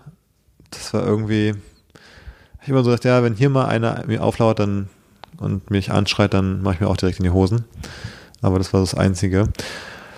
das 0.70 0.94
war 0.94 1.06
irgendwie, 1.06 1.54
ich 2.62 2.68
immer 2.68 2.84
so 2.84 2.90
gedacht, 2.90 3.06
ja, 3.06 3.24
wenn 3.24 3.36
hier 3.36 3.50
mal 3.50 3.68
einer 3.68 4.04
mir 4.06 4.22
auflauert 4.22 4.60
dann, 4.60 4.90
und 5.38 5.70
mich 5.72 5.92
anschreit, 5.92 6.34
dann 6.34 6.62
mache 6.62 6.76
ich 6.76 6.80
mir 6.82 6.88
auch 6.88 6.98
direkt 6.98 7.20
in 7.20 7.24
die 7.24 7.32
Hosen. 7.32 7.66
Aber 8.42 8.58
das 8.58 8.74
war 8.74 8.80
das 8.82 8.94
Einzige. 8.96 9.50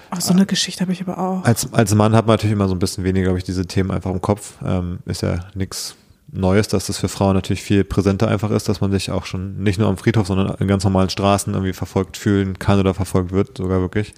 Ach, 0.09 0.21
so 0.21 0.33
eine 0.33 0.45
Geschichte 0.45 0.81
habe 0.81 0.91
ich 0.91 1.01
aber 1.01 1.17
auch. 1.17 1.45
Als, 1.45 1.73
als 1.73 1.95
Mann 1.95 2.15
hat 2.15 2.27
man 2.27 2.33
natürlich 2.33 2.53
immer 2.53 2.67
so 2.67 2.75
ein 2.75 2.79
bisschen 2.79 3.03
weniger, 3.03 3.25
glaube 3.25 3.37
ich, 3.37 3.45
diese 3.45 3.65
Themen 3.65 3.91
einfach 3.91 4.11
im 4.11 4.21
Kopf. 4.21 4.55
Ähm, 4.63 4.99
ist 5.05 5.21
ja 5.21 5.39
nichts 5.55 5.95
Neues, 6.33 6.67
dass 6.67 6.87
das 6.87 6.97
für 6.97 7.07
Frauen 7.07 7.33
natürlich 7.33 7.61
viel 7.61 7.83
präsenter 7.83 8.27
einfach 8.27 8.51
ist, 8.51 8.69
dass 8.69 8.81
man 8.81 8.91
sich 8.91 9.11
auch 9.11 9.25
schon 9.25 9.61
nicht 9.63 9.79
nur 9.79 9.87
am 9.87 9.97
Friedhof, 9.97 10.27
sondern 10.27 10.55
in 10.59 10.67
ganz 10.67 10.83
normalen 10.83 11.09
Straßen 11.09 11.53
irgendwie 11.53 11.73
verfolgt 11.73 12.17
fühlen 12.17 12.59
kann 12.59 12.79
oder 12.79 12.93
verfolgt 12.93 13.31
wird, 13.31 13.57
sogar 13.57 13.81
wirklich. 13.81 14.13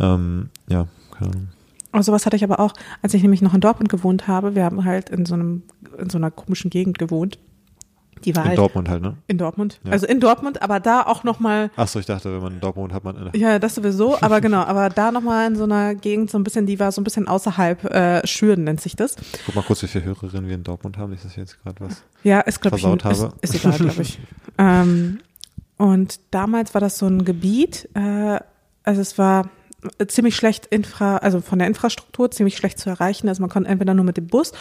Ähm, 0.00 0.50
ja, 0.68 0.86
keine 1.16 1.30
Ahnung. 1.30 1.48
Oh, 1.92 2.02
sowas 2.02 2.26
hatte 2.26 2.34
ich 2.34 2.42
aber 2.42 2.58
auch, 2.58 2.72
als 3.02 3.14
ich 3.14 3.22
nämlich 3.22 3.40
noch 3.40 3.54
in 3.54 3.60
Dortmund 3.60 3.88
gewohnt 3.88 4.26
habe. 4.26 4.56
Wir 4.56 4.64
haben 4.64 4.84
halt 4.84 5.10
in 5.10 5.26
so 5.26 5.34
einem, 5.34 5.62
in 5.96 6.10
so 6.10 6.18
einer 6.18 6.32
komischen 6.32 6.70
Gegend 6.70 6.98
gewohnt. 6.98 7.38
Die 8.24 8.34
war 8.36 8.44
In 8.44 8.48
halt 8.50 8.58
Dortmund 8.58 8.88
halt, 8.88 9.02
ne? 9.02 9.16
in 9.26 9.38
Dortmund. 9.38 9.80
Ja. 9.84 9.92
Also 9.92 10.06
in 10.06 10.20
Dortmund, 10.20 10.62
aber 10.62 10.80
da 10.80 11.02
auch 11.02 11.24
nochmal, 11.24 11.70
Achso, 11.76 11.98
ich 11.98 12.06
dachte, 12.06 12.32
wenn 12.32 12.42
man 12.42 12.52
in 12.54 12.60
Dortmund 12.60 12.92
hat 12.92 13.04
man 13.04 13.30
ja, 13.34 13.58
das 13.58 13.74
sowieso, 13.74 14.16
aber 14.20 14.40
genau, 14.40 14.62
aber 14.62 14.88
da 14.88 15.10
nochmal 15.10 15.48
in 15.48 15.56
so 15.56 15.64
einer 15.64 15.94
Gegend 15.94 16.30
so 16.30 16.38
ein 16.38 16.44
bisschen, 16.44 16.66
die 16.66 16.78
war 16.78 16.92
so 16.92 17.00
ein 17.00 17.04
bisschen 17.04 17.28
außerhalb, 17.28 17.84
äh, 17.84 18.26
Schüren 18.26 18.64
nennt 18.64 18.80
sich 18.80 18.96
das. 18.96 19.16
Guck 19.46 19.54
mal 19.54 19.62
kurz, 19.62 19.82
wie 19.82 19.88
viele 19.88 20.04
Hörerinnen 20.04 20.48
wir 20.48 20.54
in 20.54 20.64
Dortmund 20.64 20.98
haben. 20.98 21.10
Nicht, 21.10 21.24
dass 21.24 21.32
ich 21.32 21.38
jetzt 21.38 21.62
gerade 21.62 21.76
was. 21.80 22.02
Ja, 22.22 22.40
ist, 22.40 22.60
glaube 22.60 22.76
ich, 22.76 22.82
Versaut 22.82 23.04
ist, 23.04 23.22
habe. 23.22 23.34
ist 23.40 23.54
egal, 23.54 23.78
glaube 23.78 24.02
ich. 24.02 24.18
ähm, 24.58 25.20
und 25.76 26.20
damals 26.30 26.74
war 26.74 26.80
das 26.80 26.98
so 26.98 27.06
ein 27.06 27.24
Gebiet, 27.24 27.88
äh, 27.94 28.38
also 28.84 29.00
es 29.00 29.18
war 29.18 29.50
ziemlich 30.08 30.36
schlecht 30.36 30.66
infra, 30.66 31.18
also 31.18 31.40
von 31.40 31.58
der 31.58 31.68
Infrastruktur 31.68 32.30
ziemlich 32.30 32.56
schlecht 32.56 32.78
zu 32.78 32.90
erreichen. 32.90 33.28
Also 33.28 33.42
man 33.42 33.50
konnte 33.50 33.68
entweder 33.68 33.94
nur 33.94 34.04
mit 34.04 34.16
dem 34.16 34.26
Bus, 34.26 34.52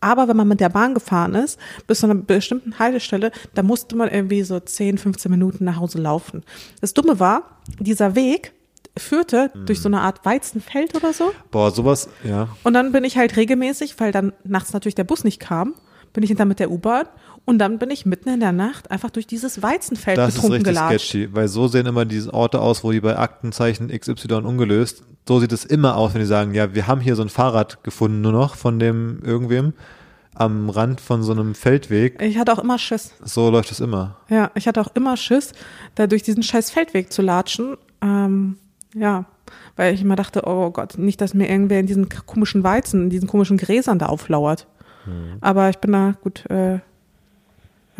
aber 0.00 0.28
wenn 0.28 0.36
man 0.36 0.48
mit 0.48 0.60
der 0.60 0.68
Bahn 0.68 0.94
gefahren 0.94 1.34
ist, 1.34 1.58
bis 1.86 2.00
zu 2.00 2.06
einer 2.06 2.14
bestimmten 2.14 2.78
Haltestelle, 2.78 3.32
da 3.54 3.62
musste 3.62 3.96
man 3.96 4.08
irgendwie 4.08 4.42
so 4.42 4.58
10, 4.58 4.98
15 4.98 5.30
Minuten 5.30 5.64
nach 5.64 5.78
Hause 5.78 5.98
laufen. 5.98 6.42
Das 6.80 6.94
Dumme 6.94 7.20
war, 7.20 7.60
dieser 7.78 8.14
Weg 8.14 8.52
führte 8.96 9.50
durch 9.66 9.80
so 9.80 9.88
eine 9.88 10.00
Art 10.00 10.24
Weizenfeld 10.24 10.94
oder 10.94 11.12
so. 11.12 11.32
Boah, 11.50 11.70
sowas, 11.70 12.08
ja. 12.24 12.48
Und 12.62 12.74
dann 12.74 12.92
bin 12.92 13.04
ich 13.04 13.16
halt 13.16 13.36
regelmäßig, 13.36 13.98
weil 13.98 14.12
dann 14.12 14.32
nachts 14.44 14.72
natürlich 14.72 14.94
der 14.94 15.04
Bus 15.04 15.24
nicht 15.24 15.40
kam, 15.40 15.74
bin 16.12 16.22
ich 16.22 16.28
hinter 16.28 16.44
mit 16.44 16.58
der 16.58 16.70
U-Bahn 16.70 17.06
und 17.44 17.58
dann 17.58 17.78
bin 17.78 17.90
ich 17.90 18.06
mitten 18.06 18.28
in 18.28 18.40
der 18.40 18.52
Nacht 18.52 18.90
einfach 18.90 19.10
durch 19.10 19.26
dieses 19.26 19.62
Weizenfeld 19.62 20.16
Das 20.18 20.30
ist 20.30 20.34
betrunken 20.36 20.66
richtig 20.66 20.74
gelatscht. 20.74 21.08
sketchy, 21.08 21.34
weil 21.34 21.48
so 21.48 21.68
sehen 21.68 21.86
immer 21.86 22.04
diese 22.04 22.32
Orte 22.32 22.60
aus, 22.60 22.84
wo 22.84 22.92
die 22.92 23.00
bei 23.00 23.18
Aktenzeichen 23.18 23.88
XY 23.88 24.34
ungelöst, 24.44 25.04
so 25.26 25.40
sieht 25.40 25.52
es 25.52 25.64
immer 25.64 25.96
aus, 25.96 26.14
wenn 26.14 26.20
die 26.20 26.26
sagen, 26.26 26.54
ja, 26.54 26.74
wir 26.74 26.86
haben 26.86 27.00
hier 27.00 27.16
so 27.16 27.22
ein 27.22 27.28
Fahrrad 27.28 27.82
gefunden 27.84 28.20
nur 28.20 28.32
noch 28.32 28.56
von 28.56 28.78
dem 28.78 29.20
irgendwem 29.24 29.72
am 30.34 30.70
Rand 30.70 31.00
von 31.00 31.22
so 31.22 31.32
einem 31.32 31.54
Feldweg. 31.54 32.20
Ich 32.22 32.38
hatte 32.38 32.52
auch 32.52 32.58
immer 32.58 32.78
Schiss. 32.78 33.12
So 33.22 33.50
läuft 33.50 33.70
es 33.70 33.80
immer. 33.80 34.16
Ja, 34.30 34.50
ich 34.54 34.66
hatte 34.66 34.80
auch 34.80 34.88
immer 34.94 35.16
Schiss, 35.16 35.52
da 35.94 36.06
durch 36.06 36.22
diesen 36.22 36.42
scheiß 36.42 36.70
Feldweg 36.70 37.12
zu 37.12 37.22
latschen. 37.22 37.76
Ähm, 38.00 38.56
ja, 38.94 39.26
weil 39.76 39.94
ich 39.94 40.00
immer 40.00 40.16
dachte, 40.16 40.42
oh 40.46 40.70
Gott, 40.70 40.96
nicht, 40.96 41.20
dass 41.20 41.34
mir 41.34 41.48
irgendwer 41.48 41.80
in 41.80 41.86
diesen 41.86 42.08
komischen 42.08 42.64
Weizen, 42.64 43.04
in 43.04 43.10
diesen 43.10 43.28
komischen 43.28 43.58
Gräsern 43.58 43.98
da 43.98 44.06
auflauert. 44.06 44.66
Mhm. 45.06 45.36
Aber 45.40 45.68
ich 45.68 45.78
bin 45.78 45.92
da 45.92 46.14
gut, 46.22 46.48
äh, 46.50 46.78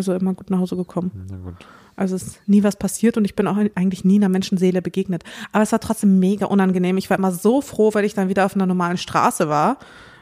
also 0.09 0.21
immer 0.21 0.35
gut 0.35 0.51
nach 0.51 0.59
Hause 0.59 0.77
gekommen. 0.77 1.27
Na 1.31 1.37
gut. 1.39 1.55
Also 1.97 2.17
es 2.17 2.23
ist 2.23 2.49
nie 2.49 2.63
was 2.63 2.77
passiert 2.77 3.17
und 3.17 3.25
ich 3.25 3.37
bin 3.37 3.47
auch 3.47 3.57
eigentlich 3.75 4.05
nie 4.05 4.17
einer 4.17 4.29
Menschenseele 4.29 4.83
begegnet. 4.83 5.25
Aber 5.53 5.63
es 5.63 5.73
war 5.73 5.81
trotzdem 5.81 6.19
mega 6.19 6.47
unangenehm. 6.47 6.97
Ich 6.97 7.11
war 7.11 7.19
immer 7.19 7.33
so 7.33 7.61
froh, 7.61 7.93
weil 7.93 8.05
ich 8.05 8.15
dann 8.15 8.29
wieder 8.29 8.47
auf 8.47 8.55
einer 8.55 8.67
normalen 8.67 8.97
Straße 8.97 9.49
war, 9.49 9.79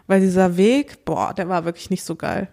weil 0.07 0.21
dieser 0.21 0.57
Weg, 0.57 1.05
boah, 1.05 1.33
der 1.33 1.49
war 1.49 1.65
wirklich 1.65 1.91
nicht 1.91 2.05
so 2.05 2.17
geil. 2.17 2.49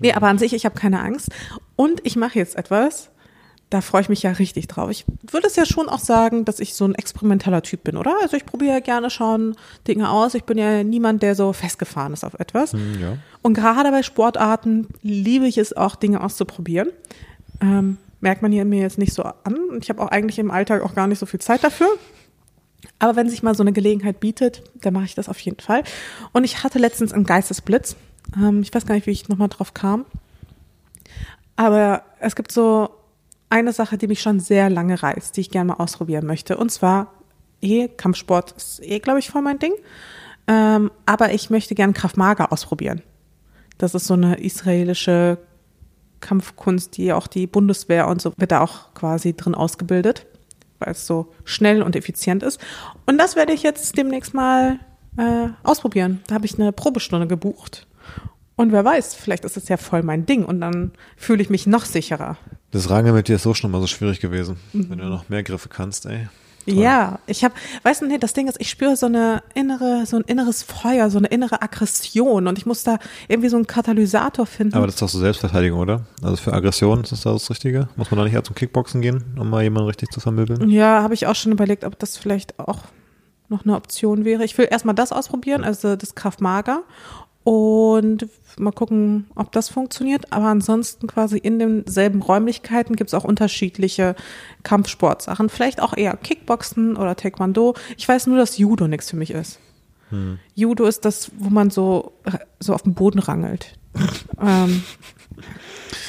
Nee, 0.00 0.12
aber 0.12 0.26
an 0.26 0.38
sich, 0.38 0.52
ich 0.52 0.64
habe 0.64 0.78
keine 0.78 1.00
Angst. 1.00 1.30
Und 1.76 2.04
ich 2.04 2.16
mache 2.16 2.38
jetzt 2.38 2.56
etwas, 2.56 3.10
da 3.70 3.80
freue 3.80 4.02
ich 4.02 4.08
mich 4.08 4.22
ja 4.22 4.32
richtig 4.32 4.66
drauf. 4.66 4.90
Ich 4.90 5.04
würde 5.30 5.46
es 5.46 5.54
ja 5.54 5.64
schon 5.64 5.88
auch 5.88 6.00
sagen, 6.00 6.44
dass 6.44 6.58
ich 6.58 6.74
so 6.74 6.84
ein 6.84 6.96
experimenteller 6.96 7.62
Typ 7.62 7.84
bin, 7.84 7.96
oder? 7.96 8.16
Also 8.20 8.36
ich 8.36 8.44
probiere 8.44 8.74
ja 8.74 8.80
gerne 8.80 9.10
schon 9.10 9.56
Dinge 9.86 10.10
aus. 10.10 10.34
Ich 10.34 10.42
bin 10.42 10.58
ja 10.58 10.82
niemand, 10.82 11.22
der 11.22 11.36
so 11.36 11.52
festgefahren 11.52 12.12
ist 12.12 12.24
auf 12.24 12.34
etwas. 12.34 12.72
Hm, 12.72 13.00
ja. 13.00 13.16
Und 13.42 13.54
gerade 13.54 13.92
bei 13.92 14.02
Sportarten 14.02 14.88
liebe 15.02 15.46
ich 15.46 15.56
es 15.56 15.72
auch, 15.76 15.94
Dinge 15.94 16.22
auszuprobieren. 16.22 16.88
Ähm, 17.60 17.98
merkt 18.20 18.42
man 18.42 18.50
hier 18.50 18.64
mir 18.64 18.80
jetzt 18.80 18.98
nicht 18.98 19.14
so 19.14 19.22
an. 19.22 19.54
Und 19.70 19.84
ich 19.84 19.88
habe 19.88 20.02
auch 20.02 20.08
eigentlich 20.08 20.40
im 20.40 20.50
Alltag 20.50 20.82
auch 20.82 20.94
gar 20.96 21.06
nicht 21.06 21.20
so 21.20 21.26
viel 21.26 21.40
Zeit 21.40 21.62
dafür. 21.62 21.88
Aber 22.98 23.14
wenn 23.14 23.30
sich 23.30 23.44
mal 23.44 23.54
so 23.54 23.62
eine 23.62 23.72
Gelegenheit 23.72 24.18
bietet, 24.18 24.64
dann 24.80 24.94
mache 24.94 25.04
ich 25.04 25.14
das 25.14 25.28
auf 25.28 25.38
jeden 25.38 25.60
Fall. 25.60 25.84
Und 26.32 26.42
ich 26.42 26.64
hatte 26.64 26.80
letztens 26.80 27.12
einen 27.12 27.24
Geistesblitz. 27.24 27.94
Ähm, 28.36 28.62
ich 28.62 28.74
weiß 28.74 28.84
gar 28.84 28.96
nicht, 28.96 29.06
wie 29.06 29.12
ich 29.12 29.28
nochmal 29.28 29.48
drauf 29.48 29.74
kam. 29.74 30.06
Aber 31.54 32.02
es 32.18 32.34
gibt 32.34 32.50
so 32.50 32.90
eine 33.50 33.72
Sache, 33.72 33.98
die 33.98 34.06
mich 34.06 34.22
schon 34.22 34.40
sehr 34.40 34.70
lange 34.70 35.02
reizt, 35.02 35.36
die 35.36 35.42
ich 35.42 35.50
gerne 35.50 35.72
mal 35.72 35.82
ausprobieren 35.82 36.26
möchte. 36.26 36.56
Und 36.56 36.70
zwar, 36.70 37.12
eh, 37.60 37.88
Kampfsport 37.88 38.52
ist 38.52 38.80
eh, 38.82 39.00
glaube 39.00 39.18
ich, 39.18 39.30
voll 39.30 39.42
mein 39.42 39.58
Ding. 39.58 39.72
Ähm, 40.46 40.90
aber 41.06 41.32
ich 41.32 41.50
möchte 41.50 41.74
gerne 41.74 41.92
Krav 41.92 42.16
Maga 42.16 42.46
ausprobieren. 42.46 43.02
Das 43.78 43.94
ist 43.94 44.06
so 44.06 44.14
eine 44.14 44.40
israelische 44.40 45.38
Kampfkunst, 46.20 46.96
die 46.96 47.12
auch 47.12 47.26
die 47.26 47.46
Bundeswehr 47.46 48.06
und 48.08 48.20
so 48.20 48.32
wird 48.36 48.52
da 48.52 48.60
auch 48.60 48.94
quasi 48.94 49.34
drin 49.34 49.54
ausgebildet, 49.54 50.26
weil 50.78 50.92
es 50.92 51.06
so 51.06 51.32
schnell 51.44 51.82
und 51.82 51.96
effizient 51.96 52.42
ist. 52.42 52.60
Und 53.06 53.18
das 53.18 53.36
werde 53.36 53.52
ich 53.52 53.62
jetzt 53.62 53.96
demnächst 53.96 54.34
mal 54.34 54.78
äh, 55.16 55.48
ausprobieren. 55.62 56.20
Da 56.26 56.34
habe 56.34 56.46
ich 56.46 56.58
eine 56.58 56.72
Probestunde 56.72 57.26
gebucht. 57.26 57.86
Und 58.60 58.72
wer 58.72 58.84
weiß, 58.84 59.14
vielleicht 59.14 59.46
ist 59.46 59.56
es 59.56 59.68
ja 59.68 59.78
voll 59.78 60.02
mein 60.02 60.26
Ding 60.26 60.44
und 60.44 60.60
dann 60.60 60.90
fühle 61.16 61.40
ich 61.40 61.48
mich 61.48 61.66
noch 61.66 61.86
sicherer. 61.86 62.36
Das 62.72 62.90
Range 62.90 63.10
mit 63.12 63.26
dir 63.26 63.36
ist 63.36 63.44
so 63.44 63.54
schon 63.54 63.70
mal 63.70 63.80
so 63.80 63.86
schwierig 63.86 64.20
gewesen. 64.20 64.58
Wenn 64.74 64.98
du 64.98 65.06
noch 65.06 65.30
mehr 65.30 65.42
Griffe 65.42 65.70
kannst, 65.70 66.04
ey. 66.04 66.28
Toll. 66.66 66.74
Ja, 66.74 67.20
ich 67.26 67.42
habe, 67.42 67.54
weißt 67.84 68.02
du, 68.02 68.06
nee, 68.06 68.18
das 68.18 68.34
Ding 68.34 68.48
ist, 68.48 68.60
ich 68.60 68.68
spüre 68.68 68.96
so 68.96 69.06
eine 69.06 69.42
innere, 69.54 70.04
so 70.04 70.18
ein 70.18 70.24
inneres 70.24 70.62
Feuer, 70.62 71.08
so 71.08 71.16
eine 71.16 71.28
innere 71.28 71.62
Aggression 71.62 72.46
und 72.48 72.58
ich 72.58 72.66
muss 72.66 72.82
da 72.82 72.98
irgendwie 73.28 73.48
so 73.48 73.56
einen 73.56 73.66
Katalysator 73.66 74.44
finden. 74.44 74.74
Aber 74.74 74.84
das 74.84 74.96
ist 74.96 75.00
doch 75.00 75.08
so 75.08 75.20
Selbstverteidigung, 75.20 75.80
oder? 75.80 76.04
Also 76.22 76.36
für 76.36 76.52
Aggression 76.52 77.02
ist 77.02 77.12
das 77.12 77.22
da 77.22 77.32
das 77.32 77.48
Richtige? 77.48 77.88
Muss 77.96 78.10
man 78.10 78.18
da 78.18 78.24
nicht 78.24 78.34
eher 78.34 78.44
zum 78.44 78.56
Kickboxen 78.56 79.00
gehen, 79.00 79.24
um 79.38 79.48
mal 79.48 79.62
jemanden 79.62 79.86
richtig 79.88 80.10
zu 80.10 80.20
vermöbeln? 80.20 80.68
ja, 80.68 81.02
habe 81.02 81.14
ich 81.14 81.26
auch 81.26 81.34
schon 81.34 81.52
überlegt, 81.52 81.84
ob 81.84 81.98
das 81.98 82.18
vielleicht 82.18 82.58
auch 82.58 82.80
noch 83.48 83.64
eine 83.64 83.74
Option 83.74 84.26
wäre. 84.26 84.44
Ich 84.44 84.58
will 84.58 84.68
erstmal 84.70 84.94
das 84.94 85.12
ausprobieren, 85.12 85.64
also 85.64 85.96
das 85.96 86.14
Kraft 86.14 86.42
Mager 86.42 86.82
und 87.44 88.28
mal 88.58 88.72
gucken, 88.72 89.26
ob 89.34 89.52
das 89.52 89.68
funktioniert. 89.68 90.32
Aber 90.32 90.46
ansonsten 90.46 91.06
quasi 91.06 91.38
in 91.38 91.58
denselben 91.58 92.20
Räumlichkeiten 92.22 92.96
gibt 92.96 93.08
es 93.08 93.14
auch 93.14 93.24
unterschiedliche 93.24 94.14
Kampfsportsachen. 94.62 95.48
Vielleicht 95.48 95.80
auch 95.80 95.96
eher 95.96 96.16
Kickboxen 96.16 96.96
oder 96.96 97.16
Taekwondo. 97.16 97.74
Ich 97.96 98.06
weiß 98.06 98.26
nur, 98.26 98.36
dass 98.36 98.58
Judo 98.58 98.88
nichts 98.88 99.10
für 99.10 99.16
mich 99.16 99.30
ist. 99.30 99.58
Hm. 100.10 100.38
Judo 100.54 100.84
ist 100.84 101.04
das, 101.04 101.30
wo 101.38 101.50
man 101.50 101.70
so, 101.70 102.12
so 102.58 102.74
auf 102.74 102.82
dem 102.82 102.94
Boden 102.94 103.20
rangelt. 103.20 103.78
ähm, 104.40 104.82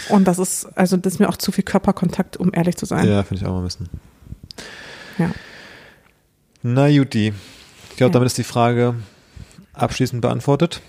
und 0.09 0.27
das 0.27 0.39
ist, 0.39 0.65
also 0.77 0.97
das 0.97 1.13
ist 1.13 1.19
mir 1.19 1.29
auch 1.29 1.37
zu 1.37 1.51
viel 1.51 1.63
Körperkontakt, 1.63 2.37
um 2.37 2.51
ehrlich 2.53 2.75
zu 2.75 2.85
sein. 2.85 3.07
Ja, 3.07 3.23
finde 3.23 3.43
ich 3.43 3.47
auch 3.47 3.53
mal 3.53 3.59
ein 3.59 3.63
bisschen. 3.63 3.89
Ja. 5.17 5.31
Na 6.63 6.87
Juti, 6.87 7.33
ich 7.89 7.95
glaube, 7.97 8.09
Ja. 8.09 8.13
damit 8.13 8.27
ist 8.27 8.37
die 8.37 8.43
Frage 8.43 8.95
abschließend 9.73 10.21
beantwortet. 10.21 10.81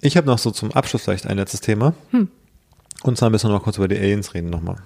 Ich 0.00 0.16
habe 0.16 0.26
noch 0.26 0.38
so 0.38 0.50
zum 0.50 0.72
Abschluss 0.72 1.02
vielleicht 1.02 1.26
ein 1.26 1.36
letztes 1.36 1.60
Thema. 1.60 1.94
Hm. 2.10 2.28
Und 3.02 3.18
zwar 3.18 3.30
müssen 3.30 3.48
wir 3.48 3.54
noch 3.54 3.62
kurz 3.62 3.76
über 3.76 3.88
die 3.88 3.96
Aliens 3.96 4.34
reden 4.34 4.50
nochmal. 4.50 4.76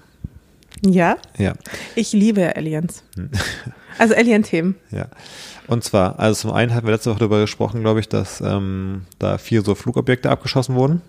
ja, 0.85 1.17
Ja, 1.37 1.53
ich 1.95 2.13
liebe 2.13 2.55
Aliens. 2.55 3.03
Hm. 3.15 3.29
Also 3.99 4.15
Alien-Themen. 4.15 4.73
ja. 4.89 5.05
Und 5.67 5.83
zwar, 5.83 6.17
also 6.19 6.41
zum 6.41 6.51
einen 6.51 6.73
hatten 6.73 6.87
wir 6.87 6.93
letzte 6.93 7.11
Woche 7.11 7.19
darüber 7.19 7.39
gesprochen, 7.39 7.81
glaube 7.81 7.99
ich, 7.99 8.09
dass 8.09 8.41
ähm, 8.41 9.03
da 9.19 9.37
vier 9.37 9.61
so 9.61 9.75
Flugobjekte 9.75 10.31
abgeschossen 10.31 10.73
wurden. 10.73 11.01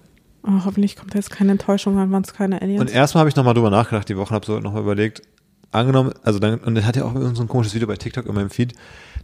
Oh, 0.46 0.66
hoffentlich 0.66 0.96
kommt 0.96 1.14
da 1.14 1.18
jetzt 1.18 1.30
keine 1.30 1.52
Enttäuschung, 1.52 1.96
dann 1.96 2.12
waren 2.12 2.22
es 2.22 2.34
keine 2.34 2.61
Aliens. 2.61 2.82
Und 2.82 2.90
erstmal 2.92 3.20
habe 3.20 3.30
ich 3.30 3.36
nochmal 3.36 3.55
drüber 3.55 3.70
nachgedacht, 3.70 4.07
die 4.11 4.18
Woche 4.18 4.34
habe 4.34 4.44
so 4.44 4.61
nochmal 4.61 4.82
überlegt, 4.82 5.22
angenommen, 5.72 6.12
also 6.22 6.38
dann, 6.38 6.59
und 6.61 6.74
dann 6.74 6.86
hat 6.86 6.96
ja 6.96 7.05
auch 7.05 7.14
irgend 7.14 7.36
so 7.36 7.42
ein 7.42 7.48
komisches 7.48 7.74
Video 7.74 7.88
bei 7.88 7.96
TikTok 7.96 8.26
in 8.26 8.34
meinem 8.34 8.50
Feed, 8.50 8.74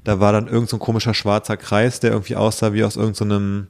da 0.05 0.21
war 0.21 0.33
dann 0.33 0.49
irgend 0.49 0.71
so 0.71 0.77
ein 0.79 0.81
komischer 0.81 1.13
schwarzer 1.13 1.59
Kreis, 1.59 2.01
der 2.01 2.13
irgendwie 2.13 2.37
aussah 2.37 2.73
wie 2.73 2.83
aus 2.83 2.97
irgendeinem, 2.97 3.67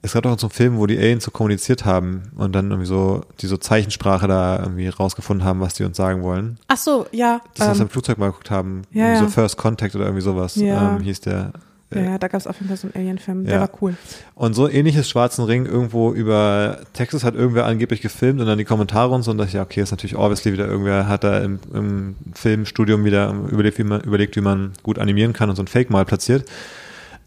es 0.00 0.12
gab 0.12 0.24
auch 0.26 0.38
so 0.38 0.46
einen 0.46 0.52
Film, 0.52 0.78
wo 0.78 0.86
die 0.86 0.96
Aliens 0.98 1.24
so 1.24 1.30
kommuniziert 1.30 1.84
haben 1.84 2.30
und 2.36 2.52
dann 2.54 2.70
irgendwie 2.70 2.86
so, 2.86 3.22
die 3.40 3.46
so 3.46 3.56
Zeichensprache 3.56 4.28
da 4.28 4.58
irgendwie 4.60 4.88
rausgefunden 4.88 5.44
haben, 5.44 5.60
was 5.60 5.74
die 5.74 5.84
uns 5.84 5.96
sagen 5.96 6.22
wollen. 6.22 6.58
Ach 6.68 6.76
so, 6.76 7.06
ja. 7.10 7.40
Das, 7.56 7.68
was 7.68 7.76
wir 7.78 7.80
ähm, 7.82 7.86
im 7.86 7.90
Flugzeug 7.90 8.18
mal 8.18 8.26
geguckt 8.28 8.50
haben, 8.50 8.82
ja, 8.92 9.16
so. 9.16 9.28
First 9.28 9.56
Contact 9.56 9.94
oder 9.96 10.04
irgendwie 10.04 10.22
sowas, 10.22 10.54
Ja. 10.56 10.94
ähm, 10.96 11.02
hieß 11.02 11.20
der. 11.22 11.52
ja, 11.92 12.00
ja, 12.02 12.18
da 12.18 12.28
gab 12.28 12.40
es 12.40 12.46
auf 12.46 12.56
jeden 12.56 12.68
Fall 12.68 12.76
so 12.76 12.86
einen 12.86 12.94
Alien-Film, 12.96 13.44
der 13.44 13.54
Ja. 13.54 13.60
war 13.62 13.70
cool. 13.82 13.96
Und 14.36 14.54
so 14.54 14.68
ähnliches 14.68 15.08
Schwarzen 15.08 15.44
Ring 15.44 15.66
irgendwo 15.66 16.12
über 16.12 16.78
Texas 16.92 17.24
hat 17.24 17.34
irgendwer 17.34 17.66
angeblich 17.66 18.00
gefilmt 18.00 18.40
und 18.40 18.46
dann 18.46 18.58
die 18.58 18.64
Kommentare 18.64 19.12
und 19.12 19.22
so 19.24 19.32
und 19.32 19.38
dachte 19.38 19.48
ich, 19.48 19.54
ja, 19.54 19.62
okay, 19.62 19.80
ist 19.80 19.90
natürlich 19.90 20.16
obviously 20.16 20.52
wieder 20.52 20.68
irgendwer 20.68 21.08
hat 21.08 21.24
da 21.24 21.38
im, 21.40 21.58
im 21.74 22.14
Filmstudium 22.34 23.04
wieder 23.04 23.34
überlegt 23.50 23.78
wie, 23.78 23.84
man, 23.84 24.00
überlegt, 24.02 24.36
wie 24.36 24.42
man 24.42 24.74
gut 24.84 24.98
animieren 25.00 25.32
kann 25.32 25.50
und 25.50 25.56
so 25.56 25.62
ein 25.62 25.66
Fake 25.66 25.90
mal 25.90 26.04
platziert. 26.04 26.44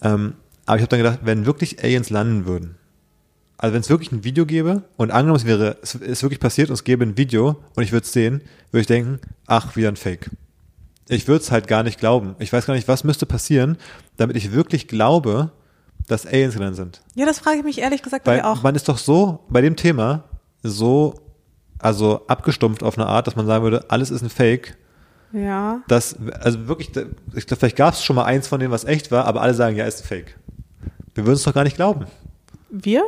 Ähm, 0.04 0.34
aber 0.72 0.78
ich 0.78 0.84
habe 0.84 0.90
dann 0.92 1.00
gedacht, 1.00 1.20
wenn 1.24 1.46
wirklich 1.46 1.84
Aliens 1.84 2.10
landen 2.12 2.46
würden, 2.46 2.78
also 3.58 3.74
wenn 3.74 3.82
es 3.82 3.90
wirklich 3.90 4.14
ein 4.14 4.24
Video 4.24 4.46
gäbe 4.46 4.84
und 4.96 5.12
angenommen 5.12 5.36
es 5.36 5.46
wäre, 5.46 5.76
es 5.82 5.96
ist 5.96 6.24
wirklich 6.24 6.40
passiert 6.40 6.70
und 6.70 6.76
es 6.76 6.86
gäbe 6.86 7.04
ein 7.04 7.18
Video 7.18 7.58
und 7.76 7.84
ich 7.84 7.92
würde 7.92 8.06
es 8.06 8.14
sehen, 8.14 8.42
würde 8.72 8.80
ich 8.80 8.88
denken, 8.88 9.20
ach, 9.48 9.76
wieder 9.76 9.90
ein 9.90 9.98
Fake. 9.98 10.30
Ich 11.10 11.28
würde 11.28 11.44
es 11.44 11.52
halt 11.52 11.68
gar 11.68 11.84
nicht 11.84 12.00
glauben. 12.00 12.38
Ich 12.40 12.54
weiß 12.54 12.68
gar 12.68 12.74
nicht, 12.74 12.88
was 12.88 13.04
müsste 13.04 13.26
passieren, 13.26 13.78
damit 14.16 14.38
ich 14.38 14.54
wirklich 14.54 14.88
glaube, 14.88 15.52
dass 16.08 16.26
Aliens 16.26 16.54
gelandet 16.54 16.78
sind. 16.78 17.02
Ja, 17.16 17.26
das 17.26 17.40
frage 17.40 17.58
ich 17.58 17.66
mich 17.66 17.80
ehrlich 17.80 18.02
gesagt 18.02 18.24
bei 18.24 18.38
mir 18.38 18.48
auch. 18.48 18.64
man 18.64 18.74
ist 18.74 18.88
doch 18.88 18.98
so 18.98 19.44
bei 19.50 19.60
dem 19.60 19.76
Thema 19.76 20.24
so 20.64 21.16
also 21.80 22.26
abgestumpft 22.28 22.82
auf 22.82 22.98
eine 22.98 23.08
Art, 23.08 23.28
dass 23.28 23.36
man 23.36 23.46
sagen 23.46 23.66
würde, 23.66 23.84
alles 23.90 24.10
ist 24.10 24.22
ein 24.22 24.30
Fake. 24.30 24.78
Ja. 25.34 25.82
Das 25.88 26.16
also 26.40 26.68
wirklich, 26.68 26.90
ich 27.36 27.48
glaube, 27.48 27.60
vielleicht 27.60 27.78
gab 27.78 27.94
es 27.94 28.04
schon 28.04 28.16
mal 28.16 28.26
eins 28.26 28.48
von 28.48 28.60
denen, 28.60 28.72
was 28.72 28.84
echt 28.84 29.12
war, 29.12 29.26
aber 29.26 29.42
alle 29.42 29.54
sagen, 29.54 29.76
ja, 29.76 29.86
ist 29.86 30.02
ein 30.02 30.08
Fake. 30.08 30.38
Wir 31.16 31.26
würden 31.26 31.36
es 31.36 31.44
doch 31.44 31.54
gar 31.54 31.64
nicht 31.64 31.76
glauben. 31.76 32.06
Wir? 32.70 33.04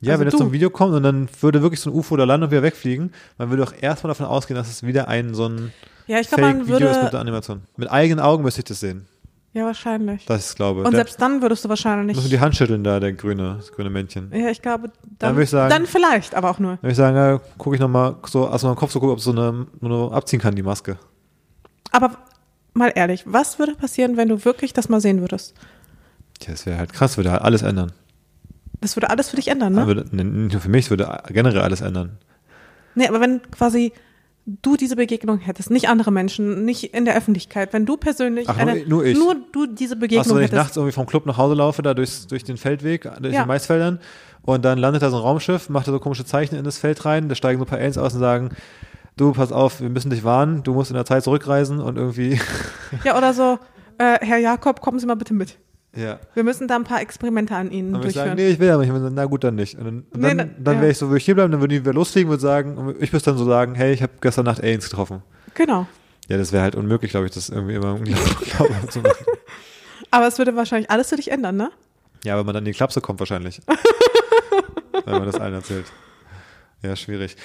Ja, 0.00 0.12
Also 0.12 0.20
wenn 0.20 0.28
jetzt 0.28 0.38
so 0.38 0.44
ein 0.44 0.52
Video 0.52 0.70
kommt 0.70 0.94
und 0.94 1.02
dann 1.02 1.28
würde 1.40 1.62
wirklich 1.62 1.80
so 1.80 1.90
ein 1.90 1.96
UFO 1.96 2.16
da 2.16 2.24
landen 2.24 2.44
und 2.44 2.50
wieder 2.50 2.62
wegfliegen, 2.62 3.12
man 3.38 3.50
würde 3.50 3.64
doch 3.64 3.74
erstmal 3.80 4.08
davon 4.10 4.26
ausgehen, 4.26 4.56
dass 4.56 4.68
es 4.68 4.82
wieder 4.82 5.08
ein 5.08 5.34
so 5.34 5.48
ein 5.48 5.72
Ja, 6.06 6.20
ich 6.20 6.28
glaube, 6.28 6.42
man 6.42 6.56
Fake-Video 6.58 6.86
ist 6.88 6.94
mit 6.96 7.02
würde. 7.04 7.10
der 7.12 7.20
Animation. 7.20 7.62
Mit 7.76 7.90
eigenen 7.90 8.20
Augen 8.20 8.44
müsste 8.44 8.60
ich 8.60 8.66
das 8.66 8.80
sehen. 8.80 9.06
Ja, 9.54 9.64
wahrscheinlich. 9.64 10.26
Das 10.26 10.44
ist, 10.50 10.56
glaube 10.56 10.80
Und 10.80 10.92
der, 10.92 10.98
selbst 10.98 11.20
dann 11.20 11.40
würdest 11.40 11.64
du 11.64 11.70
wahrscheinlich 11.70 12.14
müssen 12.14 12.26
nicht. 12.28 12.32
die 12.34 12.40
Hand 12.40 12.54
schütteln 12.54 12.84
da, 12.84 13.00
der 13.00 13.14
grüne, 13.14 13.54
das 13.56 13.72
grüne 13.72 13.88
Männchen. 13.88 14.30
Ja, 14.34 14.50
ich 14.50 14.60
glaube, 14.60 14.88
dann, 14.88 15.16
Dann 15.18 15.34
würde 15.34 15.44
ich 15.44 15.50
sagen- 15.50 15.70
dann 15.70 15.86
vielleicht, 15.86 16.34
aber 16.34 16.50
auch 16.50 16.58
nur. 16.58 16.72
Dann 16.72 16.82
würde 16.82 16.90
ich 16.92 16.96
sagen, 16.98 17.16
ja, 17.16 17.40
gucke 17.56 17.74
ich 17.74 17.80
nochmal 17.80 18.16
so 18.26 18.46
aus 18.46 18.62
meinem 18.64 18.76
Kopf 18.76 18.92
so 18.92 19.00
gucken, 19.00 19.14
ob 19.14 19.18
es 19.18 19.24
so 19.24 19.32
eine, 19.32 19.66
nur 19.80 20.12
abziehen 20.12 20.40
kann, 20.40 20.54
die 20.54 20.62
Maske. 20.62 20.98
Aber 21.90 22.10
mal 22.74 22.92
ehrlich, 22.94 23.24
was 23.26 23.58
würde 23.58 23.74
passieren, 23.74 24.18
wenn 24.18 24.28
du 24.28 24.44
wirklich 24.44 24.74
das 24.74 24.90
mal 24.90 25.00
sehen 25.00 25.20
würdest? 25.20 25.54
Tja, 26.38 26.52
das 26.52 26.66
wäre 26.66 26.78
halt 26.78 26.92
krass, 26.92 27.16
würde 27.16 27.32
halt 27.32 27.42
alles 27.42 27.62
ändern. 27.62 27.92
Das 28.80 28.96
würde 28.96 29.10
alles 29.10 29.30
für 29.30 29.36
dich 29.36 29.48
ändern, 29.48 29.72
ne? 29.74 29.86
Würde, 29.86 30.04
nicht 30.14 30.52
nur 30.52 30.60
für 30.60 30.68
mich, 30.68 30.84
es 30.86 30.90
würde 30.90 31.22
generell 31.28 31.60
alles 31.60 31.80
ändern. 31.80 32.18
Nee, 32.94 33.08
aber 33.08 33.20
wenn 33.20 33.40
quasi 33.50 33.92
du 34.44 34.76
diese 34.76 34.94
Begegnung 34.96 35.38
hättest, 35.38 35.70
nicht 35.70 35.88
andere 35.88 36.12
Menschen, 36.12 36.64
nicht 36.64 36.94
in 36.94 37.04
der 37.04 37.16
Öffentlichkeit, 37.16 37.72
wenn 37.72 37.84
du 37.84 37.96
persönlich 37.96 38.48
Ach, 38.48 38.56
nur 38.56 38.68
eine, 38.68 38.86
nur 38.86 39.04
ich. 39.04 39.18
nur 39.18 39.34
du 39.52 39.66
diese 39.66 39.96
Begegnung 39.96 40.20
Achso, 40.20 40.34
wenn 40.36 40.42
ich 40.42 40.50
hättest. 40.52 40.62
nachts 40.62 40.76
irgendwie 40.76 40.92
vom 40.92 41.06
Club 41.06 41.26
nach 41.26 41.36
Hause 41.36 41.54
laufe, 41.54 41.82
da 41.82 41.94
durchs, 41.94 42.26
durch 42.28 42.44
den 42.44 42.56
Feldweg, 42.56 43.02
durch 43.20 43.34
Ja. 43.34 43.42
die 43.42 43.48
Maisfeldern, 43.48 43.98
und 44.42 44.64
dann 44.64 44.78
landet 44.78 45.02
da 45.02 45.10
so 45.10 45.16
ein 45.16 45.22
Raumschiff, 45.22 45.68
macht 45.68 45.88
da 45.88 45.92
so 45.92 45.98
komische 45.98 46.24
Zeichen 46.24 46.54
in 46.54 46.64
das 46.64 46.78
Feld 46.78 47.04
rein, 47.04 47.28
da 47.28 47.34
steigen 47.34 47.58
so 47.58 47.64
ein 47.64 47.68
paar 47.68 47.78
Aliens 47.78 47.98
aus 47.98 48.14
und 48.14 48.20
sagen, 48.20 48.50
du, 49.16 49.32
pass 49.32 49.50
auf, 49.50 49.80
wir 49.80 49.88
müssen 49.88 50.10
dich 50.10 50.22
warnen, 50.22 50.62
du 50.62 50.74
musst 50.74 50.90
in 50.92 50.94
der 50.94 51.04
Zeit 51.06 51.24
zurückreisen 51.24 51.80
und 51.80 51.96
irgendwie, 51.96 52.38
Ja, 53.04 53.18
oder 53.18 53.34
so, 53.34 53.58
äh, 53.98 54.18
Herr 54.24 54.38
Jakob, 54.38 54.80
kommen 54.80 55.00
Sie 55.00 55.06
mal 55.06 55.16
bitte 55.16 55.34
mit. 55.34 55.56
Ja. 55.96 56.20
Wir 56.34 56.44
müssen 56.44 56.68
da 56.68 56.76
ein 56.76 56.84
paar 56.84 57.00
Experimente 57.00 57.54
an 57.54 57.70
ihnen 57.70 57.92
wir 57.92 58.00
durchführen. 58.00 58.28
sagen, 58.28 58.36
nee, 58.36 58.48
ich 58.50 58.58
will 58.58 58.70
aber 58.70 58.82
nicht. 58.82 58.92
Wir 58.92 59.00
sagen, 59.00 59.14
na 59.14 59.24
gut, 59.24 59.44
dann 59.44 59.54
nicht. 59.54 59.78
Und 59.78 59.84
dann, 59.84 60.04
Nee, 60.14 60.34
dann, 60.34 60.54
dann 60.58 60.74
ja. 60.76 60.80
wäre 60.82 60.90
ich 60.92 60.98
so, 60.98 61.08
würde 61.08 61.18
ich 61.18 61.24
hier 61.24 61.34
bleiben, 61.34 61.52
dann 61.52 61.60
würden 61.60 61.70
die 61.70 61.80
wieder 61.80 61.94
losfliegen 61.94 62.30
und 62.30 62.38
sagen, 62.38 62.94
ich 63.00 63.12
müsste 63.12 63.30
dann 63.30 63.38
so 63.38 63.46
sagen, 63.46 63.74
hey, 63.74 63.92
ich 63.92 64.02
habe 64.02 64.12
gestern 64.20 64.44
Nacht 64.44 64.62
Aliens 64.62 64.88
getroffen. 64.88 65.22
Genau. 65.54 65.86
Ja, 66.28 66.36
das 66.36 66.52
wäre 66.52 66.62
halt 66.62 66.74
unmöglich, 66.74 67.12
glaube 67.12 67.26
ich, 67.26 67.32
das 67.32 67.48
irgendwie 67.48 67.74
immer 67.74 67.98
glaubhaft 67.98 68.92
zu 68.92 69.00
machen. 69.00 69.24
Aber 70.10 70.26
es 70.26 70.38
würde 70.38 70.54
wahrscheinlich 70.56 70.90
alles 70.90 71.08
für 71.08 71.16
dich 71.16 71.30
ändern, 71.30 71.56
ne? 71.56 71.70
Ja, 72.24 72.36
wenn 72.38 72.46
man 72.46 72.54
dann 72.54 72.64
in 72.66 72.72
die 72.72 72.76
Klapse 72.76 73.00
kommt 73.00 73.20
wahrscheinlich. 73.20 73.60
wenn 75.04 75.14
man 75.14 75.26
das 75.26 75.36
allen 75.40 75.54
erzählt. 75.54 75.86
Ja, 76.82 76.96
schwierig. 76.96 77.36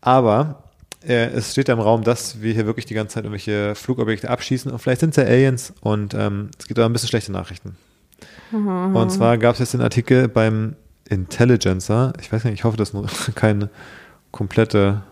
Aber 0.00 0.64
äh, 1.06 1.26
es 1.30 1.52
steht 1.52 1.68
da 1.68 1.74
im 1.74 1.80
Raum, 1.80 2.02
dass 2.02 2.40
wir 2.40 2.52
hier 2.52 2.66
wirklich 2.66 2.86
die 2.86 2.94
ganze 2.94 3.14
Zeit 3.14 3.24
irgendwelche 3.24 3.74
Flugobjekte 3.74 4.30
abschießen 4.30 4.70
und 4.70 4.78
vielleicht 4.78 5.00
sind 5.00 5.10
es 5.10 5.16
ja 5.16 5.24
Aliens 5.24 5.72
und 5.80 6.14
ähm, 6.14 6.50
es 6.58 6.66
gibt 6.66 6.78
aber 6.78 6.88
ein 6.88 6.92
bisschen 6.92 7.08
schlechte 7.08 7.32
Nachrichten. 7.32 7.76
Und 8.52 9.10
zwar 9.10 9.38
gab 9.38 9.54
es 9.54 9.60
jetzt 9.60 9.74
den 9.74 9.80
Artikel 9.80 10.28
beim 10.28 10.76
Intelligencer, 11.08 12.12
ich 12.20 12.32
weiß 12.32 12.44
nicht, 12.44 12.54
ich 12.54 12.64
hoffe, 12.64 12.76
das 12.76 12.90
ist 12.90 13.34
kein 13.34 13.68
komplette, 14.30 15.02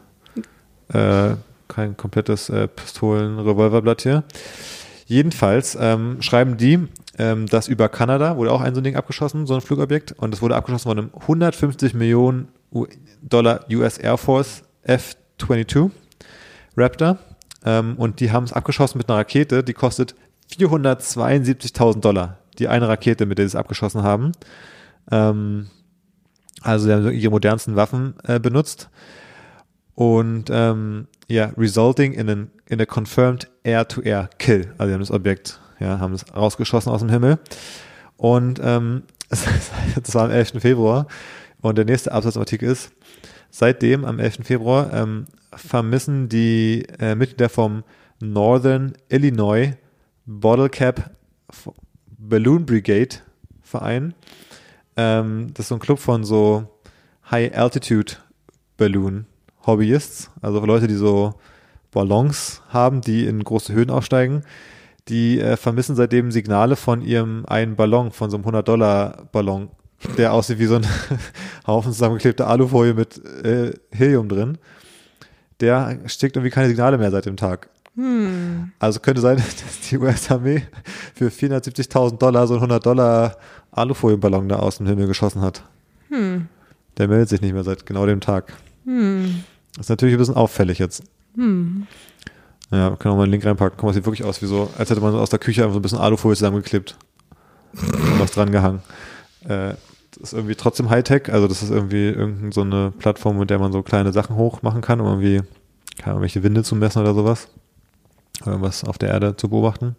äh, 0.93 1.31
kein 1.67 1.97
komplettes 1.97 2.49
äh, 2.49 2.69
Pistolen-Revolverblatt 2.69 4.03
hier. 4.03 4.25
Jedenfalls 5.07 5.77
ähm, 5.81 6.21
schreiben 6.21 6.57
die, 6.57 6.87
ähm, 7.19 7.47
dass 7.47 7.67
über 7.67 7.89
Kanada 7.89 8.37
wurde 8.37 8.53
auch 8.53 8.61
ein 8.61 8.75
so 8.75 8.81
ein 8.81 8.85
Ding 8.85 8.97
abgeschossen, 8.97 9.47
so 9.47 9.55
ein 9.55 9.61
Flugobjekt, 9.61 10.13
und 10.13 10.35
es 10.35 10.43
wurde 10.43 10.55
abgeschossen 10.55 10.89
von 10.89 10.99
einem 10.99 11.11
150 11.21 11.95
Millionen 11.95 12.49
U 12.73 12.87
Dollar 13.23 13.65
US 13.71 13.99
Air 13.99 14.19
Force 14.19 14.63
F-22 14.83 15.91
Raptor. 16.77 17.19
Ähm, 17.65 17.97
und 17.97 18.21
die 18.21 18.31
haben 18.31 18.45
es 18.45 18.53
abgeschossen 18.53 18.99
mit 18.99 19.09
einer 19.09 19.19
Rakete, 19.19 19.65
die 19.65 19.73
kostet 19.73 20.15
472.000 20.57 22.01
Dollar. 22.01 22.39
Die 22.59 22.69
eine 22.69 22.89
Rakete, 22.89 23.27
mit 23.27 23.39
der 23.39 23.47
sie 23.47 23.57
es 23.57 23.57
abgeschossen 23.57 24.03
haben. 24.03 24.33
Ähm, 25.11 25.69
also 26.63 26.87
sie 26.87 26.93
haben 26.93 27.13
ihre 27.13 27.31
modernsten 27.31 27.77
Waffen 27.77 28.15
äh, 28.25 28.41
benutzt. 28.41 28.91
Und 29.95 30.49
ähm, 30.51 31.09
ja, 31.29 31.53
resulting 31.57 32.13
in, 32.13 32.29
an, 32.31 32.51
in 32.67 32.81
a 32.81 32.87
confirmed 32.87 33.49
air-to-air 33.65 34.31
kill. 34.39 34.73
Also 34.79 34.89
sie 34.89 34.95
haben 34.95 35.01
das 35.01 35.11
Objekt, 35.11 35.61
ja, 35.81 35.99
haben 35.99 36.15
es 36.15 36.25
rausgeschossen 36.35 36.93
aus 36.93 37.01
dem 37.01 37.09
Himmel. 37.09 37.39
Und 38.17 38.61
ähm, 38.63 39.03
das 39.29 40.15
war 40.15 40.25
am 40.25 40.31
11. 40.31 40.61
Februar. 40.61 41.07
Und 41.61 41.79
der 41.79 41.85
nächste 41.85 42.13
Absatzartikel 42.13 42.71
ist, 42.71 42.93
seitdem 43.51 44.05
am 44.05 44.19
11. 44.19 44.39
Februar 44.45 44.93
ähm, 44.93 45.27
vermissen 45.53 46.29
die 46.29 46.87
äh, 47.01 47.15
Mitglieder 47.15 47.49
vom 47.49 47.83
Northern 48.21 48.95
Illinois 49.09 49.73
Bottle 50.27 50.69
Cap 50.69 51.11
Balloon 52.29 52.67
Brigade 52.67 53.17
Verein. 53.63 54.15
Ähm, 54.97 55.49
das 55.55 55.65
ist 55.65 55.69
so 55.69 55.77
ein 55.77 55.81
Club 55.81 55.99
von 55.99 56.25
so 56.25 56.67
High 57.31 57.57
Altitude 57.57 58.15
Balloon 58.77 59.27
Hobbyists, 59.67 60.31
also 60.41 60.65
Leute, 60.65 60.87
die 60.87 60.95
so 60.95 61.35
Ballons 61.91 62.63
haben, 62.69 63.01
die 63.01 63.27
in 63.27 63.43
große 63.43 63.73
Höhen 63.73 63.91
aufsteigen. 63.91 64.43
Die 65.09 65.41
äh, 65.41 65.57
vermissen 65.57 65.97
seitdem 65.97 66.31
Signale 66.31 66.77
von 66.77 67.03
ihrem 67.03 67.45
einen 67.47 67.77
Ballon, 67.77 68.11
von 68.11 68.31
so 68.31 68.37
einem 68.37 68.47
100-Dollar-Ballon, 68.47 69.71
der 70.17 70.33
aussieht 70.33 70.59
wie 70.59 70.67
so 70.67 70.77
ein 70.77 70.87
Haufen 71.67 71.93
zusammengeklebter 71.93 72.47
Alufolie 72.47 72.95
mit 72.95 73.25
äh, 73.45 73.73
Helium 73.91 74.29
drin. 74.29 74.59
Der 75.61 75.99
schickt 76.07 76.37
irgendwie 76.37 76.51
keine 76.51 76.69
Signale 76.69 76.99
mehr 76.99 77.11
seit 77.11 77.27
dem 77.27 77.37
Tag. 77.37 77.69
Also 78.79 79.01
könnte 79.01 79.21
sein, 79.21 79.37
dass 79.65 79.89
die 79.89 79.99
US-Armee 79.99 80.63
für 81.15 81.29
470.000 81.29 82.19
Dollar 82.19 82.47
so 82.47 82.55
einen 82.55 82.63
100 82.63 82.87
Dollar 82.87 83.37
Alufolienballon 83.73 84.49
da 84.49 84.57
aus 84.61 84.79
dem 84.79 84.87
Himmel 84.87 85.07
geschossen 85.09 85.41
hat. 85.43 85.65
Der 86.97 87.09
meldet 87.09 87.29
sich 87.29 87.41
nicht 87.41 87.53
mehr 87.53 87.65
seit 87.65 87.87
genau 87.87 88.07
dem 88.07 88.21
Tag. 88.21 88.53
Das 89.77 89.87
ist 89.87 89.91
natürlich 89.91 90.15
ein 90.15 90.19
bisschen 90.19 90.37
auffällig 90.37 90.79
jetzt. 90.79 91.03
Ja, 92.71 92.91
können 92.97 93.15
wir 93.15 93.17
mal 93.17 93.23
einen 93.25 93.33
Link 93.33 93.45
reinpacken. 93.47 93.77
Guck 93.77 93.87
mal, 93.87 93.95
sieht 93.95 94.05
wirklich 94.07 94.25
aus 94.27 94.43
wie 94.43 94.47
so, 94.47 94.71
als 94.79 94.91
hätte 94.91 95.01
man 95.01 95.15
aus 95.15 95.31
der 95.31 95.39
Küche 95.39 95.63
einfach 95.63 95.75
so 95.75 95.79
ein 95.79 95.83
bisschen 95.83 95.99
Alufolie 95.99 96.37
zusammengeklebt. 96.37 96.97
Und 97.73 98.21
was 98.21 98.33
dran 98.33 98.51
gehangen. 98.53 98.83
Äh, 99.45 99.75
das 100.13 100.33
ist 100.33 100.33
irgendwie 100.33 100.55
trotzdem 100.55 100.91
Hightech, 100.91 101.33
also 101.33 101.47
das 101.47 101.63
ist 101.63 101.71
irgendwie 101.71 102.09
irgendeine 102.09 102.53
so 102.53 102.63
eine 102.63 102.93
Plattform, 102.99 103.39
mit 103.39 103.51
der 103.51 103.59
man 103.59 103.73
so 103.73 103.83
kleine 103.83 104.13
Sachen 104.13 104.37
hoch 104.37 104.63
machen 104.63 104.81
kann, 104.81 105.01
um 105.01 105.07
irgendwie, 105.07 105.43
keine 105.99 106.13
Ahnung, 106.13 106.23
welche 106.23 106.43
Winde 106.43 106.63
zu 106.63 106.75
messen 106.75 107.03
oder 107.03 107.15
sowas. 107.15 107.49
Oder 108.43 108.53
irgendwas 108.53 108.85
auf 108.85 108.99
der 108.99 109.11
Erde 109.11 109.37
zu 109.37 109.49
beobachten. 109.49 109.97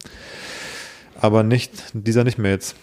Aber 1.19 1.43
nicht, 1.43 1.71
dieser 1.93 2.23
nicht 2.23 2.37
mehr 2.37 2.51
jetzt. 2.51 2.75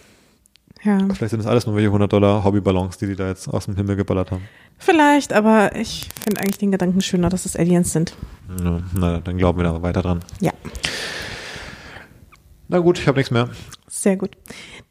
Ja. 0.83 0.99
Vielleicht 1.13 1.31
sind 1.31 1.39
das 1.39 1.47
alles 1.47 1.65
nur 1.65 1.75
welche 1.75 1.87
100 1.87 2.11
Dollar 2.13 2.43
Hobbyballons, 2.43 2.97
die 2.97 3.07
die 3.07 3.15
da 3.15 3.27
jetzt 3.27 3.47
aus 3.47 3.65
dem 3.65 3.75
Himmel 3.75 3.95
geballert 3.95 4.29
haben. 4.31 4.43
Vielleicht, 4.77 5.33
aber 5.33 5.75
ich 5.75 6.07
finde 6.23 6.41
eigentlich 6.41 6.59
den 6.59 6.71
Gedanken 6.71 7.01
schöner, 7.01 7.29
dass 7.29 7.45
es 7.45 7.55
Aliens 7.55 7.91
sind. 7.93 8.13
Ja, 8.63 8.81
na, 8.93 9.19
dann 9.19 9.37
glauben 9.39 9.57
wir 9.59 9.63
da 9.63 9.81
weiter 9.81 10.03
dran. 10.03 10.19
Ja, 10.39 10.51
Na 12.67 12.77
gut, 12.79 12.99
ich 12.99 13.07
habe 13.07 13.17
nichts 13.17 13.31
mehr. 13.31 13.49
sehr 13.87 14.17
gut. 14.17 14.31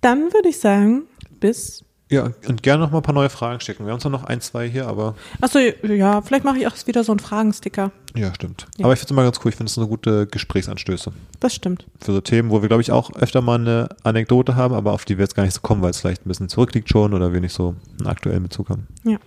Dann 0.01 0.33
würde 0.33 0.49
ich 0.49 0.59
sagen, 0.59 1.05
bis. 1.41 1.85
Ja, 2.09 2.31
und 2.47 2.63
gerne 2.63 2.85
noch 2.85 2.93
mal 2.93 2.99
ein 2.99 3.03
paar 3.03 3.15
neue 3.15 3.29
Fragen 3.31 3.59
schicken. 3.61 3.85
Wir 3.85 3.93
haben 3.93 3.99
zwar 4.01 4.13
noch 4.13 4.23
ein, 4.25 4.41
zwei 4.41 4.69
hier, 4.69 4.87
aber 4.87 5.17
Achso, 5.41 5.59
ja, 5.59 6.23
vielleicht 6.23 6.45
mache 6.45 6.59
ich 6.59 6.67
auch 6.69 6.75
wieder 6.87 7.03
so 7.03 7.11
einen 7.11 7.19
Fragensticker. 7.19 7.91
ja, 8.15 8.33
stimmt. 8.33 8.69
Ja. 8.79 8.85
Aber 8.85 8.93
ich 8.95 9.01
finde 9.01 9.07
es 9.07 9.11
immer 9.11 9.23
ganz 9.25 9.41
cool. 9.45 9.49
Ich 9.49 9.57
finde 9.57 9.71
es 9.71 9.75
so 9.75 9.89
gute 9.89 10.27
Gesprächsanstöße 10.29 11.13
Das 11.41 11.55
stimmt. 11.55 11.87
für 12.01 12.13
so 12.13 12.21
Themen, 12.21 12.51
wo 12.51 12.63
wir, 12.63 12.69
glaube 12.69 12.83
ich, 12.83 12.93
auch 12.93 13.13
öfter 13.17 13.41
mal 13.43 13.59
eine 13.59 13.89
Anekdote 14.05 14.55
haben, 14.55 14.73
aber 14.75 14.93
auf 14.93 15.05
die 15.05 15.19
wir 15.19 15.25
jetzt 15.25 15.35
gar 15.35 15.43
nicht 15.43 15.55
so 15.55 15.61
kommen, 15.63 15.83
weil 15.83 15.91
es 15.91 16.01
vielleicht 16.01 16.25
ein 16.25 16.29
bisschen 16.29 16.49
zurückliegt 16.49 16.89
schon 16.89 17.13
oder 17.13 17.33
wir 17.33 17.41
nicht 17.41 17.55
so 17.55 17.75
einen 17.99 18.07
aktuellen 18.07 18.45
Bezug 18.45 18.69
haben. 18.71 18.87
Ja. 19.03 19.19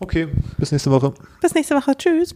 Okay, 0.00 0.26
bis 0.58 0.72
nächste 0.72 0.90
Woche. 0.90 1.14
Bis 1.40 1.54
nächste 1.54 1.76
Woche. 1.76 1.96
Tschüss. 1.96 2.34